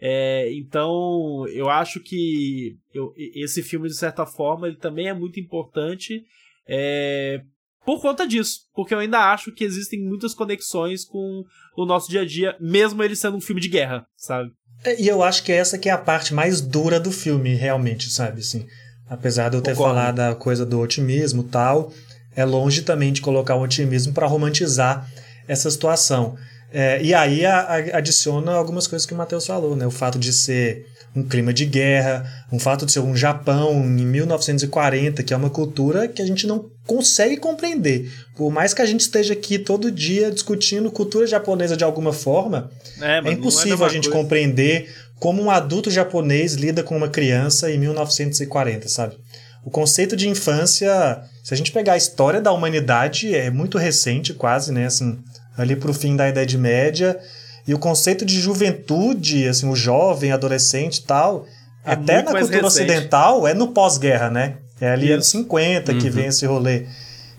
É, 0.07 0.53
então, 0.53 1.47
eu 1.49 1.71
acho 1.71 1.99
que 1.99 2.77
eu, 2.93 3.15
esse 3.17 3.63
filme, 3.63 3.89
de 3.89 3.97
certa 3.97 4.27
forma, 4.27 4.69
ele 4.69 4.77
também 4.77 5.09
é 5.09 5.15
muito 5.15 5.41
importante 5.41 6.23
é, 6.69 7.41
por 7.87 8.03
conta 8.03 8.27
disso. 8.27 8.61
Porque 8.75 8.93
eu 8.93 8.99
ainda 8.99 9.33
acho 9.33 9.51
que 9.51 9.65
existem 9.65 10.05
muitas 10.05 10.35
conexões 10.35 11.07
com 11.07 11.43
o 11.75 11.87
nosso 11.87 12.11
dia 12.11 12.21
a 12.21 12.27
dia, 12.27 12.55
mesmo 12.61 13.03
ele 13.03 13.17
sendo 13.17 13.39
um 13.39 13.41
filme 13.41 13.63
de 13.63 13.69
guerra, 13.71 14.05
sabe? 14.15 14.51
É, 14.85 15.01
e 15.01 15.09
eu 15.09 15.23
acho 15.23 15.43
que 15.43 15.51
essa 15.51 15.79
que 15.79 15.89
é 15.89 15.93
a 15.93 15.97
parte 15.97 16.35
mais 16.35 16.61
dura 16.61 17.01
do 17.01 17.11
filme, 17.11 17.55
realmente, 17.55 18.11
sabe? 18.11 18.41
Assim, 18.41 18.67
apesar 19.09 19.49
de 19.49 19.57
eu 19.57 19.63
ter 19.63 19.71
Concordo. 19.71 19.95
falado 19.95 20.17
da 20.17 20.35
coisa 20.35 20.67
do 20.67 20.81
otimismo 20.81 21.45
tal, 21.45 21.91
é 22.37 22.45
longe 22.45 22.83
também 22.83 23.11
de 23.11 23.23
colocar 23.23 23.55
o 23.55 23.63
otimismo 23.63 24.13
para 24.13 24.27
romantizar 24.27 25.11
essa 25.49 25.71
situação. 25.71 26.37
É, 26.77 27.01
e 27.01 27.15
aí 27.15 27.47
a, 27.47 27.61
a, 27.61 27.77
adiciona 27.99 28.53
algumas 28.53 28.89
coisas 28.89 29.07
que 29.07 29.15
o 29.15 29.17
Matheus 29.17 29.47
falou, 29.47 29.77
né? 29.77 29.87
O 29.87 29.93
fato 29.93 30.19
de 30.19 30.33
ser 30.33 30.87
um 31.15 31.23
clima 31.23 31.53
de 31.53 31.65
guerra, 31.65 32.29
um 32.51 32.59
fato 32.59 32.85
de 32.85 32.91
ser 32.91 32.99
um 32.99 33.17
Japão 33.17 33.85
em 33.85 34.05
1940, 34.05 35.23
que 35.23 35.33
é 35.33 35.37
uma 35.37 35.51
cultura 35.51 36.09
que 36.09 36.21
a 36.21 36.27
gente 36.27 36.49
não 36.49 36.69
consegue 36.85 37.37
compreender. 37.37 38.13
Por 38.37 38.51
mais 38.51 38.75
que 38.75 38.83
a 38.83 38.87
gente 38.87 39.03
esteja 39.03 39.35
aqui 39.35 39.57
todo 39.57 39.89
dia 39.89 40.33
discutindo 40.33 40.91
cultura 40.91 41.29
japonesa 41.29 41.77
de 41.77 41.85
alguma 41.85 42.13
forma, 42.13 42.69
é, 43.01 43.19
é 43.19 43.31
impossível 43.31 43.87
é 43.87 43.89
a 43.89 43.93
gente 43.93 44.09
coisa. 44.09 44.23
compreender 44.25 44.93
como 45.21 45.41
um 45.41 45.53
adulto 45.53 45.93
japonês 45.93 46.55
lida 46.55 46.83
com 46.83 46.97
uma 46.97 47.09
criança 47.09 47.71
em 47.71 47.79
1940, 47.79 48.89
sabe? 48.89 49.17
O 49.65 49.71
conceito 49.71 50.17
de 50.17 50.29
infância, 50.29 51.23
se 51.45 51.55
a 51.55 51.57
gente 51.57 51.71
pegar 51.71 51.93
a 51.93 51.97
história 51.97 52.41
da 52.41 52.51
humanidade, 52.51 53.33
é 53.33 53.49
muito 53.49 53.79
recente, 53.79 54.35
quase, 54.35 54.73
né? 54.73 54.87
Assim, 54.87 55.23
ali 55.57 55.77
para 55.77 55.91
o 55.91 55.95
fim 55.95 56.17
da 56.17 56.29
Idade 56.29 56.57
Média. 56.59 57.19
E 57.67 57.73
o 57.73 57.79
conceito 57.79 58.25
de 58.25 58.39
juventude, 58.41 59.49
assim, 59.49 59.69
o 59.69 59.75
jovem, 59.75 60.33
adolescente 60.33 60.99
e 60.99 61.03
tal, 61.03 61.47
é 61.85 61.93
até 61.93 62.23
na 62.23 62.33
cultura 62.33 62.63
recente. 62.63 62.65
ocidental 62.65 63.47
é 63.47 63.55
no 63.55 63.69
pós-guerra, 63.69 64.31
né? 64.31 64.57
É 64.81 64.91
ali 64.91 65.13
anos 65.13 65.27
50 65.29 65.93
uhum. 65.93 65.99
que 65.99 66.11
vem 66.11 66.27
esse 66.27 66.45
rolê. 66.45 66.87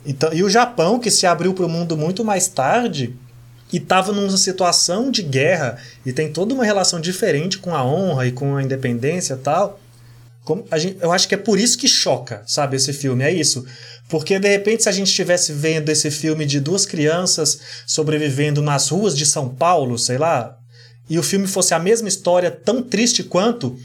Então, 0.05 0.33
e 0.33 0.43
o 0.43 0.49
Japão, 0.49 0.99
que 0.99 1.11
se 1.11 1.25
abriu 1.25 1.53
para 1.53 1.65
o 1.65 1.69
mundo 1.69 1.97
muito 1.97 2.23
mais 2.23 2.47
tarde 2.47 3.15
e 3.73 3.77
estava 3.77 4.11
numa 4.11 4.37
situação 4.37 5.09
de 5.09 5.23
guerra 5.23 5.77
e 6.05 6.13
tem 6.13 6.31
toda 6.31 6.53
uma 6.53 6.63
relação 6.63 6.99
diferente 6.99 7.57
com 7.57 7.75
a 7.75 7.83
honra 7.83 8.27
e 8.27 8.31
com 8.31 8.55
a 8.55 8.63
independência 8.63 9.33
e 9.33 9.37
tal. 9.37 9.79
Como 10.43 10.63
gente, 10.77 10.97
eu 11.01 11.11
acho 11.11 11.27
que 11.27 11.33
é 11.33 11.37
por 11.37 11.59
isso 11.59 11.77
que 11.77 11.87
choca, 11.87 12.43
sabe, 12.45 12.77
esse 12.77 12.93
filme. 12.93 13.23
É 13.23 13.31
isso. 13.31 13.65
Porque 14.07 14.37
de 14.39 14.47
repente, 14.47 14.83
se 14.83 14.89
a 14.89 14.91
gente 14.91 15.07
estivesse 15.07 15.51
vendo 15.51 15.89
esse 15.89 16.11
filme 16.11 16.45
de 16.45 16.59
duas 16.59 16.85
crianças 16.85 17.59
sobrevivendo 17.87 18.61
nas 18.61 18.89
ruas 18.89 19.17
de 19.17 19.25
São 19.25 19.49
Paulo, 19.49 19.97
sei 19.97 20.17
lá, 20.17 20.57
e 21.09 21.17
o 21.17 21.23
filme 21.23 21.47
fosse 21.47 21.73
a 21.73 21.79
mesma 21.79 22.07
história 22.07 22.51
tão 22.51 22.81
triste 22.81 23.23
quanto, 23.23 23.77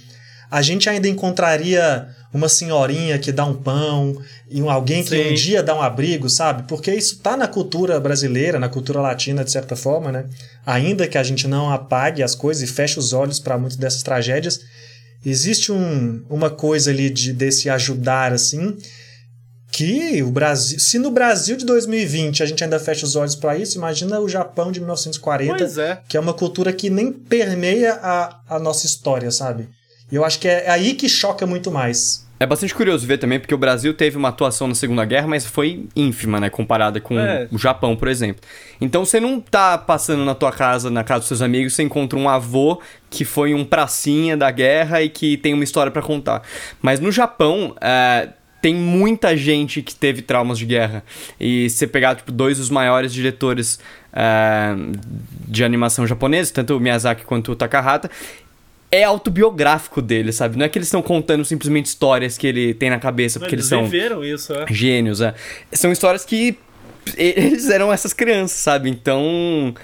a 0.51 0.63
gente 0.63 0.89
ainda 0.89 1.09
encontraria 1.09 2.09
uma 2.33 2.49
senhorinha 2.49 3.19
que 3.19 3.33
dá 3.33 3.45
um 3.45 3.55
pão 3.55 4.17
e 4.49 4.63
um, 4.63 4.71
alguém 4.71 5.03
que 5.03 5.11
Sim. 5.11 5.31
um 5.31 5.35
dia 5.35 5.63
dá 5.63 5.75
um 5.75 5.83
abrigo, 5.83 6.29
sabe? 6.29 6.65
Porque 6.69 6.93
isso 6.93 7.19
tá 7.19 7.37
na 7.37 7.49
cultura 7.49 7.99
brasileira, 7.99 8.59
na 8.59 8.69
cultura 8.69 9.01
latina, 9.01 9.45
de 9.45 9.51
certa 9.51 9.75
forma, 9.75 10.13
né? 10.13 10.27
Ainda 10.65 11.09
que 11.09 11.19
a 11.19 11.23
gente 11.23 11.49
não 11.49 11.71
apague 11.71 12.23
as 12.23 12.35
coisas 12.35 12.63
e 12.63 12.73
feche 12.73 12.99
os 12.99 13.13
olhos 13.13 13.41
para 13.41 13.59
muitas 13.59 13.77
dessas 13.77 14.03
tragédias, 14.03 14.61
existe 15.25 15.73
um, 15.73 16.23
uma 16.31 16.51
coisa 16.51 16.91
ali 16.91 17.11
de, 17.11 17.33
desse 17.33 17.69
ajudar, 17.69 18.33
assim, 18.33 18.77
que 19.73 20.23
o 20.23 20.31
Brasil, 20.31 20.79
se 20.79 20.99
no 20.99 21.11
Brasil 21.11 21.57
de 21.57 21.65
2020 21.65 22.43
a 22.43 22.47
gente 22.47 22.63
ainda 22.65 22.79
fecha 22.79 23.05
os 23.05 23.17
olhos 23.17 23.35
para 23.35 23.57
isso, 23.57 23.79
imagina 23.79 24.19
o 24.21 24.29
Japão 24.29 24.73
de 24.73 24.81
1940, 24.81 25.65
é. 25.81 25.99
que 26.09 26.17
é 26.17 26.21
uma 26.21 26.35
cultura 26.35 26.73
que 26.73 26.91
nem 26.91 27.13
permeia 27.13 27.99
a, 28.03 28.41
a 28.49 28.59
nossa 28.59 28.87
história, 28.87 29.31
sabe? 29.31 29.69
E 30.11 30.17
eu 30.17 30.25
acho 30.25 30.41
que 30.41 30.49
é 30.49 30.69
aí 30.69 30.95
que 30.95 31.09
choca 31.09 31.47
muito 31.47 31.71
mais. 31.71 32.29
É 32.41 32.47
bastante 32.47 32.75
curioso 32.75 33.07
ver 33.07 33.19
também, 33.19 33.39
porque 33.39 33.55
o 33.55 33.59
Brasil 33.59 33.93
teve 33.93 34.17
uma 34.17 34.31
atuação 34.31 34.67
na 34.67 34.75
Segunda 34.75 35.05
Guerra, 35.05 35.29
mas 35.29 35.45
foi 35.45 35.87
ínfima, 35.95 36.41
né? 36.41 36.49
Comparada 36.49 36.99
com 36.99 37.19
é. 37.19 37.47
o 37.53 37.59
Japão, 37.59 37.95
por 37.95 38.09
exemplo. 38.09 38.41
Então 38.81 39.05
você 39.05 39.21
não 39.21 39.39
tá 39.39 39.77
passando 39.77 40.25
na 40.25 40.35
tua 40.35 40.51
casa, 40.51 40.91
na 40.91 41.05
casa 41.05 41.21
dos 41.21 41.29
seus 41.29 41.43
amigos, 41.43 41.75
você 41.75 41.83
encontra 41.83 42.19
um 42.19 42.31
avô 42.31 42.81
que 43.11 43.27
foi 43.27 43.53
um 43.53 43.63
pracinha 43.63 44.39
da 44.39 44.51
guerra 44.51 45.03
e 45.03 45.11
que 45.11 45.37
tem 45.37 45.53
uma 45.53 45.63
história 45.63 45.93
para 45.93 46.01
contar. 46.01 46.43
Mas 46.81 46.99
no 46.99 47.13
Japão, 47.13 47.77
é, 47.79 48.31
tem 48.61 48.75
muita 48.75 49.37
gente 49.37 49.83
que 49.83 49.95
teve 49.95 50.23
traumas 50.23 50.59
de 50.59 50.67
guerra. 50.67 51.03
E 51.39 51.69
você 51.69 51.87
pegar, 51.87 52.15
tipo, 52.15 52.31
dois 52.31 52.59
dos 52.59 52.71
maiores 52.71 53.13
diretores 53.13 53.79
uh, 54.13 54.93
de 55.47 55.65
animação 55.65 56.07
japoneses, 56.07 56.51
tanto 56.51 56.77
o 56.77 56.81
Miyazaki 56.81 57.25
quanto 57.25 57.53
o 57.53 57.57
Takahata, 57.57 58.11
é 58.91 59.05
autobiográfico 59.05 60.03
dele, 60.03 60.33
sabe? 60.33 60.59
Não 60.59 60.67
é 60.67 60.69
que 60.69 60.77
eles 60.77 60.89
estão 60.89 61.01
contando 61.01 61.45
simplesmente 61.45 61.87
histórias 61.87 62.37
que 62.37 62.47
ele 62.47 62.75
tem 62.75 62.91
na 62.91 62.99
cabeça, 62.99 63.39
porque 63.39 63.55
eles, 63.55 63.71
eles 63.71 63.91
são 63.91 64.25
isso, 64.25 64.53
é. 64.53 64.67
gênios, 64.69 65.21
é. 65.21 65.35
São 65.73 65.93
histórias 65.93 66.25
que 66.25 66.59
eles 67.17 67.71
eram 67.71 67.93
essas 67.93 68.13
crianças, 68.13 68.59
sabe? 68.59 68.91
Então 68.91 69.75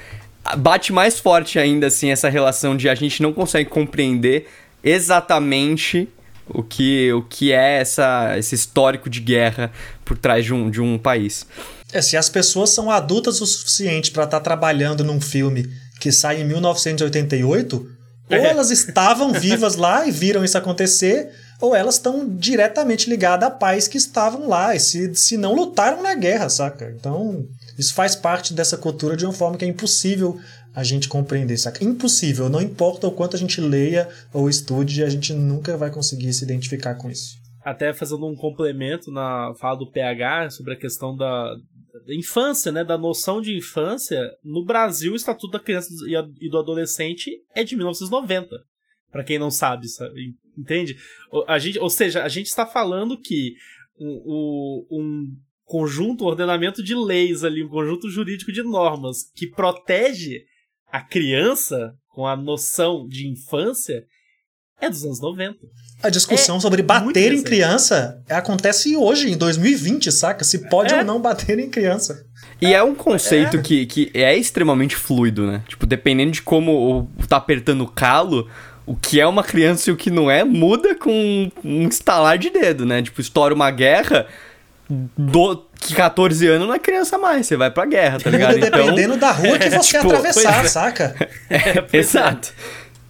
bate 0.58 0.92
mais 0.92 1.18
forte 1.18 1.58
ainda 1.58 1.88
assim 1.88 2.10
essa 2.10 2.28
relação 2.28 2.76
de 2.76 2.88
a 2.88 2.94
gente 2.94 3.20
não 3.20 3.32
consegue 3.32 3.68
compreender 3.68 4.48
exatamente 4.82 6.08
o 6.48 6.62
que, 6.62 7.12
o 7.12 7.22
que 7.22 7.52
é 7.52 7.78
essa, 7.78 8.36
esse 8.38 8.54
histórico 8.54 9.10
de 9.10 9.20
guerra 9.20 9.70
por 10.04 10.16
trás 10.16 10.44
de 10.44 10.54
um, 10.54 10.70
de 10.70 10.80
um 10.80 10.98
país. 10.98 11.46
É, 11.92 12.00
se 12.00 12.16
as 12.16 12.28
pessoas 12.28 12.70
são 12.70 12.90
adultas 12.90 13.40
o 13.40 13.46
suficiente 13.46 14.10
para 14.10 14.24
estar 14.24 14.38
tá 14.38 14.44
trabalhando 14.44 15.04
num 15.04 15.20
filme 15.20 15.70
que 16.00 16.12
sai 16.12 16.40
em 16.40 16.44
1988, 16.44 17.76
ou 18.30 18.36
elas 18.36 18.70
estavam 18.70 19.32
vivas 19.32 19.76
lá 19.76 20.06
e 20.06 20.10
viram 20.10 20.44
isso 20.44 20.58
acontecer, 20.58 21.30
ou 21.60 21.74
elas 21.74 21.94
estão 21.94 22.28
diretamente 22.28 23.08
ligadas 23.08 23.48
a 23.48 23.50
pais 23.50 23.88
que 23.88 23.96
estavam 23.96 24.48
lá 24.48 24.74
e 24.74 24.80
se, 24.80 25.14
se 25.14 25.36
não 25.36 25.54
lutaram 25.54 26.02
na 26.02 26.14
guerra, 26.14 26.48
saca? 26.48 26.92
Então, 26.98 27.46
isso 27.78 27.94
faz 27.94 28.14
parte 28.14 28.52
dessa 28.52 28.76
cultura 28.76 29.16
de 29.16 29.24
uma 29.24 29.32
forma 29.32 29.56
que 29.56 29.64
é 29.64 29.68
impossível 29.68 30.38
a 30.76 30.84
gente 30.84 31.08
compreender, 31.08 31.56
saca? 31.56 31.82
Impossível, 31.82 32.50
não 32.50 32.60
importa 32.60 33.08
o 33.08 33.10
quanto 33.10 33.34
a 33.34 33.38
gente 33.38 33.62
leia 33.62 34.10
ou 34.30 34.46
estude, 34.46 35.02
a 35.02 35.08
gente 35.08 35.32
nunca 35.32 35.74
vai 35.74 35.90
conseguir 35.90 36.30
se 36.34 36.44
identificar 36.44 36.96
com 36.96 37.08
isso. 37.08 37.38
Até 37.64 37.94
fazendo 37.94 38.26
um 38.26 38.36
complemento 38.36 39.10
na 39.10 39.54
fala 39.58 39.78
do 39.78 39.90
PH 39.90 40.50
sobre 40.50 40.74
a 40.74 40.76
questão 40.76 41.16
da, 41.16 41.56
infância, 42.08 42.70
né, 42.70 42.84
da 42.84 42.98
noção 42.98 43.40
de 43.40 43.56
infância, 43.56 44.20
no 44.44 44.66
Brasil 44.66 45.14
o 45.14 45.16
Estatuto 45.16 45.52
da 45.52 45.58
Criança 45.58 45.88
e 46.38 46.50
do 46.50 46.58
Adolescente 46.58 47.30
é 47.54 47.64
de 47.64 47.74
1990. 47.74 48.54
Para 49.10 49.24
quem 49.24 49.38
não 49.38 49.50
sabe, 49.50 49.88
sabe, 49.88 50.34
entende? 50.58 50.94
A 51.48 51.58
gente, 51.58 51.78
ou 51.78 51.88
seja, 51.88 52.22
a 52.22 52.28
gente 52.28 52.48
está 52.48 52.66
falando 52.66 53.18
que 53.18 53.54
um, 53.98 54.86
um 54.90 55.36
conjunto, 55.64 56.24
um 56.24 56.26
ordenamento 56.26 56.82
de 56.82 56.94
leis 56.94 57.44
ali, 57.44 57.64
um 57.64 57.68
conjunto 57.68 58.10
jurídico 58.10 58.52
de 58.52 58.62
normas 58.62 59.32
que 59.34 59.46
protege 59.46 60.44
a 60.90 61.00
criança 61.00 61.94
com 62.08 62.26
a 62.26 62.36
noção 62.36 63.06
de 63.06 63.28
infância 63.28 64.04
é 64.80 64.90
dos 64.90 65.04
anos 65.04 65.20
90. 65.20 65.58
A 66.02 66.10
discussão 66.10 66.58
é 66.58 66.60
sobre 66.60 66.82
bater 66.82 67.32
em 67.32 67.42
criança 67.42 68.22
acontece 68.28 68.96
hoje, 68.96 69.30
em 69.30 69.36
2020, 69.36 70.12
saca? 70.12 70.44
Se 70.44 70.68
pode 70.68 70.92
é. 70.92 70.98
ou 70.98 71.04
não 71.04 71.20
bater 71.20 71.58
em 71.58 71.70
criança. 71.70 72.24
E 72.60 72.74
é 72.74 72.82
um 72.82 72.94
conceito 72.94 73.56
é. 73.56 73.62
Que, 73.62 73.86
que 73.86 74.10
é 74.12 74.36
extremamente 74.36 74.94
fluido, 74.94 75.46
né? 75.46 75.62
Tipo, 75.66 75.86
dependendo 75.86 76.32
de 76.32 76.42
como 76.42 77.10
tá 77.26 77.38
apertando 77.38 77.82
o 77.82 77.88
calo, 77.88 78.48
o 78.84 78.94
que 78.94 79.20
é 79.20 79.26
uma 79.26 79.42
criança 79.42 79.88
e 79.88 79.92
o 79.92 79.96
que 79.96 80.10
não 80.10 80.30
é, 80.30 80.44
muda 80.44 80.94
com 80.94 81.50
um 81.64 81.88
estalar 81.88 82.38
de 82.38 82.50
dedo, 82.50 82.84
né? 82.84 83.02
Tipo, 83.02 83.20
estoura 83.20 83.54
uma 83.54 83.70
guerra, 83.70 84.26
do, 84.88 85.65
que 85.80 85.94
14 85.94 86.46
anos 86.46 86.66
não 86.66 86.74
é 86.74 86.78
criança 86.78 87.18
mais, 87.18 87.46
você 87.46 87.56
vai 87.56 87.70
pra 87.70 87.86
guerra, 87.86 88.18
tá 88.18 88.30
ligado? 88.30 88.56
Então, 88.66 88.70
Dependendo 88.70 89.16
da 89.16 89.30
rua 89.30 89.58
que 89.58 89.68
você 89.70 89.98
tipo, 89.98 90.06
atravessar, 90.06 90.64
é. 90.64 90.68
saca? 90.68 91.14
É, 91.48 91.96
exato. 91.96 92.52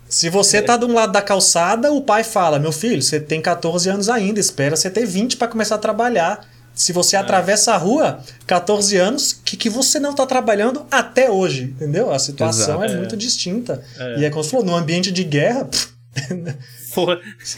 Se 0.08 0.28
você 0.28 0.62
tá 0.62 0.76
de 0.76 0.84
um 0.84 0.94
lado 0.94 1.12
da 1.12 1.22
calçada, 1.22 1.90
o 1.92 2.02
pai 2.02 2.22
fala: 2.22 2.58
Meu 2.58 2.72
filho, 2.72 3.02
você 3.02 3.18
tem 3.18 3.40
14 3.40 3.88
anos 3.88 4.08
ainda, 4.08 4.38
espera 4.38 4.76
você 4.76 4.90
ter 4.90 5.06
20 5.06 5.36
para 5.36 5.48
começar 5.48 5.76
a 5.76 5.78
trabalhar. 5.78 6.46
Se 6.74 6.92
você 6.92 7.16
é. 7.16 7.18
atravessa 7.18 7.72
a 7.72 7.76
rua, 7.78 8.20
14 8.46 8.96
anos, 8.98 9.32
que, 9.32 9.56
que 9.56 9.70
você 9.70 9.98
não 9.98 10.14
tá 10.14 10.26
trabalhando 10.26 10.86
até 10.90 11.30
hoje, 11.30 11.74
entendeu? 11.74 12.12
A 12.12 12.18
situação 12.18 12.84
Exato. 12.84 12.92
é, 12.92 12.96
muito 12.98 13.16
distinta. 13.16 13.82
É. 13.98 14.20
E 14.20 14.24
é 14.26 14.30
como 14.30 14.44
você 14.44 14.50
falou, 14.50 14.66
no 14.66 14.76
ambiente 14.76 15.10
de 15.10 15.24
guerra. 15.24 15.64
Pff, 15.64 15.88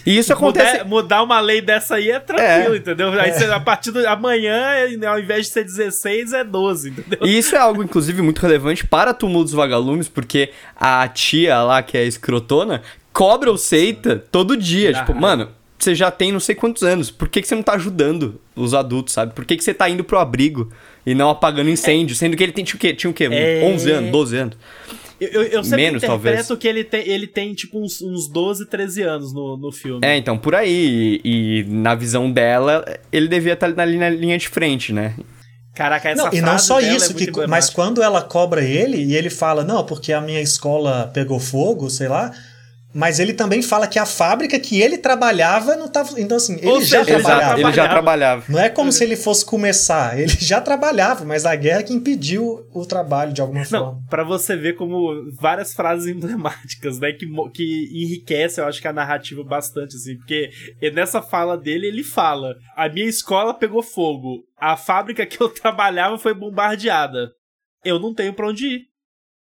E 0.04 0.18
isso 0.18 0.32
acontece. 0.32 0.78
Mudar, 0.78 0.84
mudar, 0.84 1.22
uma 1.22 1.40
lei 1.40 1.60
dessa 1.60 1.96
aí 1.96 2.10
é 2.10 2.18
tranquilo, 2.18 2.74
é. 2.74 2.78
entendeu? 2.78 3.12
Aí 3.12 3.30
é. 3.30 3.32
você, 3.32 3.44
a 3.44 3.60
partir 3.60 3.92
de 3.92 4.04
amanhã, 4.06 4.60
ao 5.08 5.18
invés 5.18 5.46
de 5.46 5.52
ser 5.52 5.64
16, 5.64 6.32
é 6.32 6.44
12, 6.44 6.90
entendeu? 6.90 7.18
E 7.22 7.38
isso 7.38 7.54
é 7.54 7.58
algo, 7.58 7.82
inclusive, 7.82 8.20
muito 8.22 8.40
relevante 8.40 8.86
para 8.86 9.14
Túmulo 9.14 9.44
dos 9.44 9.52
Vagalumes, 9.52 10.08
porque 10.08 10.50
a 10.76 11.06
tia 11.08 11.62
lá, 11.62 11.82
que 11.82 11.96
é 11.96 12.04
escrotona, 12.04 12.82
cobra 13.12 13.50
o 13.50 13.58
Seita 13.58 14.22
todo 14.30 14.56
dia. 14.56 14.90
Ah, 14.90 15.00
tipo, 15.00 15.14
mano, 15.14 15.48
você 15.78 15.94
já 15.94 16.10
tem 16.10 16.32
não 16.32 16.40
sei 16.40 16.54
quantos 16.54 16.82
anos. 16.82 17.10
Por 17.10 17.28
que, 17.28 17.40
que 17.40 17.48
você 17.48 17.54
não 17.54 17.62
tá 17.62 17.74
ajudando 17.74 18.40
os 18.56 18.74
adultos, 18.74 19.14
sabe? 19.14 19.32
Por 19.32 19.44
que, 19.44 19.56
que 19.56 19.62
você 19.62 19.72
tá 19.72 19.88
indo 19.88 20.02
pro 20.02 20.18
abrigo 20.18 20.70
e 21.06 21.14
não 21.14 21.30
apagando 21.30 21.70
incêndio? 21.70 22.16
Sendo 22.16 22.36
que 22.36 22.42
ele 22.42 22.52
tem, 22.52 22.64
tinha 22.64 22.76
o 22.76 22.80
quê? 22.80 22.92
Tinha 22.92 23.10
o 23.10 23.14
quê? 23.14 23.28
É. 23.30 23.62
11 23.64 23.90
anos, 23.90 24.10
12 24.10 24.36
anos. 24.36 24.56
Eu, 25.20 25.28
eu, 25.28 25.42
eu 25.42 25.64
sempre 25.64 25.84
Menos, 25.84 26.02
interpreto 26.02 26.48
talvez. 26.48 26.60
que 26.60 26.68
ele 26.68 26.84
tem, 26.84 27.08
ele 27.08 27.26
tem 27.26 27.52
tipo, 27.52 27.82
uns, 27.82 28.00
uns 28.00 28.28
12, 28.28 28.66
13 28.66 29.02
anos 29.02 29.32
no, 29.32 29.56
no 29.56 29.72
filme. 29.72 30.00
É, 30.04 30.16
então, 30.16 30.38
por 30.38 30.54
aí. 30.54 31.20
E, 31.24 31.60
e 31.60 31.64
na 31.64 31.94
visão 31.94 32.30
dela, 32.30 32.84
ele 33.10 33.26
devia 33.26 33.54
estar 33.54 33.66
ali 33.78 33.98
na 33.98 34.08
linha 34.08 34.38
de 34.38 34.48
frente, 34.48 34.92
né? 34.92 35.14
Caraca, 35.74 36.10
essa 36.10 36.24
Não, 36.24 36.32
e 36.32 36.40
não 36.40 36.58
só 36.58 36.80
dela 36.80 36.92
é 36.92 36.96
isso, 36.96 37.14
muito 37.14 37.32
que, 37.32 37.46
mas 37.46 37.70
quando 37.70 38.02
ela 38.02 38.20
cobra 38.20 38.62
ele 38.62 38.96
e 38.96 39.14
ele 39.14 39.30
fala, 39.30 39.64
não, 39.64 39.84
porque 39.84 40.12
a 40.12 40.20
minha 40.20 40.40
escola 40.40 41.08
pegou 41.14 41.38
fogo, 41.38 41.88
sei 41.88 42.08
lá. 42.08 42.32
Mas 42.94 43.20
ele 43.20 43.34
também 43.34 43.60
fala 43.60 43.86
que 43.86 43.98
a 43.98 44.06
fábrica 44.06 44.58
que 44.58 44.80
ele 44.80 44.96
trabalhava 44.96 45.76
não 45.76 45.88
tava. 45.88 46.18
Então, 46.18 46.38
assim, 46.38 46.56
ele 46.56 46.80
já 46.84 47.04
seja, 47.04 47.18
trabalhava. 47.18 47.60
ele 47.60 47.72
já 47.72 47.88
trabalhava. 47.88 48.44
Não 48.48 48.58
é 48.58 48.70
como 48.70 48.90
se 48.90 49.04
ele 49.04 49.14
fosse 49.14 49.44
começar, 49.44 50.18
ele 50.18 50.32
já 50.40 50.60
trabalhava, 50.60 51.24
mas 51.24 51.44
a 51.44 51.54
guerra 51.54 51.82
que 51.82 51.92
impediu 51.92 52.66
o 52.72 52.86
trabalho 52.86 53.32
de 53.32 53.40
alguma 53.42 53.60
Não, 53.60 53.66
forma. 53.66 54.02
pra 54.08 54.24
você 54.24 54.56
ver 54.56 54.74
como 54.76 55.30
várias 55.38 55.74
frases 55.74 56.06
emblemáticas, 56.06 56.98
né, 56.98 57.12
que, 57.12 57.26
que 57.52 57.88
enriquece, 57.92 58.60
eu 58.60 58.66
acho 58.66 58.80
que 58.80 58.88
a 58.88 58.92
narrativa 58.92 59.44
bastante, 59.44 59.94
assim, 59.96 60.16
porque 60.16 60.50
nessa 60.94 61.20
fala 61.20 61.58
dele, 61.58 61.86
ele 61.86 62.02
fala, 62.02 62.54
a 62.74 62.88
minha 62.88 63.06
escola 63.06 63.52
pegou 63.52 63.82
fogo, 63.82 64.44
a 64.58 64.76
fábrica 64.76 65.26
que 65.26 65.40
eu 65.40 65.48
trabalhava 65.52 66.16
foi 66.18 66.32
bombardeada, 66.34 67.30
eu 67.84 67.98
não 67.98 68.14
tenho 68.14 68.32
pra 68.32 68.48
onde 68.48 68.66
ir. 68.66 68.80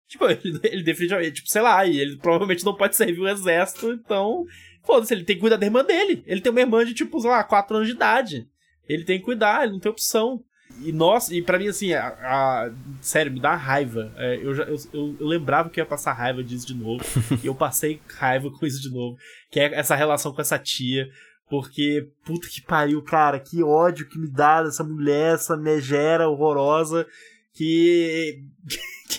Tipo, 0.09 0.27
ele, 0.31 0.61
ele 0.65 0.83
definitivamente, 0.83 1.33
tipo, 1.37 1.49
sei 1.49 1.63
lá, 1.63 1.85
e 1.87 1.99
ele 1.99 2.17
provavelmente 2.17 2.65
não 2.65 2.75
pode 2.75 2.97
servir 2.97 3.21
o 3.21 3.29
exército, 3.29 3.91
então, 3.93 4.45
foda-se, 4.85 5.15
ele 5.15 5.25
tem 5.25 5.37
que 5.37 5.41
cuidar 5.41 5.57
da 5.57 5.67
irmã 5.67 5.85
dele. 5.85 6.23
Ele 6.27 6.41
tem 6.41 6.51
uma 6.53 6.61
irmã 6.61 6.85
de, 6.85 6.95
tipo, 6.95 7.21
sei 7.21 7.31
lá, 7.31 7.43
4 7.45 7.77
anos 7.77 7.89
de 7.89 7.95
idade. 7.95 8.47
Ele 8.89 9.05
tem 9.05 9.19
que 9.19 9.25
cuidar, 9.25 9.63
ele 9.65 9.73
não 9.73 9.81
tem 9.81 9.91
opção. 9.91 10.43
E 10.83 10.91
nossa, 10.93 11.35
e 11.35 11.41
pra 11.41 11.59
mim, 11.59 11.69
assim, 11.69 11.93
a, 11.93 12.09
a- 12.09 12.73
sério, 13.01 13.31
me 13.33 13.41
dá 13.41 13.55
raiva. 13.55 14.13
É, 14.17 14.37
eu, 14.43 14.55
já, 14.55 14.65
eu, 14.65 14.77
eu, 14.93 15.17
eu 15.21 15.27
lembrava 15.27 15.71
que 15.71 15.79
eu 15.79 15.85
ia 15.85 15.89
passar 15.89 16.13
raiva 16.13 16.43
disso 16.43 16.67
de 16.67 16.75
novo. 16.75 17.05
e 17.43 17.47
eu 17.47 17.55
passei 17.55 18.01
raiva 18.19 18.51
com 18.51 18.67
isso 18.67 18.81
de 18.83 18.91
novo. 18.91 19.17
Que 19.51 19.61
é 19.61 19.75
essa 19.75 19.95
relação 19.95 20.33
com 20.35 20.41
essa 20.41 20.59
tia. 20.59 21.07
Porque, 21.49 22.09
puta 22.25 22.49
que 22.49 22.61
pariu, 22.63 23.01
cara, 23.03 23.39
que 23.39 23.63
ódio 23.63 24.09
que 24.09 24.19
me 24.19 24.29
dá 24.29 24.63
dessa 24.63 24.83
mulher, 24.83 25.35
essa 25.35 25.57
megera 25.57 26.29
horrorosa. 26.29 27.07
Que. 27.55 28.43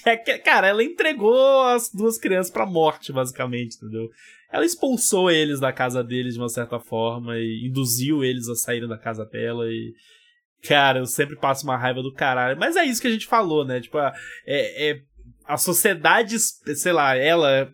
É 0.06 0.18
cara, 0.40 0.68
ela 0.68 0.84
entregou 0.84 1.62
as 1.64 1.90
duas 1.92 2.18
crianças 2.18 2.52
pra 2.52 2.66
morte, 2.66 3.12
basicamente, 3.14 3.76
entendeu? 3.78 4.10
Ela 4.52 4.66
expulsou 4.66 5.30
eles 5.30 5.60
da 5.60 5.74
casa 5.74 6.04
deles 6.04 6.34
de 6.36 6.40
uma 6.40 6.50
certa 6.50 6.80
forma 6.80 7.38
e 7.38 7.68
induziu 7.68 8.24
eles 8.24 8.48
a 8.48 8.56
saírem 8.56 8.88
da 8.88 8.98
casa 8.98 9.26
dela 9.26 9.66
e. 9.68 9.94
Cara, 10.64 11.00
eu 11.00 11.06
sempre 11.06 11.36
passo 11.36 11.64
uma 11.64 11.78
raiva 11.78 12.02
do 12.02 12.12
caralho. 12.14 12.58
Mas 12.60 12.76
é 12.76 12.84
isso 12.84 13.00
que 13.02 13.08
a 13.08 13.12
gente 13.12 13.28
falou, 13.28 13.64
né? 13.64 13.80
Tipo, 13.82 13.98
a- 14.00 14.14
é, 14.48 14.90
é- 14.92 15.00
a 15.46 15.58
sociedade, 15.58 16.40
sei 16.40 16.92
lá, 16.92 17.16
ela. 17.16 17.70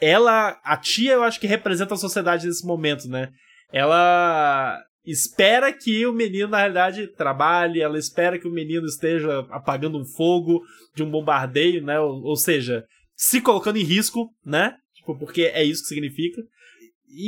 Ela. 0.00 0.58
A 0.64 0.76
tia, 0.76 1.12
eu 1.14 1.22
acho 1.22 1.38
que 1.40 1.46
representa 1.46 1.94
a 1.94 1.98
sociedade 1.98 2.46
nesse 2.46 2.64
momento, 2.66 3.08
né? 3.08 3.30
Ela 3.72 4.82
espera 5.06 5.72
que 5.72 6.04
o 6.06 6.12
menino, 6.12 6.48
na 6.48 6.58
realidade, 6.58 7.06
trabalhe, 7.08 7.80
ela 7.80 7.98
espera 7.98 8.38
que 8.38 8.48
o 8.48 8.52
menino 8.52 8.86
esteja 8.86 9.46
apagando 9.50 9.98
um 9.98 10.04
fogo 10.04 10.62
de 10.94 11.02
um 11.02 11.10
bombardeio, 11.10 11.82
né? 11.82 11.98
Ou, 12.00 12.22
ou 12.22 12.36
seja, 12.36 12.84
se 13.14 13.40
colocando 13.40 13.78
em 13.78 13.84
risco, 13.84 14.28
né? 14.44 14.74
Tipo, 14.94 15.16
porque 15.18 15.42
é 15.42 15.62
isso 15.62 15.82
que 15.82 15.88
significa. 15.88 16.42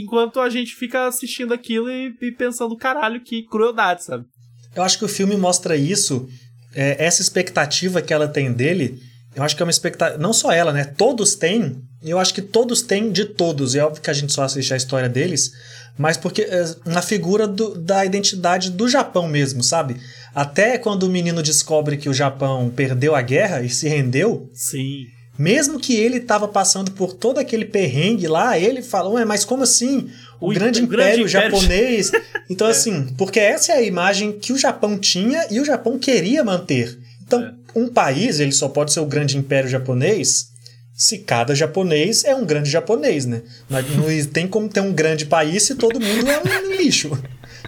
Enquanto 0.03 0.41
a 0.41 0.51
gente 0.51 0.74
fica 0.74 1.07
assistindo 1.07 1.55
aquilo 1.55 1.91
e, 1.91 2.14
e 2.20 2.33
pensando, 2.33 2.76
caralho, 2.76 3.22
que 3.22 3.45
crueldade, 3.45 4.05
sabe? 4.05 4.26
Eu 4.74 4.83
acho 4.83 4.99
que 4.99 5.05
o 5.05 5.09
filme 5.09 5.37
mostra 5.37 5.76
isso, 5.76 6.29
é, 6.74 7.05
essa 7.05 7.22
expectativa 7.22 8.03
que 8.03 8.12
ela 8.12 8.29
tem 8.29 8.53
dele. 8.53 8.99
Eu 9.35 9.43
acho 9.43 9.55
que 9.57 9.62
é 9.62 9.64
uma 9.64 9.70
expectativa. 9.70 10.18
Não 10.18 10.33
só 10.33 10.51
ela, 10.53 10.72
né? 10.72 10.85
Todos 10.85 11.35
têm. 11.35 11.83
E 12.03 12.11
eu 12.11 12.18
acho 12.18 12.33
que 12.35 12.43
todos 12.43 12.83
têm 12.83 13.11
de 13.12 13.24
todos. 13.24 13.74
É 13.74 13.85
óbvio 13.85 14.03
que 14.03 14.11
a 14.11 14.14
gente 14.14 14.33
só 14.33 14.43
assiste 14.43 14.72
a 14.72 14.76
história 14.76 15.09
deles. 15.09 15.51
Mas 15.97 16.16
porque 16.16 16.43
é, 16.43 16.64
na 16.85 17.03
figura 17.03 17.47
do- 17.47 17.74
da 17.76 18.05
identidade 18.05 18.70
do 18.70 18.89
Japão 18.89 19.29
mesmo, 19.29 19.62
sabe? 19.62 19.97
Até 20.35 20.79
quando 20.79 21.03
o 21.05 21.09
menino 21.11 21.43
descobre 21.43 21.97
que 21.97 22.09
o 22.09 22.14
Japão 22.14 22.70
perdeu 22.74 23.14
a 23.16 23.22
guerra 23.22 23.62
e 23.62 23.68
se 23.68 23.89
rendeu, 23.89 24.49
Sim. 24.55 25.07
mesmo 25.37 25.81
que 25.81 25.97
ele 25.97 26.18
estava 26.18 26.47
passando 26.47 26.93
por 26.93 27.12
todo 27.14 27.39
aquele 27.39 27.64
perrengue 27.64 28.29
lá, 28.29 28.57
ele 28.59 28.81
fala, 28.81 29.09
ué, 29.11 29.24
mas 29.24 29.45
como 29.45 29.64
assim? 29.64 30.09
O, 30.41 30.51
O 30.51 30.55
grande 30.55 30.81
império 30.83 31.26
império- 31.26 31.26
japonês. 31.29 32.12
Então, 32.49 32.66
assim, 32.68 33.09
porque 33.18 33.41
essa 33.41 33.72
é 33.72 33.76
a 33.79 33.83
imagem 33.83 34.33
que 34.39 34.53
o 34.53 34.59
Japão 34.59 34.97
tinha 34.97 35.47
e 35.51 35.59
o 35.59 35.64
Japão 35.64 35.99
queria 35.99 36.45
manter. 36.45 36.97
Então, 37.26 37.43
É. 37.43 37.53
um 37.79 37.89
país, 37.89 38.41
ele 38.41 38.53
só 38.53 38.68
pode 38.68 38.93
ser 38.93 39.01
o 39.01 39.07
grande 39.07 39.37
império 39.37 39.68
japonês 39.70 40.49
se 40.95 41.18
cada 41.18 41.55
japonês 41.55 42.24
é 42.24 42.35
um 42.35 42.45
grande 42.45 42.68
japonês, 42.68 43.24
né? 43.24 43.43
Não, 43.70 43.81
não 43.81 44.24
tem 44.26 44.49
como 44.49 44.68
ter 44.68 44.81
um 44.81 44.93
grande 44.93 45.26
país 45.26 45.62
se 45.62 45.76
todo 45.76 46.01
mundo 46.01 46.29
é 46.29 46.39
um 46.43 46.72
lixo. 46.76 47.16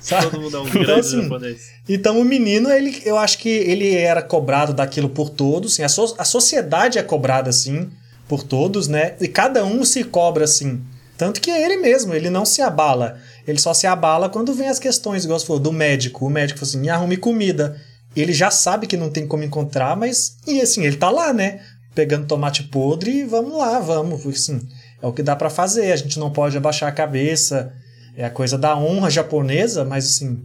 Sabe? 0.00 0.30
Todo 0.30 0.40
mundo 0.40 0.56
é 0.56 0.60
um 0.60 0.66
Então, 0.66 0.82
grande 0.82 1.00
assim, 1.00 1.22
japonês. 1.22 1.60
então 1.88 2.20
o 2.20 2.24
menino, 2.24 2.68
ele, 2.72 3.00
eu 3.04 3.16
acho 3.16 3.38
que 3.38 3.48
ele 3.48 3.94
era 3.94 4.20
cobrado 4.20 4.74
daquilo 4.74 5.08
por 5.08 5.30
todos, 5.30 5.74
assim, 5.74 5.82
a, 5.84 5.88
so- 5.88 6.14
a 6.18 6.24
sociedade 6.24 6.98
é 6.98 7.02
cobrada 7.04 7.50
assim 7.50 7.88
por 8.28 8.42
todos, 8.42 8.88
né? 8.88 9.14
E 9.20 9.28
cada 9.28 9.64
um 9.64 9.84
se 9.84 10.02
cobra 10.02 10.44
assim. 10.44 10.80
Tanto 11.16 11.40
que 11.40 11.50
é 11.50 11.62
ele 11.64 11.76
mesmo, 11.76 12.14
ele 12.14 12.30
não 12.30 12.44
se 12.44 12.60
abala. 12.62 13.18
Ele 13.46 13.58
só 13.60 13.72
se 13.74 13.86
abala 13.86 14.28
quando 14.28 14.54
vem 14.54 14.68
as 14.68 14.78
questões, 14.80 15.24
igual 15.24 15.38
você 15.38 15.46
falou, 15.46 15.60
do 15.62 15.72
médico. 15.72 16.26
O 16.26 16.30
médico 16.30 16.58
falou 16.58 16.68
assim: 16.70 16.80
"Me 16.80 16.88
arrume 16.88 17.16
comida. 17.16 17.80
Ele 18.14 18.32
já 18.32 18.50
sabe 18.50 18.86
que 18.86 18.96
não 18.96 19.10
tem 19.10 19.26
como 19.26 19.44
encontrar, 19.44 19.96
mas. 19.96 20.36
E 20.46 20.60
assim, 20.60 20.84
ele 20.84 20.96
tá 20.96 21.10
lá, 21.10 21.32
né? 21.32 21.60
Pegando 21.94 22.26
tomate 22.26 22.64
podre 22.64 23.10
e 23.10 23.24
vamos 23.24 23.56
lá, 23.56 23.78
vamos. 23.78 24.26
Assim, 24.26 24.60
é 25.00 25.06
o 25.06 25.12
que 25.12 25.22
dá 25.22 25.36
pra 25.36 25.50
fazer. 25.50 25.92
A 25.92 25.96
gente 25.96 26.18
não 26.18 26.30
pode 26.30 26.56
abaixar 26.56 26.88
a 26.88 26.92
cabeça. 26.92 27.72
É 28.16 28.24
a 28.24 28.30
coisa 28.30 28.58
da 28.58 28.76
honra 28.76 29.08
japonesa, 29.08 29.84
mas 29.84 30.04
assim, 30.06 30.42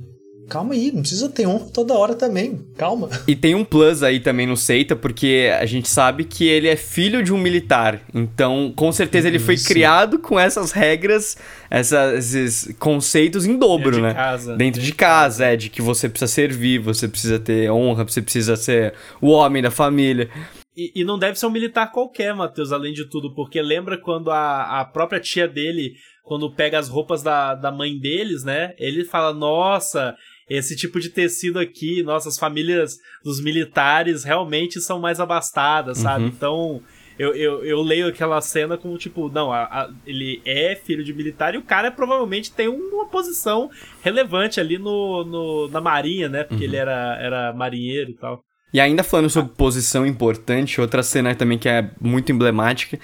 Calma 0.47 0.73
aí, 0.73 0.91
não 0.91 1.01
precisa 1.01 1.27
ter 1.29 1.47
honra 1.47 1.67
toda 1.73 1.93
hora 1.95 2.13
também. 2.15 2.63
Calma. 2.77 3.09
E 3.27 3.35
tem 3.35 3.55
um 3.55 3.63
plus 3.65 4.03
aí 4.03 4.19
também 4.19 4.45
no 4.45 4.55
Seita, 4.55 4.95
porque 4.95 5.51
a 5.59 5.65
gente 5.65 5.87
sabe 5.89 6.23
que 6.23 6.47
ele 6.47 6.67
é 6.67 6.75
filho 6.75 7.23
de 7.23 7.33
um 7.33 7.37
militar. 7.37 8.01
Então, 8.13 8.71
com 8.75 8.91
certeza 8.91 9.27
ele 9.27 9.39
foi 9.39 9.55
Isso. 9.55 9.67
criado 9.67 10.19
com 10.19 10.39
essas 10.39 10.71
regras, 10.71 11.37
essas- 11.69 12.35
esses 12.35 12.75
conceitos 12.77 13.45
em 13.45 13.57
dobro, 13.57 13.85
Dentro 13.91 14.01
de 14.01 14.01
né? 14.07 14.13
casa. 14.13 14.55
Dentro 14.55 14.81
de 14.81 14.91
casa, 14.93 15.45
é, 15.45 15.55
de 15.55 15.69
que 15.69 15.81
você 15.81 16.07
precisa 16.07 16.31
servir, 16.31 16.79
você 16.79 17.07
precisa 17.07 17.39
ter 17.39 17.71
honra, 17.71 18.03
você 18.03 18.21
precisa 18.21 18.55
ser 18.55 18.93
o 19.19 19.29
homem 19.29 19.61
da 19.63 19.71
família. 19.71 20.29
E, 20.77 20.91
e 21.01 21.03
não 21.05 21.17
deve 21.17 21.39
ser 21.39 21.45
um 21.45 21.51
militar 21.51 21.91
qualquer, 21.91 22.35
Matheus, 22.35 22.71
além 22.71 22.93
de 22.93 23.09
tudo, 23.09 23.33
porque 23.33 23.61
lembra 23.61 23.97
quando 23.97 24.29
a, 24.29 24.81
a 24.81 24.85
própria 24.85 25.19
tia 25.21 25.47
dele, 25.47 25.93
quando 26.21 26.53
pega 26.53 26.77
as 26.77 26.89
roupas 26.89 27.23
da, 27.23 27.55
da 27.55 27.71
mãe 27.71 27.97
deles, 27.97 28.43
né? 28.43 28.73
Ele 28.77 29.05
fala: 29.05 29.33
Nossa, 29.33 30.13
esse 30.49 30.75
tipo 30.75 30.99
de 30.99 31.09
tecido 31.09 31.59
aqui, 31.59 32.03
nossas 32.03 32.37
famílias 32.37 32.97
dos 33.23 33.41
militares 33.41 34.23
realmente 34.23 34.79
são 34.81 34.99
mais 34.99 35.19
abastadas, 35.19 35.97
sabe? 35.99 36.23
Uhum. 36.25 36.29
Então. 36.29 36.81
Eu, 37.17 37.33
eu, 37.33 37.63
eu 37.63 37.81
leio 37.81 38.07
aquela 38.09 38.41
cena 38.41 38.77
como, 38.77 38.97
tipo, 38.97 39.29
não, 39.29 39.49
a- 39.49 39.63
a- 39.63 39.89
ele 40.05 40.41
é 40.45 40.75
filho 40.75 41.01
de 41.01 41.13
militar 41.13 41.55
e 41.55 41.57
o 41.57 41.61
cara 41.61 41.89
provavelmente 41.89 42.51
tem 42.51 42.67
uma 42.67 43.05
posição 43.07 43.69
relevante 44.03 44.59
ali 44.59 44.77
no, 44.77 45.23
no, 45.23 45.69
na 45.69 45.79
marinha, 45.79 46.27
né? 46.27 46.43
Porque 46.43 46.65
ele 46.65 46.75
era, 46.75 47.17
era 47.21 47.53
marinheiro 47.53 48.11
e 48.11 48.15
tal. 48.15 48.41
E 48.73 48.81
ainda 48.81 49.01
falando 49.01 49.29
sobre 49.29 49.53
posição 49.55 50.05
importante, 50.05 50.81
outra 50.81 51.01
cena 51.01 51.33
também 51.33 51.57
que 51.57 51.69
é 51.69 51.89
muito 52.01 52.33
emblemática, 52.33 52.99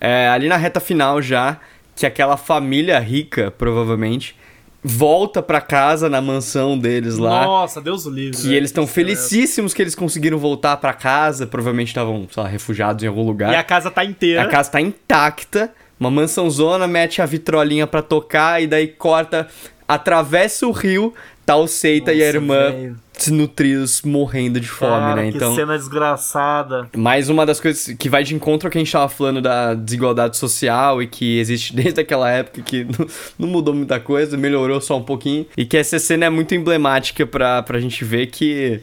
é 0.00 0.28
ali 0.28 0.46
na 0.48 0.56
reta 0.56 0.78
final 0.78 1.20
já, 1.20 1.60
que 1.96 2.06
aquela 2.06 2.36
família 2.36 3.00
rica, 3.00 3.50
provavelmente, 3.50 4.36
volta 4.82 5.42
pra 5.42 5.60
casa 5.60 6.08
na 6.08 6.20
mansão 6.20 6.78
deles 6.78 7.18
lá. 7.18 7.44
Nossa, 7.44 7.80
Deus 7.80 8.06
o 8.06 8.10
livre. 8.10 8.36
Que 8.36 8.44
velho. 8.44 8.56
eles 8.56 8.70
estão 8.70 8.86
felicíssimos 8.86 9.74
que 9.74 9.82
eles 9.82 9.94
conseguiram 9.94 10.38
voltar 10.38 10.76
pra 10.76 10.92
casa, 10.92 11.46
provavelmente 11.46 11.88
estavam, 11.88 12.28
sei 12.30 12.42
lá, 12.42 12.48
refugiados 12.48 13.02
em 13.02 13.06
algum 13.06 13.24
lugar. 13.24 13.52
E 13.52 13.56
a 13.56 13.64
casa 13.64 13.90
tá 13.90 14.04
inteira. 14.04 14.42
A 14.42 14.48
casa 14.48 14.70
tá 14.70 14.80
intacta, 14.80 15.72
uma 15.98 16.10
mansãozona, 16.10 16.86
mete 16.86 17.20
a 17.20 17.26
vitrolinha 17.26 17.86
pra 17.86 18.02
tocar 18.02 18.62
e 18.62 18.66
daí 18.66 18.88
corta, 18.88 19.48
atravessa 19.88 20.66
o 20.66 20.72
rio, 20.72 21.12
tá 21.44 21.56
o 21.56 21.66
Seita 21.66 22.12
e 22.12 22.22
a 22.22 22.26
Nossa, 22.26 22.36
irmã 22.36 22.96
desnutridos, 23.16 24.02
morrendo 24.02 24.60
de 24.60 24.68
fome, 24.68 24.90
Cara, 24.90 25.22
né? 25.22 25.30
que 25.30 25.36
Então, 25.36 25.54
cena 25.54 25.76
desgraçada. 25.76 26.88
mais 26.96 27.28
uma 27.28 27.46
das 27.46 27.58
coisas 27.60 27.94
que 27.98 28.08
vai 28.08 28.22
de 28.22 28.34
encontro 28.34 28.66
ao 28.68 28.70
que 28.70 28.78
a 28.78 28.80
gente 28.80 28.92
tava 28.92 29.08
falando 29.08 29.40
da 29.40 29.74
desigualdade 29.74 30.36
social 30.36 31.02
e 31.02 31.06
que 31.06 31.38
existe 31.38 31.74
desde 31.76 32.00
aquela 32.00 32.30
época 32.30 32.62
que 32.62 32.84
não, 32.84 33.06
não 33.38 33.48
mudou 33.48 33.74
muita 33.74 33.98
coisa, 33.98 34.36
melhorou 34.36 34.80
só 34.80 34.96
um 34.98 35.02
pouquinho. 35.02 35.46
E 35.56 35.64
que 35.64 35.76
essa 35.76 35.98
cena 35.98 36.26
é 36.26 36.30
muito 36.30 36.54
emblemática 36.54 37.26
pra, 37.26 37.62
pra 37.62 37.80
gente 37.80 38.04
ver 38.04 38.26
que. 38.28 38.82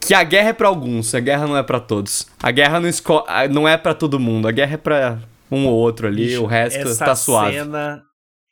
Que 0.00 0.12
a 0.12 0.22
guerra 0.22 0.50
é 0.50 0.52
pra 0.52 0.68
alguns, 0.68 1.14
a 1.14 1.20
guerra 1.20 1.46
não 1.46 1.56
é 1.56 1.62
pra 1.62 1.80
todos. 1.80 2.26
A 2.42 2.50
guerra 2.50 2.78
não, 2.80 2.88
esco 2.88 3.24
não 3.50 3.66
é 3.66 3.76
pra 3.76 3.94
todo 3.94 4.20
mundo, 4.20 4.46
a 4.46 4.50
guerra 4.52 4.74
é 4.74 4.76
pra 4.76 5.18
um 5.50 5.66
ou 5.66 5.74
outro 5.74 6.06
ali, 6.06 6.26
Bicho, 6.26 6.42
o 6.42 6.46
resto 6.46 6.78
essa 6.80 7.04
tá 7.06 7.14
suave. 7.14 7.54
Cena, 7.54 8.02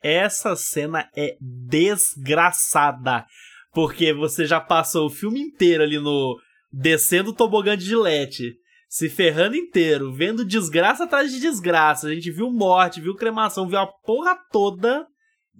essa 0.03 0.55
cena 0.55 1.07
é 1.15 1.35
desgraçada. 1.41 3.25
Porque 3.73 4.13
você 4.13 4.45
já 4.45 4.59
passou 4.59 5.07
o 5.07 5.09
filme 5.09 5.39
inteiro 5.39 5.83
ali 5.83 5.99
no. 5.99 6.37
descendo 6.71 7.31
o 7.31 7.35
tobogã 7.35 7.75
de 7.75 7.85
gilete, 7.85 8.53
se 8.87 9.09
ferrando 9.09 9.55
inteiro, 9.55 10.13
vendo 10.13 10.45
desgraça 10.45 11.05
atrás 11.05 11.31
de 11.31 11.39
desgraça. 11.39 12.07
A 12.07 12.13
gente 12.13 12.29
viu 12.31 12.51
morte, 12.51 13.01
viu 13.01 13.15
cremação, 13.15 13.67
viu 13.67 13.79
a 13.79 13.87
porra 13.87 14.37
toda. 14.51 15.07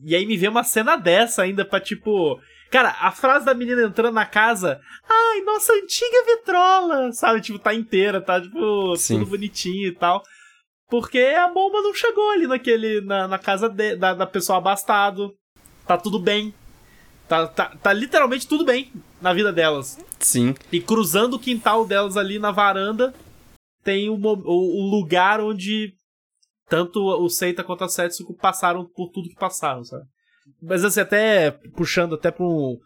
E 0.05 0.15
aí 0.15 0.25
me 0.25 0.37
vê 0.37 0.47
uma 0.47 0.63
cena 0.63 0.95
dessa 0.95 1.41
ainda 1.41 1.65
pra 1.65 1.79
tipo. 1.79 2.39
Cara, 2.69 2.95
a 3.01 3.11
frase 3.11 3.45
da 3.45 3.53
menina 3.53 3.83
entrando 3.83 4.15
na 4.15 4.25
casa, 4.25 4.79
ai, 5.07 5.41
nossa 5.41 5.73
antiga 5.73 6.25
vitrola, 6.25 7.11
sabe? 7.11 7.39
Tipo, 7.39 7.59
tá 7.59 7.73
inteira, 7.73 8.19
tá, 8.19 8.41
tipo, 8.41 8.95
Sim. 8.95 9.19
tudo 9.19 9.29
bonitinho 9.29 9.87
e 9.87 9.95
tal. 9.95 10.23
Porque 10.89 11.19
a 11.19 11.47
bomba 11.47 11.81
não 11.81 11.93
chegou 11.93 12.31
ali 12.31 12.47
naquele, 12.47 13.01
na, 13.01 13.27
na 13.27 13.39
casa 13.39 13.69
de, 13.69 13.95
da, 13.95 14.13
da 14.13 14.25
pessoa 14.27 14.57
abastado. 14.57 15.33
Tá 15.87 15.97
tudo 15.97 16.19
bem. 16.19 16.53
Tá, 17.27 17.47
tá, 17.47 17.75
tá 17.81 17.93
literalmente 17.93 18.47
tudo 18.47 18.65
bem 18.65 18.91
na 19.21 19.33
vida 19.33 19.51
delas. 19.51 19.97
Sim. 20.19 20.53
E 20.71 20.81
cruzando 20.81 21.35
o 21.35 21.39
quintal 21.39 21.85
delas 21.85 22.17
ali 22.17 22.37
na 22.37 22.51
varanda, 22.51 23.13
tem 23.83 24.09
o, 24.09 24.15
o, 24.15 24.81
o 24.81 24.89
lugar 24.89 25.39
onde 25.39 25.93
tanto 26.69 26.99
o 27.01 27.29
Seita 27.29 27.63
quanto 27.63 27.83
a 27.83 27.89
Setsuko 27.89 28.33
passaram 28.33 28.85
por 28.85 29.09
tudo 29.09 29.29
que 29.29 29.35
passaram, 29.35 29.83
sabe? 29.83 30.05
Mas 30.61 30.83
assim, 30.83 30.99
até 30.99 31.51
puxando 31.75 32.15
até 32.15 32.31
para 32.31 32.45
um, 32.45 32.77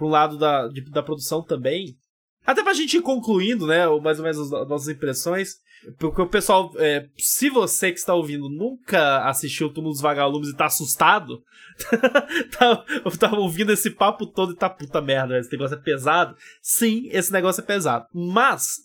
um 0.00 0.08
lado 0.08 0.38
da, 0.38 0.68
de, 0.68 0.80
da 0.90 1.02
produção 1.02 1.42
também. 1.42 1.96
Até 2.44 2.62
pra 2.62 2.74
gente 2.74 2.96
ir 2.96 3.02
concluindo, 3.02 3.66
né? 3.66 3.86
Mais 4.02 4.18
ou 4.18 4.24
menos 4.24 4.52
as 4.52 4.68
nossas 4.68 4.88
impressões. 4.88 5.56
Porque 5.98 6.20
o 6.20 6.28
pessoal, 6.28 6.72
é, 6.78 7.08
se 7.16 7.48
você 7.48 7.92
que 7.92 7.98
está 7.98 8.14
ouvindo 8.14 8.48
nunca 8.48 9.24
assistiu 9.28 9.68
o 9.68 9.72
Túmulo 9.72 9.92
dos 9.92 10.02
Vagalumes 10.02 10.48
e 10.48 10.56
tá 10.56 10.66
assustado, 10.66 11.42
tá, 12.58 12.84
tá, 13.18 13.38
ouvindo 13.38 13.72
esse 13.72 13.90
papo 13.90 14.26
todo 14.26 14.52
e 14.52 14.56
tá 14.56 14.68
puta 14.68 15.00
merda, 15.00 15.38
esse 15.38 15.52
negócio 15.52 15.76
é 15.76 15.80
pesado. 15.80 16.36
Sim, 16.60 17.08
esse 17.10 17.32
negócio 17.32 17.60
é 17.62 17.64
pesado. 17.64 18.06
Mas 18.12 18.78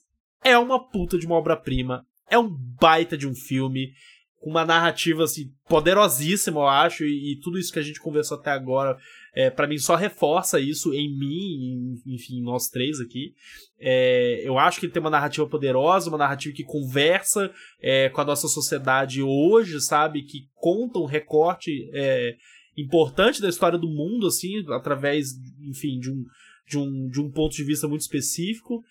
é 0.43 0.57
uma 0.57 0.79
puta 0.79 1.17
de 1.17 1.25
uma 1.25 1.35
obra-prima. 1.35 2.05
É 2.29 2.37
um 2.37 2.49
baita 2.49 3.17
de 3.17 3.27
um 3.27 3.33
filme 3.33 3.93
com 4.41 4.49
uma 4.49 4.65
narrativa 4.65 5.23
assim 5.23 5.51
poderosíssima, 5.69 6.59
eu 6.59 6.67
acho, 6.67 7.03
e, 7.03 7.33
e, 7.33 7.39
tudo 7.39 7.59
isso 7.59 7.71
que 7.71 7.79
a 7.79 7.83
gente 7.83 7.99
conversou 7.99 8.37
até 8.37 8.49
agora, 8.49 8.97
é, 9.33 9.49
para 9.49 9.67
mim 9.67 9.77
só 9.77 9.95
reforça 9.95 10.59
isso 10.59 10.93
em 10.93 11.09
mim, 11.17 12.01
em, 12.05 12.13
enfim, 12.13 12.41
nós 12.41 12.67
três 12.67 12.99
aqui. 12.99 13.33
É, 13.79 14.41
eu 14.45 14.57
acho 14.57 14.79
que 14.79 14.85
ele 14.85 14.93
tem 14.93 15.01
uma 15.01 15.09
narrativa 15.09 15.47
poderosa, 15.47 16.09
uma 16.09 16.17
narrativa 16.17 16.55
que 16.55 16.63
conversa 16.63 17.51
é, 17.81 18.09
com 18.09 18.21
a 18.21 18.25
nossa 18.25 18.47
sociedade 18.47 19.21
hoje, 19.21 19.79
sabe, 19.81 20.23
que 20.23 20.47
conta 20.55 20.99
um 20.99 21.05
recorte 21.05 21.89
é, 21.93 22.35
importante 22.77 23.41
da 23.41 23.49
história 23.49 23.79
do 23.79 23.89
mundo, 23.89 24.27
assim, 24.27 24.63
através, 24.69 25.29
enfim, 25.61 25.97
de 25.99 26.11
um, 26.11 26.25
de 26.67 26.77
um, 26.77 27.07
de 27.07 27.21
um 27.21 27.31
ponto 27.31 27.55
de 27.55 27.63
vista 27.63 27.87
muito 27.87 28.01
específico. 28.01 28.83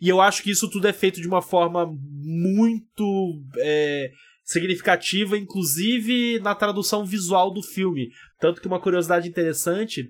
E 0.00 0.08
eu 0.08 0.20
acho 0.20 0.42
que 0.42 0.50
isso 0.50 0.70
tudo 0.70 0.88
é 0.88 0.92
feito 0.92 1.20
de 1.20 1.28
uma 1.28 1.42
forma 1.42 1.86
muito 1.86 3.42
é, 3.58 4.10
significativa, 4.46 5.36
inclusive 5.36 6.38
na 6.38 6.54
tradução 6.54 7.04
visual 7.04 7.52
do 7.52 7.62
filme. 7.62 8.10
Tanto 8.38 8.60
que 8.60 8.68
uma 8.68 8.80
curiosidade 8.80 9.28
interessante, 9.28 10.08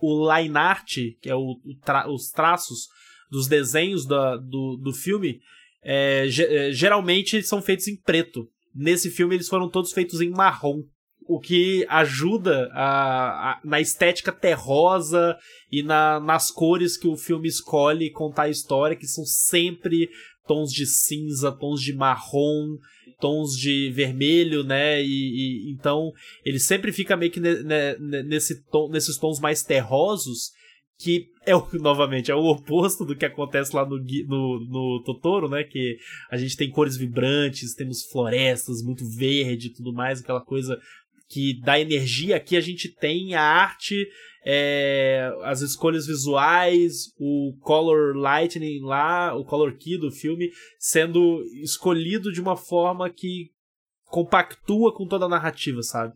o 0.00 0.28
line 0.34 0.56
art, 0.56 0.96
que 1.20 1.30
é 1.30 1.34
o, 1.34 1.56
tra 1.84 2.10
os 2.10 2.30
traços 2.30 2.88
dos 3.30 3.46
desenhos 3.46 4.04
da, 4.04 4.36
do, 4.36 4.76
do 4.76 4.92
filme, 4.92 5.38
é, 5.84 6.26
é, 6.26 6.72
geralmente 6.72 7.40
são 7.44 7.62
feitos 7.62 7.86
em 7.86 7.96
preto. 7.96 8.48
Nesse 8.74 9.10
filme 9.10 9.36
eles 9.36 9.48
foram 9.48 9.70
todos 9.70 9.92
feitos 9.92 10.20
em 10.20 10.30
marrom. 10.30 10.82
O 11.24 11.38
que 11.38 11.86
ajuda 11.88 12.68
a, 12.72 13.52
a, 13.52 13.60
na 13.64 13.80
estética 13.80 14.32
terrosa 14.32 15.38
e 15.70 15.84
na, 15.84 16.18
nas 16.18 16.50
cores 16.50 16.96
que 16.96 17.06
o 17.06 17.16
filme 17.16 17.46
escolhe 17.46 18.10
contar 18.10 18.44
a 18.44 18.50
história, 18.50 18.96
que 18.96 19.06
são 19.06 19.24
sempre 19.24 20.10
tons 20.46 20.72
de 20.72 20.84
cinza, 20.84 21.52
tons 21.52 21.80
de 21.80 21.94
marrom, 21.94 22.76
tons 23.20 23.56
de 23.56 23.90
vermelho, 23.90 24.62
né? 24.62 25.02
E, 25.02 25.06
e 25.06 25.72
então 25.72 26.12
ele 26.44 26.58
sempre 26.58 26.92
fica 26.92 27.16
meio 27.16 27.30
que 27.30 27.40
ne, 27.40 27.62
ne, 27.62 28.22
nesse 28.22 28.62
tom, 28.64 28.88
nesses 28.90 29.16
tons 29.18 29.40
mais 29.40 29.62
terrosos, 29.62 30.50
que 30.98 31.26
é 31.44 31.54
o, 31.54 31.66
novamente 31.80 32.30
é 32.30 32.34
o 32.34 32.44
oposto 32.44 33.04
do 33.04 33.16
que 33.16 33.24
acontece 33.24 33.74
lá 33.74 33.84
no, 33.84 33.98
no, 33.98 34.66
no 34.68 35.02
Totoro, 35.04 35.48
né? 35.48 35.64
Que 35.64 35.96
a 36.30 36.36
gente 36.36 36.56
tem 36.56 36.70
cores 36.70 36.96
vibrantes, 36.96 37.74
temos 37.74 38.04
florestas 38.10 38.82
muito 38.82 39.04
verde 39.16 39.68
e 39.68 39.72
tudo 39.72 39.92
mais, 39.92 40.20
aquela 40.20 40.40
coisa 40.40 40.78
que 41.32 41.60
dá 41.62 41.80
energia. 41.80 42.36
Aqui 42.36 42.56
a 42.56 42.60
gente 42.60 42.88
tem 42.88 43.34
a 43.34 43.42
arte 43.42 44.06
é, 44.44 45.32
as 45.44 45.60
escolhas 45.60 46.06
visuais, 46.06 47.12
o 47.18 47.56
color 47.60 48.16
lightning 48.16 48.80
lá, 48.80 49.34
o 49.34 49.44
color 49.44 49.76
key 49.76 49.96
do 49.96 50.10
filme 50.10 50.50
sendo 50.78 51.44
escolhido 51.62 52.32
de 52.32 52.40
uma 52.40 52.56
forma 52.56 53.08
que 53.08 53.50
compactua 54.06 54.92
com 54.92 55.06
toda 55.06 55.26
a 55.26 55.28
narrativa, 55.28 55.82
sabe? 55.82 56.14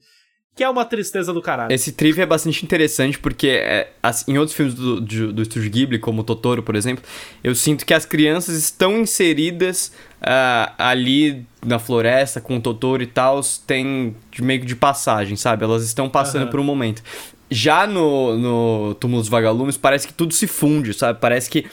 Que 0.57 0.65
é 0.65 0.71
uma 0.71 0.87
tristeza 0.87 1.35
do 1.35 1.43
caralho. 1.43 1.71
Esse 1.71 1.93
trivia 1.93 2.23
é 2.23 2.27
bastante 2.27 2.65
interessante 2.65 3.19
porque 3.19 3.49
é, 3.49 3.91
assim, 4.03 4.33
em 4.33 4.39
outros 4.39 4.57
filmes 4.57 4.75
do, 4.75 5.03
do, 5.03 5.33
do 5.35 5.43
Estúdio 5.43 5.71
Ghibli, 5.71 5.99
como 5.99 6.25
Totoro, 6.25 6.63
por 6.63 6.75
exemplo, 6.75 7.05
eu 7.45 7.55
sinto 7.55 7.85
que 7.85 7.93
as 7.93 8.07
crianças 8.07 8.57
estão 8.57 8.99
inseridas 8.99 9.93
uh, 10.23 10.73
ali 10.79 11.45
na 11.63 11.79
floresta 11.79 12.41
com 12.41 12.57
o 12.57 12.61
Totoro 12.61 13.03
e 13.03 13.07
tal, 13.07 13.43
tem 13.67 14.17
meio 14.41 14.61
que 14.61 14.67
de 14.67 14.75
passagem, 14.75 15.37
sabe? 15.37 15.63
Elas 15.63 15.85
estão 15.85 16.09
passando 16.09 16.45
uhum. 16.45 16.51
por 16.51 16.61
um 16.61 16.65
momento. 16.65 17.03
Já 17.51 17.87
no, 17.87 18.39
no 18.39 18.95
Túmulo 18.95 19.21
dos 19.21 19.29
Vagalumes, 19.29 19.77
parece 19.77 20.09
que 20.09 20.15
tudo 20.15 20.33
se 20.33 20.47
funde, 20.47 20.95
sabe? 20.95 21.21
Parece 21.21 21.51
que 21.51 21.67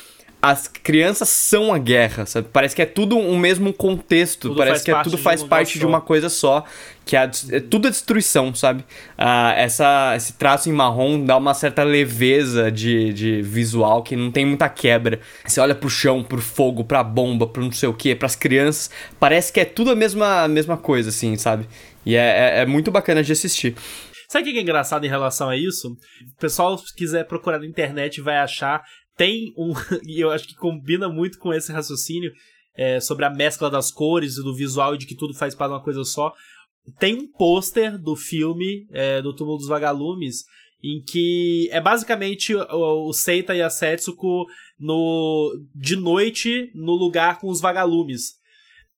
as 0.43 0.67
crianças 0.67 1.29
são 1.29 1.73
a 1.73 1.77
guerra, 1.77 2.25
sabe? 2.25 2.49
Parece 2.51 2.75
que 2.75 2.81
é 2.81 2.85
tudo 2.85 3.17
um 3.17 3.39
mesmo 3.39 3.71
contexto, 3.71 4.49
tudo 4.49 4.57
parece 4.57 4.83
que 4.83 4.91
é, 4.91 5.01
tudo 5.01 5.17
faz 5.17 5.41
parte 5.41 5.79
de 5.79 5.85
uma 5.85 6.01
coisa 6.01 6.27
só, 6.27 6.65
que 7.05 7.15
é, 7.15 7.31
é 7.49 7.61
tudo 7.61 7.87
a 7.87 7.89
destruição, 7.89 8.53
sabe? 8.53 8.83
Ah, 9.17 9.53
essa, 9.55 10.13
esse 10.17 10.33
traço 10.33 10.67
em 10.67 10.73
marrom 10.73 11.23
dá 11.23 11.37
uma 11.37 11.53
certa 11.53 11.81
leveza 11.85 12.69
de, 12.69 13.13
de 13.13 13.41
visual 13.41 14.03
que 14.03 14.17
não 14.17 14.29
tem 14.29 14.45
muita 14.45 14.67
quebra. 14.67 15.21
Você 15.45 15.61
olha 15.61 15.73
pro 15.73 15.89
chão, 15.89 16.21
pro 16.21 16.41
fogo, 16.41 16.83
pra 16.83 17.01
bomba, 17.05 17.47
pro 17.47 17.63
não 17.63 17.71
sei 17.71 17.87
o 17.87 17.93
que, 17.93 18.13
pras 18.13 18.35
crianças, 18.35 18.91
parece 19.17 19.53
que 19.53 19.61
é 19.61 19.65
tudo 19.65 19.91
a 19.91 19.95
mesma, 19.95 20.43
a 20.43 20.47
mesma 20.49 20.75
coisa, 20.75 21.07
assim, 21.07 21.37
sabe? 21.37 21.65
E 22.05 22.17
é, 22.17 22.57
é, 22.57 22.61
é 22.63 22.65
muito 22.65 22.91
bacana 22.91 23.23
de 23.23 23.31
assistir. 23.31 23.75
Sabe 24.27 24.49
o 24.49 24.51
que 24.51 24.57
é 24.57 24.61
engraçado 24.61 25.05
em 25.05 25.09
relação 25.09 25.47
a 25.47 25.55
isso? 25.55 25.89
O 25.89 26.39
pessoal, 26.39 26.77
se 26.77 26.93
quiser 26.93 27.25
procurar 27.27 27.59
na 27.59 27.67
internet, 27.67 28.19
vai 28.19 28.37
achar. 28.37 28.83
Tem 29.15 29.53
um. 29.57 29.73
E 30.07 30.19
eu 30.19 30.29
acho 30.29 30.47
que 30.47 30.55
combina 30.55 31.07
muito 31.09 31.37
com 31.39 31.53
esse 31.53 31.71
raciocínio 31.71 32.31
é, 32.75 32.99
sobre 32.99 33.25
a 33.25 33.29
mescla 33.29 33.69
das 33.69 33.91
cores 33.91 34.37
e 34.37 34.43
do 34.43 34.55
visual 34.55 34.95
e 34.95 34.97
de 34.97 35.05
que 35.05 35.15
tudo 35.15 35.33
faz 35.33 35.53
parte 35.53 35.71
de 35.71 35.75
uma 35.75 35.83
coisa 35.83 36.03
só. 36.03 36.33
Tem 36.99 37.15
um 37.15 37.31
pôster 37.31 37.97
do 37.97 38.15
filme 38.15 38.87
é, 38.91 39.21
do 39.21 39.33
Túmulo 39.33 39.57
dos 39.57 39.67
Vagalumes 39.67 40.43
em 40.83 41.01
que 41.01 41.69
é 41.71 41.79
basicamente 41.79 42.53
o, 42.53 43.13
Seita 43.13 43.55
e 43.55 43.61
a 43.61 43.69
Setsuko 43.69 44.45
no, 44.77 45.57
de 45.73 45.95
noite 45.95 46.69
no 46.75 46.91
lugar 46.91 47.39
com 47.39 47.47
os 47.47 47.61
vagalumes. 47.61 48.33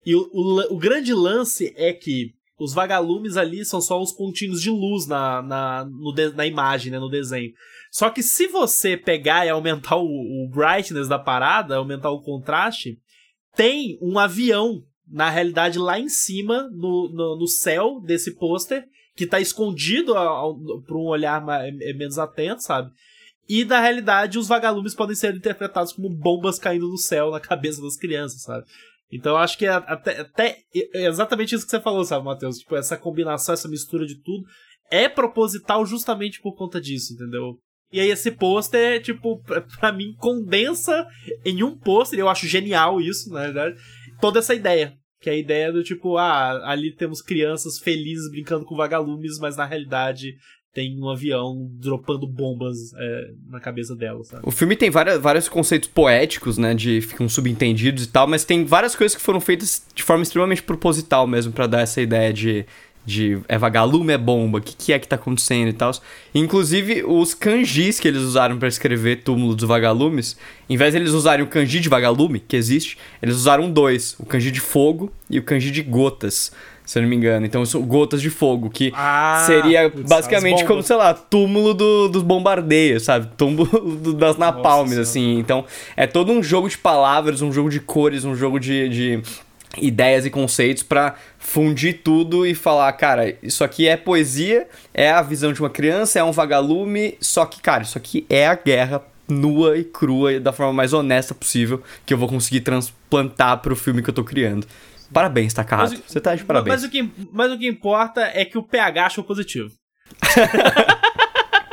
E 0.03 0.15
o, 0.15 0.27
o, 0.33 0.73
o 0.73 0.77
grande 0.79 1.13
lance 1.13 1.73
é 1.77 1.93
que 1.93 2.33
os 2.57 2.73
vagalumes 2.73 3.37
ali 3.37 3.63
são 3.63 3.79
só 3.79 4.01
os 4.01 4.11
pontinhos 4.13 4.61
de 4.61 4.71
luz 4.71 5.05
na, 5.05 5.43
na, 5.43 5.87
de, 6.15 6.29
na 6.29 6.47
imagem, 6.47 6.91
né, 6.91 6.97
no 6.97 7.09
desenho. 7.09 7.51
Só 7.95 8.09
que 8.09 8.21
se 8.21 8.45
você 8.47 8.97
pegar 8.97 9.45
e 9.45 9.49
aumentar 9.49 9.95
o, 9.95 10.03
o 10.03 10.49
brightness 10.49 11.07
da 11.07 11.17
parada, 11.17 11.77
aumentar 11.77 12.09
o 12.11 12.21
contraste, 12.21 12.99
tem 13.55 13.97
um 14.01 14.19
avião, 14.19 14.83
na 15.07 15.29
realidade, 15.29 15.79
lá 15.79 15.97
em 15.97 16.09
cima, 16.09 16.63
no, 16.73 17.09
no, 17.13 17.37
no 17.37 17.47
céu 17.47 18.01
desse 18.01 18.35
pôster, 18.35 18.83
que 19.15 19.25
tá 19.25 19.39
escondido 19.39 20.13
para 20.13 20.97
um 20.97 21.05
olhar 21.05 21.41
mais, 21.41 21.73
é, 21.79 21.93
menos 21.93 22.19
atento, 22.19 22.63
sabe? 22.63 22.91
E 23.47 23.63
na 23.63 23.79
realidade, 23.79 24.37
os 24.37 24.49
vagalumes 24.49 24.93
podem 24.93 25.15
ser 25.15 25.33
interpretados 25.33 25.93
como 25.93 26.09
bombas 26.09 26.59
caindo 26.59 26.89
do 26.89 26.97
céu 26.97 27.31
na 27.31 27.39
cabeça 27.39 27.81
das 27.81 27.95
crianças, 27.95 28.41
sabe? 28.41 28.65
Então 29.09 29.31
eu 29.31 29.37
acho 29.37 29.57
que 29.57 29.67
é 29.67 29.69
até, 29.69 30.19
até 30.19 30.57
é 30.93 31.07
exatamente 31.07 31.55
isso 31.55 31.63
que 31.63 31.71
você 31.71 31.79
falou, 31.79 32.03
sabe, 32.03 32.25
Matheus? 32.25 32.57
Tipo, 32.57 32.75
essa 32.75 32.97
combinação, 32.97 33.53
essa 33.53 33.69
mistura 33.69 34.05
de 34.05 34.21
tudo 34.21 34.43
é 34.91 35.07
proposital 35.07 35.85
justamente 35.85 36.41
por 36.41 36.57
conta 36.57 36.81
disso, 36.81 37.13
entendeu? 37.13 37.57
E 37.91 37.99
aí 37.99 38.09
esse 38.09 38.31
pôster, 38.31 39.01
tipo, 39.01 39.41
pra 39.79 39.91
mim, 39.91 40.13
condensa 40.17 41.07
em 41.45 41.63
um 41.63 41.77
pôster, 41.77 42.19
eu 42.19 42.29
acho 42.29 42.47
genial 42.47 42.99
isso, 42.99 43.29
na 43.29 43.41
verdade, 43.41 43.75
toda 44.19 44.39
essa 44.39 44.53
ideia. 44.53 44.93
Que 45.21 45.29
é 45.29 45.33
a 45.33 45.37
ideia 45.37 45.71
do 45.71 45.83
tipo, 45.83 46.17
ah, 46.17 46.69
ali 46.69 46.93
temos 46.93 47.21
crianças 47.21 47.79
felizes 47.79 48.29
brincando 48.29 48.65
com 48.65 48.75
vagalumes, 48.75 49.39
mas 49.39 49.55
na 49.55 49.65
realidade 49.65 50.35
tem 50.75 51.01
um 51.01 51.09
avião 51.09 51.69
dropando 51.79 52.27
bombas 52.27 52.93
é, 52.97 53.31
na 53.47 53.61
cabeça 53.61 53.95
dela, 53.95 54.21
sabe? 54.25 54.43
O 54.45 54.51
filme 54.51 54.75
tem 54.75 54.89
várias, 54.89 55.21
vários 55.21 55.47
conceitos 55.47 55.87
poéticos, 55.87 56.57
né, 56.57 56.73
de 56.73 56.99
ficam 56.99 57.29
subentendidos 57.29 58.03
e 58.03 58.07
tal, 58.09 58.27
mas 58.27 58.43
tem 58.43 58.65
várias 58.65 58.93
coisas 58.93 59.15
que 59.15 59.23
foram 59.23 59.39
feitas 59.39 59.87
de 59.95 60.03
forma 60.03 60.21
extremamente 60.21 60.61
proposital 60.61 61.25
mesmo 61.25 61.53
para 61.53 61.65
dar 61.65 61.79
essa 61.79 62.01
ideia 62.01 62.33
de, 62.33 62.65
de 63.05 63.37
é 63.47 63.57
vagalume, 63.57 64.13
é 64.13 64.17
bomba, 64.17 64.57
o 64.57 64.61
que, 64.61 64.75
que 64.75 64.91
é 64.93 64.97
que 64.99 65.07
tá 65.07 65.15
acontecendo 65.15 65.69
e 65.69 65.73
tal. 65.73 65.91
Inclusive, 66.33 67.03
os 67.07 67.33
kanjis 67.33 67.99
que 67.99 68.07
eles 68.07 68.21
usaram 68.21 68.57
para 68.57 68.67
escrever 68.67 69.17
Túmulo 69.23 69.55
dos 69.55 69.67
Vagalumes, 69.67 70.35
em 70.69 70.75
vez 70.75 70.91
de 70.93 70.99
eles 70.99 71.11
usarem 71.11 71.45
o 71.45 71.47
kanji 71.47 71.79
de 71.79 71.87
vagalume, 71.87 72.39
que 72.39 72.55
existe, 72.55 72.97
eles 73.21 73.35
usaram 73.35 73.69
dois, 73.71 74.15
o 74.19 74.25
kanji 74.25 74.49
de 74.51 74.59
fogo 74.59 75.11
e 75.29 75.37
o 75.37 75.43
kanji 75.43 75.69
de 75.71 75.81
gotas, 75.83 76.51
se 76.83 76.97
eu 76.97 77.03
não 77.03 77.09
me 77.09 77.15
engano. 77.15 77.45
Então, 77.45 77.63
são 77.65 77.81
gotas 77.83 78.21
de 78.21 78.29
fogo, 78.29 78.69
que 78.69 78.91
Ah, 78.95 79.43
seria 79.45 79.89
putz, 79.89 80.09
basicamente 80.09 80.61
as 80.63 80.67
como, 80.67 80.81
sei 80.83 80.95
lá, 80.95 81.13
túmulo 81.13 81.73
do- 81.73 82.07
dos 82.09 82.23
bombardeios, 82.23 83.03
sabe? 83.03 83.27
Túmulo 83.37 83.65
do- 83.97 84.13
das 84.13 84.37
napalmes, 84.37 84.97
assim. 84.97 85.37
Então, 85.39 85.63
é 85.95 86.05
todo 86.07 86.31
um 86.31 86.41
jogo 86.43 86.67
de 86.67 86.77
palavras, 86.77 87.41
um 87.41 87.51
jogo 87.51 87.69
de 87.69 87.79
cores, 87.79 88.25
um 88.25 88.35
jogo 88.35 88.59
de... 88.59 88.89
de 88.89 89.21
ideias 89.77 90.25
e 90.25 90.29
conceitos 90.29 90.83
pra 90.83 91.15
fundir 91.39 92.01
tudo 92.03 92.45
e 92.45 92.53
falar, 92.55 92.91
cara, 92.93 93.35
isso 93.43 93.63
aqui 93.63 93.87
é 93.87 93.95
poesia, 93.97 94.67
é 94.93 95.11
a 95.11 95.21
visão 95.21 95.51
de 95.53 95.59
uma 95.61 95.69
criança, 95.69 96.19
é 96.19 96.23
um 96.23 96.31
vagalume, 96.31 97.17
só 97.21 97.45
que, 97.45 97.61
cara, 97.61 97.83
isso 97.83 97.97
aqui 97.97 98.25
é 98.29 98.47
a 98.47 98.55
guerra 98.55 99.01
nua 99.27 99.77
e 99.77 99.83
crua 99.83 100.33
e 100.33 100.39
da 100.39 100.53
forma 100.53 100.71
mais 100.73 100.93
honesta 100.93 101.33
possível 101.33 101.81
que 102.05 102.13
eu 102.13 102.17
vou 102.17 102.27
conseguir 102.29 102.61
transplantar 102.61 103.57
pro 103.59 103.75
filme 103.75 104.01
que 104.03 104.09
eu 104.09 104.13
tô 104.13 104.23
criando. 104.23 104.67
Parabéns, 105.13 105.53
Takahato. 105.53 105.95
O- 105.95 106.01
Você 106.07 106.19
tá 106.19 106.35
de 106.35 106.43
parabéns. 106.43 106.75
Mas 106.75 106.83
o, 106.83 106.89
que, 106.89 107.09
mas 107.31 107.51
o 107.51 107.57
que 107.57 107.67
importa 107.67 108.21
é 108.33 108.43
que 108.45 108.57
o 108.57 108.63
PH 108.63 109.05
achou 109.05 109.23
positivo. 109.23 109.71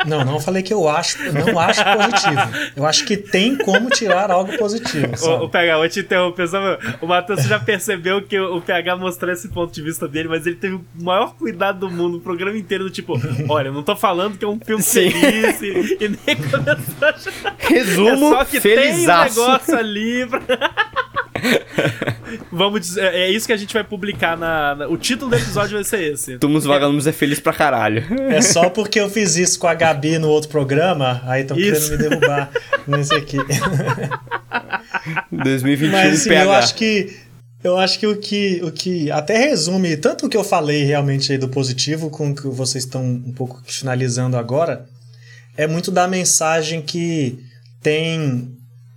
Não, 0.07 0.25
não 0.25 0.41
falei 0.41 0.63
que 0.63 0.73
eu 0.73 0.89
acho, 0.89 1.19
não 1.33 1.59
acho 1.59 1.83
positivo. 1.85 2.73
Eu 2.77 2.87
acho 2.87 3.05
que 3.05 3.17
tem 3.17 3.57
como 3.57 3.89
tirar 3.91 4.31
algo 4.31 4.57
positivo, 4.59 5.13
O, 5.15 5.17
sabe? 5.17 5.45
o 5.45 5.49
PH, 5.49 5.77
vou 5.77 5.89
te 5.89 6.01
interromper. 6.01 6.49
Só, 6.49 6.79
o 7.01 7.07
Matheus 7.07 7.45
já 7.45 7.59
percebeu 7.61 8.23
que 8.23 8.39
o, 8.39 8.57
o 8.57 8.63
PH 8.63 8.97
mostrou 8.97 9.33
esse 9.33 9.49
ponto 9.49 9.73
de 9.73 9.83
vista 9.83 10.09
dele, 10.09 10.29
mas 10.29 10.47
ele 10.47 10.57
teve 10.57 10.75
o 10.77 10.85
maior 11.01 11.35
cuidado 11.35 11.81
do 11.81 11.91
mundo, 11.91 12.19
o 12.19 12.21
programa 12.21 12.57
inteiro, 12.57 12.85
do 12.85 12.91
tipo, 12.91 13.15
olha, 13.49 13.71
não 13.71 13.83
tô 13.83 13.95
falando 13.97 14.37
que 14.37 14.45
é 14.45 14.49
um 14.49 14.59
filme 14.59 14.83
Sim. 14.83 15.11
feliz 15.11 15.63
e, 15.63 15.97
e 16.05 16.09
nem 16.09 16.37
começou 16.37 17.09
a. 17.09 17.53
Resumo, 17.59 18.27
é 18.27 18.31
só 18.39 18.45
que 18.45 18.61
tem 18.61 18.79
um 18.79 18.83
felizaço. 18.83 19.41
negócio 19.41 19.77
ali 19.77 20.27
pra... 20.27 20.41
Vamos 22.51 22.80
dizer, 22.80 23.05
é 23.14 23.30
isso 23.30 23.47
que 23.47 23.53
a 23.53 23.57
gente 23.57 23.72
vai 23.74 23.85
publicar 23.85 24.37
na, 24.37 24.74
na- 24.74 24.89
O 24.89 24.97
título 24.97 25.30
do 25.30 25.37
episódio 25.37 25.74
vai 25.74 25.85
ser 25.85 26.12
esse. 26.12 26.39
Túmulos 26.39 26.64
Vagalumes 26.64 27.07
é 27.07 27.12
feliz 27.12 27.41
pra 27.41 27.53
caralho. 27.53 28.05
É 28.30 28.41
só 28.41 28.70
porque 28.70 29.01
eu 29.01 29.11
fiz 29.11 29.37
isso 29.37 29.59
com 29.59 29.66
a 29.66 29.74
Gabi 29.74 30.18
no 30.18 30.28
outro 30.28 30.49
programa, 30.51 31.22
aí 31.26 31.43
estão 31.43 31.57
querendo 31.57 31.91
me 31.91 31.97
derrubar 31.97 32.51
nesse 32.87 33.14
aqui. 33.14 33.37
2021 35.33 35.91
Mas 35.91 36.20
assim, 36.20 36.28
PH. 36.28 36.45
eu 36.45 36.53
acho 36.53 36.74
que 36.74 37.16
eu 37.64 37.78
acho 37.78 37.99
que 37.99 38.07
o 38.07 38.16
que 38.16 38.61
o 38.64 38.72
que 38.72 39.11
até 39.11 39.37
resume 39.39 39.97
tanto 39.97 40.26
o 40.26 40.28
que 40.28 40.37
eu 40.37 40.45
falei 40.45 40.85
realmente 40.85 41.33
aí 41.33 41.39
do 41.39 41.49
positivo 41.49 42.11
com 42.11 42.30
o 42.30 42.35
que 42.35 42.47
vocês 42.49 42.85
estão 42.85 43.03
um 43.05 43.33
pouco 43.33 43.61
finalizando 43.64 44.37
agora 44.37 44.87
é 45.57 45.66
muito 45.66 45.91
da 45.91 46.07
mensagem 46.09 46.83
que 46.83 47.39
tem 47.80 48.51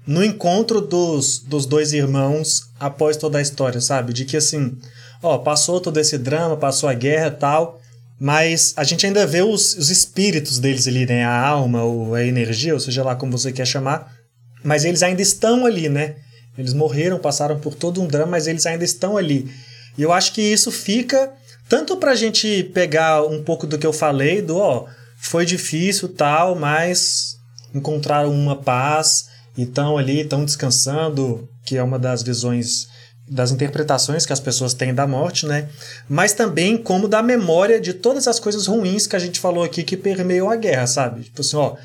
no 0.06 0.24
encontro 0.24 0.82
dos, 0.82 1.40
dos 1.40 1.66
dois 1.66 1.94
irmãos 1.94 2.70
após 2.80 3.18
toda 3.18 3.40
a 3.40 3.42
história, 3.42 3.82
sabe? 3.82 4.14
De 4.14 4.26
que 4.26 4.38
assim, 4.38 4.78
ó, 5.22 5.38
passou 5.40 5.80
todo 5.82 6.00
esse 6.00 6.18
drama, 6.18 6.56
passou 6.56 6.88
a 6.88 6.94
guerra 6.94 7.28
e 7.28 7.32
tal, 7.32 7.82
mas 8.20 8.74
a 8.78 8.84
gente 8.84 9.06
ainda 9.06 9.26
vê 9.26 9.42
os, 9.42 9.76
os 9.76 9.90
espíritos 9.90 10.60
deles 10.60 10.88
ali, 10.88 11.06
né? 11.06 11.26
A 11.26 11.48
alma 11.48 11.84
ou 11.84 12.14
a 12.14 12.24
energia, 12.24 12.74
ou 12.74 12.80
seja 12.80 13.04
lá 13.04 13.16
como 13.16 13.38
você 13.38 13.52
quer 13.52 13.66
chamar, 13.66 14.14
mas 14.64 14.86
eles 14.86 15.04
ainda 15.04 15.22
estão 15.22 15.66
ali, 15.66 15.90
né? 15.90 16.16
Eles 16.58 16.74
morreram, 16.74 17.20
passaram 17.20 17.60
por 17.60 17.76
todo 17.76 18.02
um 18.02 18.08
drama, 18.08 18.32
mas 18.32 18.48
eles 18.48 18.66
ainda 18.66 18.86
estão 18.86 19.18
ali. 19.18 19.52
E 19.98 20.04
eu 20.04 20.14
acho 20.14 20.34
que 20.34 20.42
isso 20.42 20.72
fica 20.72 21.32
tanto 21.68 21.98
pra 21.98 22.16
gente 22.16 22.64
pegar 22.74 23.24
um 23.24 23.44
pouco 23.44 23.66
do 23.66 23.78
que 23.78 23.88
eu 23.88 23.92
falei, 23.92 24.42
do 24.42 24.58
ó, 24.58 24.86
foi 25.18 25.46
difícil 25.46 26.10
tal, 26.10 26.56
mas 26.56 27.38
encontraram 27.74 28.32
uma 28.32 28.56
paz 28.56 29.35
e 29.58 29.64
estão 29.64 29.98
ali, 29.98 30.22
estão 30.22 30.44
descansando, 30.44 31.48
que 31.64 31.78
é 31.78 31.84
uma 31.84 31.98
das 31.98 32.22
visões, 32.22 32.88
das 33.28 33.52
interpretações 33.52 34.26
que 34.26 34.34
as 34.34 34.40
pessoas 34.40 34.74
têm 34.74 34.94
da 34.94 35.08
morte, 35.08 35.46
né? 35.46 35.70
Mas 36.08 36.34
também 36.34 36.78
como 36.78 37.08
da 37.08 37.24
memória 37.24 37.80
de 37.80 37.94
todas 37.94 38.28
as 38.28 38.40
coisas 38.40 38.68
ruins 38.68 39.08
que 39.08 39.16
a 39.16 39.20
gente 39.20 39.40
falou 39.40 39.64
aqui 39.64 39.84
que 39.84 39.98
permeiam 39.98 40.50
a 40.50 40.56
guerra, 40.56 40.88
sabe? 40.88 41.24
Tipo 41.24 41.42
assim, 41.42 41.58
ó, 41.58 41.76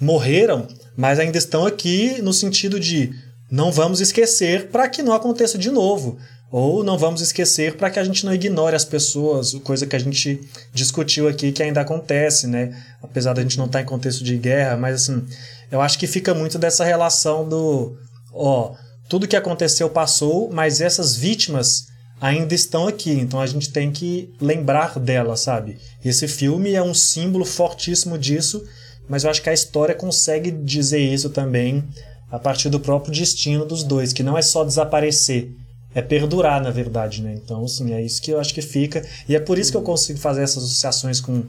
morreram, 0.00 0.68
mas 0.96 1.18
ainda 1.18 1.38
estão 1.38 1.66
aqui 1.66 2.20
no 2.22 2.32
sentido 2.32 2.78
de 2.78 3.14
não 3.50 3.70
vamos 3.70 4.00
esquecer 4.00 4.68
para 4.68 4.88
que 4.88 5.02
não 5.02 5.12
aconteça 5.12 5.56
de 5.56 5.70
novo. 5.70 6.18
Ou 6.50 6.84
não 6.84 6.96
vamos 6.96 7.20
esquecer 7.20 7.76
para 7.76 7.90
que 7.90 7.98
a 7.98 8.04
gente 8.04 8.24
não 8.24 8.32
ignore 8.32 8.76
as 8.76 8.84
pessoas, 8.84 9.54
coisa 9.64 9.86
que 9.86 9.96
a 9.96 9.98
gente 9.98 10.40
discutiu 10.72 11.26
aqui 11.26 11.50
que 11.50 11.60
ainda 11.60 11.80
acontece, 11.80 12.46
né? 12.46 12.80
Apesar 13.02 13.32
da 13.32 13.42
gente 13.42 13.58
não 13.58 13.66
estar 13.66 13.80
em 13.80 13.84
contexto 13.84 14.22
de 14.22 14.36
guerra, 14.36 14.76
mas 14.76 15.02
assim, 15.02 15.24
eu 15.70 15.80
acho 15.80 15.98
que 15.98 16.06
fica 16.06 16.34
muito 16.34 16.58
dessa 16.58 16.84
relação 16.84 17.48
do, 17.48 17.96
ó, 18.32 18.74
tudo 19.08 19.28
que 19.28 19.36
aconteceu 19.36 19.88
passou, 19.90 20.50
mas 20.52 20.80
essas 20.80 21.16
vítimas 21.16 21.86
ainda 22.20 22.54
estão 22.54 22.86
aqui, 22.86 23.12
então 23.12 23.40
a 23.40 23.46
gente 23.46 23.70
tem 23.70 23.90
que 23.90 24.32
lembrar 24.40 24.98
delas, 24.98 25.40
sabe? 25.40 25.78
Esse 26.04 26.26
filme 26.26 26.72
é 26.72 26.82
um 26.82 26.94
símbolo 26.94 27.44
fortíssimo 27.44 28.16
disso, 28.16 28.64
mas 29.08 29.24
eu 29.24 29.30
acho 29.30 29.42
que 29.42 29.50
a 29.50 29.54
história 29.54 29.94
consegue 29.94 30.50
dizer 30.50 31.00
isso 31.00 31.28
também 31.30 31.84
a 32.30 32.38
partir 32.38 32.68
do 32.68 32.80
próprio 32.80 33.12
destino 33.12 33.64
dos 33.64 33.82
dois, 33.82 34.12
que 34.12 34.22
não 34.22 34.38
é 34.38 34.42
só 34.42 34.64
desaparecer, 34.64 35.52
é 35.94 36.02
perdurar, 36.02 36.60
na 36.60 36.70
verdade, 36.70 37.22
né? 37.22 37.34
Então, 37.34 37.64
assim, 37.64 37.92
é 37.92 38.02
isso 38.02 38.20
que 38.20 38.32
eu 38.32 38.40
acho 38.40 38.52
que 38.52 38.62
fica. 38.62 39.06
E 39.28 39.36
é 39.36 39.38
por 39.38 39.58
isso 39.58 39.70
que 39.70 39.76
eu 39.76 39.82
consigo 39.82 40.18
fazer 40.18 40.42
essas 40.42 40.64
associações 40.64 41.20
com, 41.20 41.44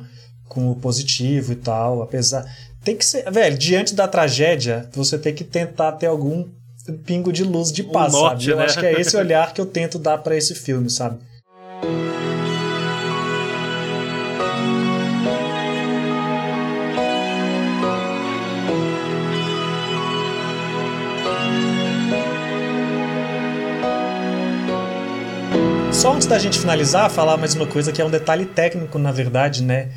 com 0.48 0.70
o 0.70 0.76
positivo 0.76 1.54
e 1.54 1.56
tal, 1.56 2.04
apesar. 2.04 2.46
Tem 2.86 2.96
que 2.96 3.04
ser. 3.04 3.30
Velho, 3.32 3.58
diante 3.58 3.96
da 3.96 4.08
tragédia, 4.08 4.88
você 4.94 5.18
tem 5.18 5.34
que 5.34 5.44
tentar 5.44 5.94
ter 5.94 6.06
algum 6.06 6.46
pingo 7.04 7.34
de 7.34 7.44
luz 7.44 7.72
de 7.72 7.82
paz, 7.82 8.14
norte, 8.14 8.46
sabe? 8.46 8.52
Eu 8.52 8.58
né? 8.58 8.66
acho 8.66 8.80
que 8.80 8.86
é 8.86 8.94
esse 9.02 9.18
olhar 9.18 9.52
que 9.56 9.60
eu 9.60 9.66
tento 9.66 9.98
dar 9.98 10.20
para 10.20 10.38
esse 10.38 10.54
filme, 10.54 10.88
sabe? 10.88 11.18
Só 25.92 26.14
antes 26.14 26.28
da 26.28 26.38
gente 26.38 26.60
finalizar, 26.60 27.10
falar 27.10 27.36
mais 27.36 27.56
uma 27.56 27.66
coisa 27.66 27.92
que 27.92 28.00
é 28.00 28.06
um 28.06 28.12
detalhe 28.12 28.46
técnico, 28.46 29.00
na 29.00 29.12
verdade, 29.12 29.64
né? 29.64 29.90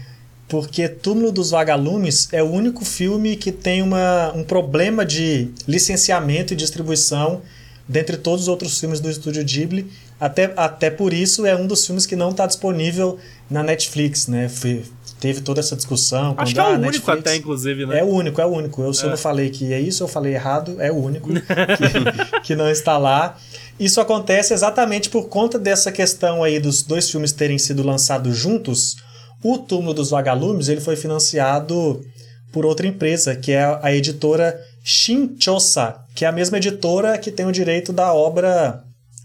Porque 0.48 0.88
Túmulo 0.88 1.30
dos 1.30 1.50
Vagalumes 1.50 2.28
é 2.32 2.42
o 2.42 2.46
único 2.50 2.84
filme 2.84 3.36
que 3.36 3.52
tem 3.52 3.82
uma, 3.82 4.32
um 4.34 4.42
problema 4.42 5.04
de 5.04 5.50
licenciamento 5.66 6.52
e 6.54 6.56
distribuição 6.56 7.42
dentre 7.86 8.16
todos 8.16 8.42
os 8.42 8.48
outros 8.48 8.78
filmes 8.80 8.98
do 9.00 9.10
estúdio 9.10 9.44
Ghibli. 9.44 9.90
Até, 10.20 10.52
até 10.56 10.90
por 10.90 11.12
isso 11.12 11.44
é 11.46 11.54
um 11.54 11.66
dos 11.66 11.84
filmes 11.86 12.04
que 12.06 12.16
não 12.16 12.30
está 12.30 12.46
disponível 12.46 13.18
na 13.50 13.62
Netflix, 13.62 14.26
né? 14.26 14.48
Foi- 14.48 14.84
teve 15.20 15.40
toda 15.42 15.60
essa 15.60 15.76
discussão. 15.76 16.34
Acho 16.38 16.54
que 16.54 16.60
é 16.60 16.62
o 16.62 16.66
ah, 16.66 16.70
único 16.70 16.86
Netflix- 16.92 17.20
até, 17.20 17.36
inclusive, 17.36 17.86
né? 17.86 18.00
é 18.00 18.04
o 18.04 18.08
único, 18.08 18.40
é 18.40 18.46
o 18.46 18.48
único. 18.48 18.82
Eu, 18.82 18.94
se 18.94 19.02
eu 19.02 19.08
É. 19.08 19.10
não 19.10 19.18
falei 19.18 19.50
que 19.50 19.72
é 19.72 19.80
isso, 19.80 20.02
eu 20.02 20.08
falei 20.08 20.34
errado, 20.34 20.76
é 20.80 20.90
o 20.90 20.96
único 20.96 21.28
que, 21.32 22.40
que 22.42 22.56
não 22.56 22.68
está 22.70 22.96
lá. 22.98 23.36
Isso 23.78 24.00
acontece 24.00 24.52
exatamente 24.54 25.08
por 25.10 25.28
conta 25.28 25.58
dessa 25.58 25.92
questão 25.92 26.42
aí 26.42 26.58
dos 26.58 26.82
dois 26.82 27.10
filmes 27.10 27.32
terem 27.32 27.58
sido 27.58 27.82
lançados 27.82 28.36
juntos. 28.36 28.96
O 29.42 29.58
Túmulo 29.58 29.94
dos 29.94 30.10
Vagalumes 30.10 30.68
ele 30.68 30.80
foi 30.80 30.96
financiado 30.96 32.04
por 32.52 32.66
outra 32.66 32.86
empresa, 32.86 33.36
que 33.36 33.52
é 33.52 33.78
a 33.82 33.94
editora 33.94 34.58
Shinchosa, 34.82 35.96
que 36.14 36.24
é 36.24 36.28
a 36.28 36.32
mesma 36.32 36.56
editora 36.56 37.18
que 37.18 37.30
tem 37.30 37.46
o 37.46 37.52
direito 37.52 37.92
da 37.92 38.12
obra 38.12 38.82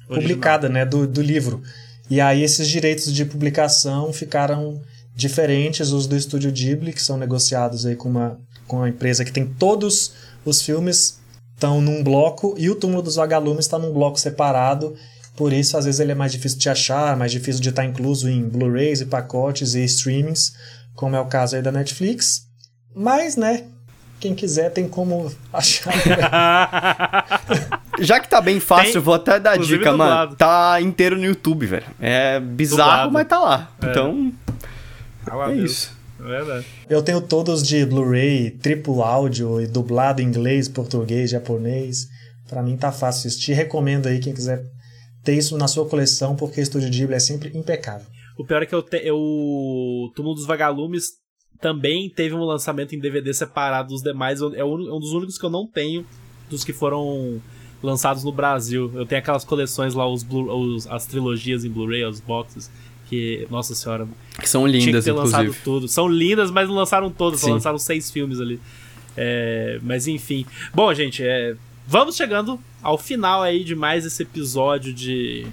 Original. 0.08 0.22
publicada, 0.22 0.70
né, 0.70 0.86
do, 0.86 1.08
do 1.08 1.22
livro. 1.22 1.62
E 2.10 2.20
aí 2.20 2.44
esses 2.44 2.68
direitos 2.68 3.14
de 3.14 3.26
publicação 3.26 4.12
ficaram 4.12 4.82
diferentes 5.16 5.92
os 5.92 6.06
do 6.06 6.18
estúdio 6.18 6.52
Ghibli, 6.52 6.94
que 6.94 7.02
são 7.02 7.18
negociados 7.18 7.86
aí 7.86 7.96
com 7.96 8.10
uma, 8.10 8.38
com 8.68 8.78
uma 8.78 8.90
empresa 8.90 9.24
que 9.24 9.32
tem 9.32 9.46
todos 9.46 10.14
os 10.46 10.62
filmes 10.62 11.20
estão 11.54 11.80
num 11.80 12.04
bloco 12.04 12.56
e 12.58 12.70
o 12.70 12.76
Túmulo 12.76 13.02
dos 13.02 13.16
Vagalumes 13.16 13.66
está 13.66 13.80
num 13.80 13.94
bloco 13.94 14.20
separado. 14.20 14.96
Por 15.36 15.52
isso, 15.52 15.76
às 15.78 15.86
vezes, 15.86 16.00
ele 16.00 16.12
é 16.12 16.16
mais 16.16 16.32
difícil 16.32 16.60
de 16.60 16.70
achar, 16.70 17.18
mais 17.18 17.32
difícil 17.32 17.62
de 17.62 17.70
estar 17.70 17.84
incluso 17.86 18.30
em 18.30 18.48
Blu-rays 18.48 19.02
e 19.02 19.06
pacotes 19.06 19.74
e 19.74 19.84
streamings, 19.86 20.54
como 20.96 21.16
é 21.16 21.20
o 21.20 21.26
caso 21.26 21.56
aí 21.56 21.62
da 21.62 21.72
Netflix. 21.72 22.48
Mas, 22.96 23.36
né, 23.36 23.64
quem 24.20 24.36
quiser 24.36 24.70
tem 24.70 24.88
como 24.88 25.32
achar. 25.52 25.92
Já 28.00 28.20
que 28.20 28.28
tá 28.28 28.42
bem 28.42 28.60
fácil, 28.60 28.94
Tem, 28.94 29.02
vou 29.02 29.14
até 29.16 29.40
dar 29.40 29.58
dica, 29.58 29.92
mano. 29.92 30.04
dublado. 30.30 30.36
Tá 30.36 30.80
inteiro 30.82 31.16
no 31.18 31.26
YouTube, 31.26 31.66
velho. 31.66 31.86
É 32.00 32.40
bizarro, 32.40 33.12
mas 33.12 33.28
tá 33.28 33.40
lá. 33.40 33.72
É. 33.82 33.90
Então, 33.90 34.32
Ah, 35.26 35.50
é 35.52 35.56
Deus. 35.56 35.72
isso. 35.72 35.92
É 36.20 36.24
verdade. 36.24 36.66
Eu 36.90 37.02
tenho 37.02 37.20
todos 37.22 37.64
de 37.64 37.86
Blu-ray, 37.86 38.52
triplo 38.52 39.02
áudio 39.04 39.60
e 39.62 39.68
dublado 39.68 40.22
em 40.22 40.26
inglês, 40.26 40.68
português, 40.70 41.30
japonês. 41.32 42.08
Pra 42.48 42.62
mim 42.62 42.78
tá 42.78 42.92
fácil 42.92 43.28
assistir. 43.28 43.54
Recomendo 43.54 44.08
aí 44.08 44.20
quem 44.20 44.34
quiser 44.34 44.64
ter 45.24 45.36
isso 45.38 45.58
na 45.58 45.68
sua 45.68 45.88
coleção, 45.88 46.36
porque 46.36 46.60
o 46.60 46.64
Estúdio 46.64 46.90
Ghibli 46.90 47.16
é 47.16 47.20
sempre 47.20 47.52
impecável. 47.58 48.06
O 48.38 48.44
pior 48.46 48.64
é 48.64 48.66
que 48.66 48.74
eu, 48.74 48.82
te, 48.82 48.98
eu 48.98 49.18
o 49.18 50.12
Túmulo 50.16 50.36
dos 50.36 50.46
Vagalumes 50.46 51.12
também 51.62 52.10
teve 52.10 52.36
um 52.36 52.44
lançamento 52.44 52.96
em 52.96 53.00
DVD 53.00 53.34
separado 53.34 53.90
dos 53.90 54.02
demais. 54.02 54.42
É 54.42 54.66
um 54.66 55.00
dos 55.00 55.14
únicos 55.14 55.38
que 55.38 55.46
eu 55.46 55.50
não 55.50 55.66
tenho 55.66 56.06
dos 56.50 56.64
que 56.64 56.74
foram 56.74 57.42
lançados 57.82 58.24
no 58.24 58.32
Brasil. 58.32 58.92
Eu 58.94 59.06
tenho 59.06 59.20
aquelas 59.20 59.46
coleções 59.46 59.94
lá, 59.94 60.08
os, 60.08 60.24
Blu, 60.24 60.52
os 60.52 60.88
as 60.88 61.06
trilogias 61.06 61.64
em 61.64 61.70
Blu-ray, 61.70 62.04
os 62.06 62.20
boxes. 62.20 62.70
Que, 63.08 63.48
nossa 63.52 63.76
senhora. 63.76 64.08
Que 64.40 64.50
são 64.50 64.66
lindas, 64.66 64.84
tinha 64.84 64.98
que 64.98 65.04
ter 65.04 65.12
inclusive. 65.12 65.38
lançado 65.38 65.64
tudo. 65.64 65.88
São 65.88 66.08
lindas, 66.08 66.50
mas 66.50 66.68
não 66.68 66.76
lançaram 66.76 67.12
todas, 67.12 67.42
só 67.42 67.50
lançaram 67.52 67.78
seis 67.78 68.10
filmes 68.10 68.40
ali. 68.40 68.60
É, 69.16 69.80
mas 69.84 70.08
enfim. 70.08 70.46
Bom, 70.74 70.92
gente, 70.94 71.24
é, 71.24 71.56
vamos 71.88 72.16
chegando 72.16 72.60
ao 72.82 72.98
final 72.98 73.42
aí 73.42 73.64
de 73.64 73.76
mais 73.76 74.06
esse 74.06 74.24
episódio 74.24 74.94
de 74.94 75.48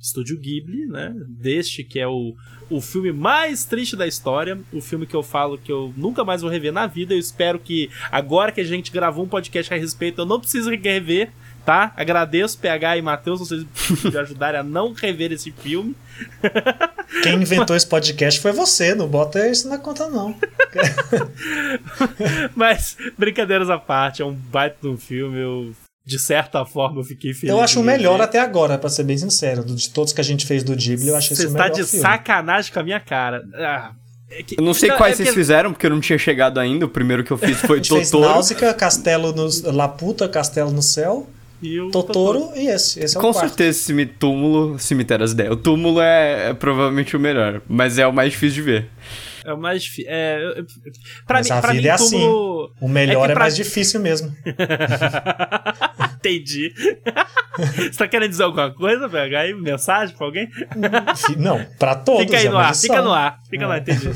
Estúdio 0.00 0.38
Ghibli, 0.38 0.86
né? 0.86 1.14
Deste 1.28 1.82
que 1.82 1.98
é 1.98 2.06
o, 2.06 2.34
o 2.70 2.80
filme 2.80 3.12
mais 3.12 3.64
triste 3.64 3.96
da 3.96 4.06
história, 4.06 4.58
o 4.72 4.80
filme 4.80 5.06
que 5.06 5.16
eu 5.16 5.22
falo 5.22 5.58
que 5.58 5.72
eu 5.72 5.92
nunca 5.96 6.24
mais 6.24 6.42
vou 6.42 6.50
rever 6.50 6.72
na 6.72 6.86
vida. 6.86 7.14
Eu 7.14 7.18
espero 7.18 7.58
que 7.58 7.90
agora 8.10 8.52
que 8.52 8.60
a 8.60 8.64
gente 8.64 8.92
gravou 8.92 9.24
um 9.24 9.28
podcast 9.28 9.72
a 9.72 9.76
respeito, 9.76 10.20
eu 10.20 10.26
não 10.26 10.40
preciso 10.40 10.70
rever, 10.70 11.32
tá? 11.66 11.92
Agradeço 11.96 12.58
PH 12.58 12.96
e 12.96 13.02
Matheus 13.02 13.40
vocês 13.40 13.66
me 14.04 14.16
ajudarem 14.16 14.60
a 14.60 14.62
não 14.62 14.92
rever 14.92 15.32
esse 15.32 15.50
filme. 15.50 15.94
Quem 17.22 17.42
inventou 17.42 17.74
esse 17.74 17.86
podcast 17.86 18.40
foi 18.40 18.52
você, 18.52 18.94
não 18.94 19.08
bota 19.08 19.46
isso 19.48 19.68
na 19.68 19.76
conta 19.76 20.08
não. 20.08 20.34
Mas 22.54 22.96
brincadeiras 23.18 23.68
à 23.68 23.78
parte, 23.78 24.22
é 24.22 24.24
um 24.24 24.32
baita 24.32 24.76
de 24.80 24.88
um 24.88 24.96
filme, 24.96 25.40
eu 25.40 25.72
de 26.04 26.20
certa 26.20 26.64
forma 26.64 27.00
eu 27.00 27.04
fiquei 27.04 27.34
feliz. 27.34 27.50
Eu 27.50 27.60
acho 27.60 27.80
o 27.80 27.82
melhor 27.82 28.20
até 28.20 28.38
agora, 28.38 28.78
para 28.78 28.88
ser 28.88 29.02
bem 29.02 29.18
sincero. 29.18 29.64
De 29.64 29.90
todos 29.90 30.12
que 30.12 30.20
a 30.20 30.24
gente 30.24 30.46
fez 30.46 30.62
do 30.62 30.76
Ghibli, 30.76 31.08
eu 31.08 31.16
acho 31.16 31.32
esse 31.32 31.46
o 31.46 31.50
melhor. 31.50 31.64
Você 31.64 31.70
tá 31.70 31.82
de 31.82 31.84
filme. 31.84 32.02
sacanagem 32.06 32.72
com 32.72 32.78
a 32.78 32.82
minha 32.84 33.00
cara. 33.00 33.44
Ah, 33.54 33.90
é 34.30 34.42
que, 34.42 34.58
eu 34.58 34.64
não 34.64 34.72
sei 34.72 34.90
não, 34.90 34.96
quais 34.96 35.14
é 35.14 35.16
vocês 35.16 35.30
que... 35.30 35.34
fizeram, 35.34 35.72
porque 35.72 35.86
eu 35.86 35.90
não 35.90 36.00
tinha 36.00 36.16
chegado 36.16 36.60
ainda. 36.60 36.86
O 36.86 36.88
primeiro 36.88 37.24
que 37.24 37.32
eu 37.32 37.36
fiz 37.36 37.58
foi 37.58 37.80
Totoro. 37.80 38.00
Fez 38.00 38.12
Náusica, 38.12 38.72
Castelo 38.72 39.32
no... 39.32 39.48
Laputa, 39.72 40.28
Castelo 40.28 40.70
no 40.70 40.82
Céu. 40.82 41.28
E 41.62 41.80
o 41.80 41.90
Totoro, 41.90 42.40
Totoro, 42.40 42.60
e 42.60 42.66
esse. 42.66 43.02
esse 43.02 43.16
é 43.16 43.20
Com 43.20 43.30
o 43.30 43.32
certeza, 43.32 43.70
esse 43.70 44.06
túmulo, 44.06 44.78
cemitério 44.78 45.24
das 45.24 45.32
ideias. 45.32 45.52
O 45.52 45.56
túmulo 45.56 46.00
é, 46.00 46.50
é, 46.50 46.54
provavelmente 46.54 47.16
o 47.16 47.20
melhor, 47.20 47.62
mas 47.66 47.98
é 47.98 48.06
o 48.06 48.12
mais 48.12 48.32
difícil 48.32 48.56
de 48.56 48.62
ver. 48.62 48.90
É 49.44 49.52
o 49.52 49.58
mais 49.58 49.82
difícil. 49.82 50.10
É, 50.10 50.38
pra 51.26 51.38
mas 51.38 51.48
mim, 51.48 51.56
a 51.56 51.60
pra 51.60 51.72
vida 51.72 51.82
mim, 51.82 51.88
é 51.88 51.92
assim. 51.92 52.20
túmulo... 52.20 52.64
assim. 52.64 52.84
O 52.84 52.88
melhor 52.88 53.30
é, 53.30 53.32
é 53.32 53.34
mais 53.36 53.56
difícil 53.56 54.00
mesmo. 54.00 54.34
Entendi. 56.16 56.74
Você 57.56 57.90
tá 57.92 58.08
querendo 58.08 58.30
dizer 58.30 58.42
alguma 58.42 58.70
coisa, 58.74 59.08
PH? 59.08 59.40
Aí, 59.40 59.54
mensagem 59.54 60.14
pra 60.14 60.26
alguém? 60.26 60.50
Não, 61.38 61.64
pra 61.78 61.94
todos. 61.94 62.22
Fica 62.22 62.36
aí 62.36 62.46
é 62.46 62.50
no 62.50 62.58
ar, 62.58 62.74
fica 62.74 63.00
no 63.00 63.12
ar. 63.12 63.40
Fica 63.48 63.64
é. 63.64 63.66
lá, 63.66 63.78
entendi. 63.78 64.10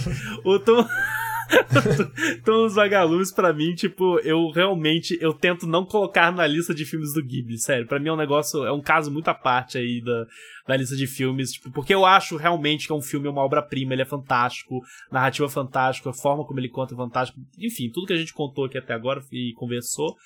O 0.45 0.59
túmulo. 0.59 0.87
então, 2.39 2.65
os 2.65 2.75
vagalumes, 2.75 3.33
para 3.33 3.53
mim, 3.53 3.75
tipo, 3.75 4.19
eu 4.21 4.51
realmente 4.51 5.19
eu 5.21 5.33
tento 5.33 5.67
não 5.67 5.85
colocar 5.85 6.33
na 6.33 6.47
lista 6.47 6.75
de 6.75 6.85
filmes 6.85 7.13
do 7.13 7.23
Ghibli, 7.23 7.59
sério. 7.59 7.87
para 7.87 7.99
mim 7.99 8.09
é 8.09 8.13
um 8.13 8.17
negócio, 8.17 8.65
é 8.65 8.73
um 8.73 8.81
caso 8.81 9.11
muito 9.11 9.29
à 9.29 9.35
parte 9.35 9.79
aí 9.79 10.01
da, 10.03 10.27
da 10.67 10.77
lista 10.77 10.97
de 10.97 11.07
filmes, 11.07 11.53
tipo, 11.53 11.71
porque 11.71 11.95
eu 11.95 12.05
acho 12.07 12.37
realmente 12.37 12.87
que 12.87 12.93
é 12.93 12.97
um 12.97 13.03
filme, 13.03 13.27
é 13.27 13.31
uma 13.31 13.45
obra-prima, 13.45 13.93
ele 13.93 14.03
é 14.03 14.07
fantástico, 14.07 14.81
narrativa 15.11 15.49
fantástica, 15.49 16.11
a 16.11 16.15
forma 16.15 16.45
como 16.45 16.61
ele 16.61 16.69
conta 16.69 16.95
é 16.95 16.97
fantástica, 16.97 17.41
enfim, 17.59 17.91
tudo 17.93 18.07
que 18.07 18.13
a 18.13 18.19
gente 18.19 18.33
contou 18.33 18.65
aqui 18.65 18.79
até 18.79 18.95
agora 18.95 19.23
e 19.33 19.53
conversou. 19.55 20.17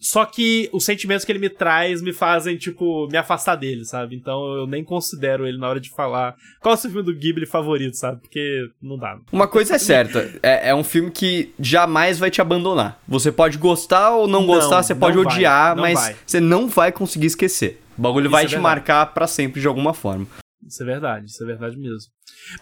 Só 0.00 0.24
que 0.26 0.68
os 0.72 0.84
sentimentos 0.84 1.24
que 1.24 1.32
ele 1.32 1.38
me 1.38 1.48
traz 1.48 2.02
me 2.02 2.12
fazem, 2.12 2.56
tipo, 2.56 3.08
me 3.08 3.16
afastar 3.16 3.56
dele, 3.56 3.84
sabe? 3.84 4.14
Então 4.14 4.54
eu 4.54 4.66
nem 4.66 4.84
considero 4.84 5.46
ele 5.46 5.56
na 5.56 5.68
hora 5.68 5.80
de 5.80 5.88
falar 5.90 6.34
qual 6.60 6.74
é 6.74 6.76
o 6.76 6.80
seu 6.80 6.90
filme 6.90 7.06
do 7.06 7.18
Ghibli 7.18 7.46
favorito, 7.46 7.96
sabe? 7.96 8.20
Porque 8.20 8.68
não 8.82 8.98
dá. 8.98 9.18
Uma 9.32 9.48
coisa 9.48 9.76
é 9.76 9.78
certa, 9.78 10.30
é, 10.42 10.70
é 10.70 10.74
um 10.74 10.84
filme 10.84 11.10
que 11.10 11.54
jamais 11.58 12.18
vai 12.18 12.30
te 12.30 12.40
abandonar. 12.40 13.00
Você 13.08 13.32
pode 13.32 13.56
gostar 13.56 14.10
ou 14.10 14.26
não, 14.26 14.40
não 14.40 14.46
gostar, 14.46 14.82
você 14.82 14.94
pode 14.94 15.18
odiar, 15.18 15.74
vai, 15.74 15.94
mas 15.94 16.00
vai. 16.00 16.16
você 16.26 16.40
não 16.40 16.68
vai 16.68 16.92
conseguir 16.92 17.26
esquecer. 17.26 17.80
O 17.96 18.02
bagulho 18.02 18.24
isso 18.24 18.32
vai 18.32 18.44
é 18.44 18.48
te 18.48 18.58
marcar 18.58 19.06
para 19.06 19.26
sempre 19.26 19.60
de 19.60 19.66
alguma 19.66 19.94
forma. 19.94 20.26
Isso 20.66 20.82
é 20.82 20.86
verdade, 20.86 21.26
isso 21.26 21.42
é 21.42 21.46
verdade 21.46 21.76
mesmo. 21.76 22.10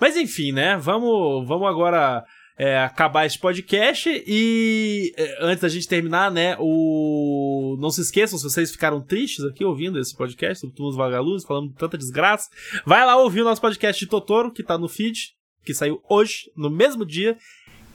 Mas 0.01 0.17
enfim, 0.17 0.53
né? 0.53 0.77
Vamos, 0.77 1.47
vamos 1.47 1.69
agora 1.69 2.25
é, 2.59 2.79
acabar 2.79 3.27
esse 3.27 3.39
podcast 3.39 4.09
e 4.27 5.13
é, 5.17 5.39
antes 5.41 5.63
da 5.63 5.69
gente 5.69 5.89
terminar, 5.89 6.31
né, 6.31 6.57
o 6.59 7.77
não 7.79 7.91
se 7.91 8.01
esqueçam, 8.01 8.39
se 8.39 8.45
vocês 8.45 8.71
ficaram 8.71 9.01
tristes 9.01 9.45
aqui 9.45 9.65
ouvindo 9.65 9.99
esse 9.99 10.15
podcast 10.17 10.61
sobre 10.61 10.77
Túmulos 10.77 10.97
Vagalumes, 10.97 11.45
falando 11.45 11.73
tanta 11.73 11.97
desgraça, 11.99 12.51
vai 12.85 13.05
lá 13.05 13.17
ouvir 13.17 13.43
o 13.43 13.45
nosso 13.45 13.61
podcast 13.61 13.99
de 13.99 14.11
Totoro, 14.11 14.53
que 14.53 14.63
tá 14.63 14.77
no 14.77 14.89
feed, 14.89 15.35
que 15.65 15.75
saiu 15.75 16.03
hoje, 16.09 16.51
no 16.57 16.71
mesmo 16.71 17.05
dia. 17.05 17.37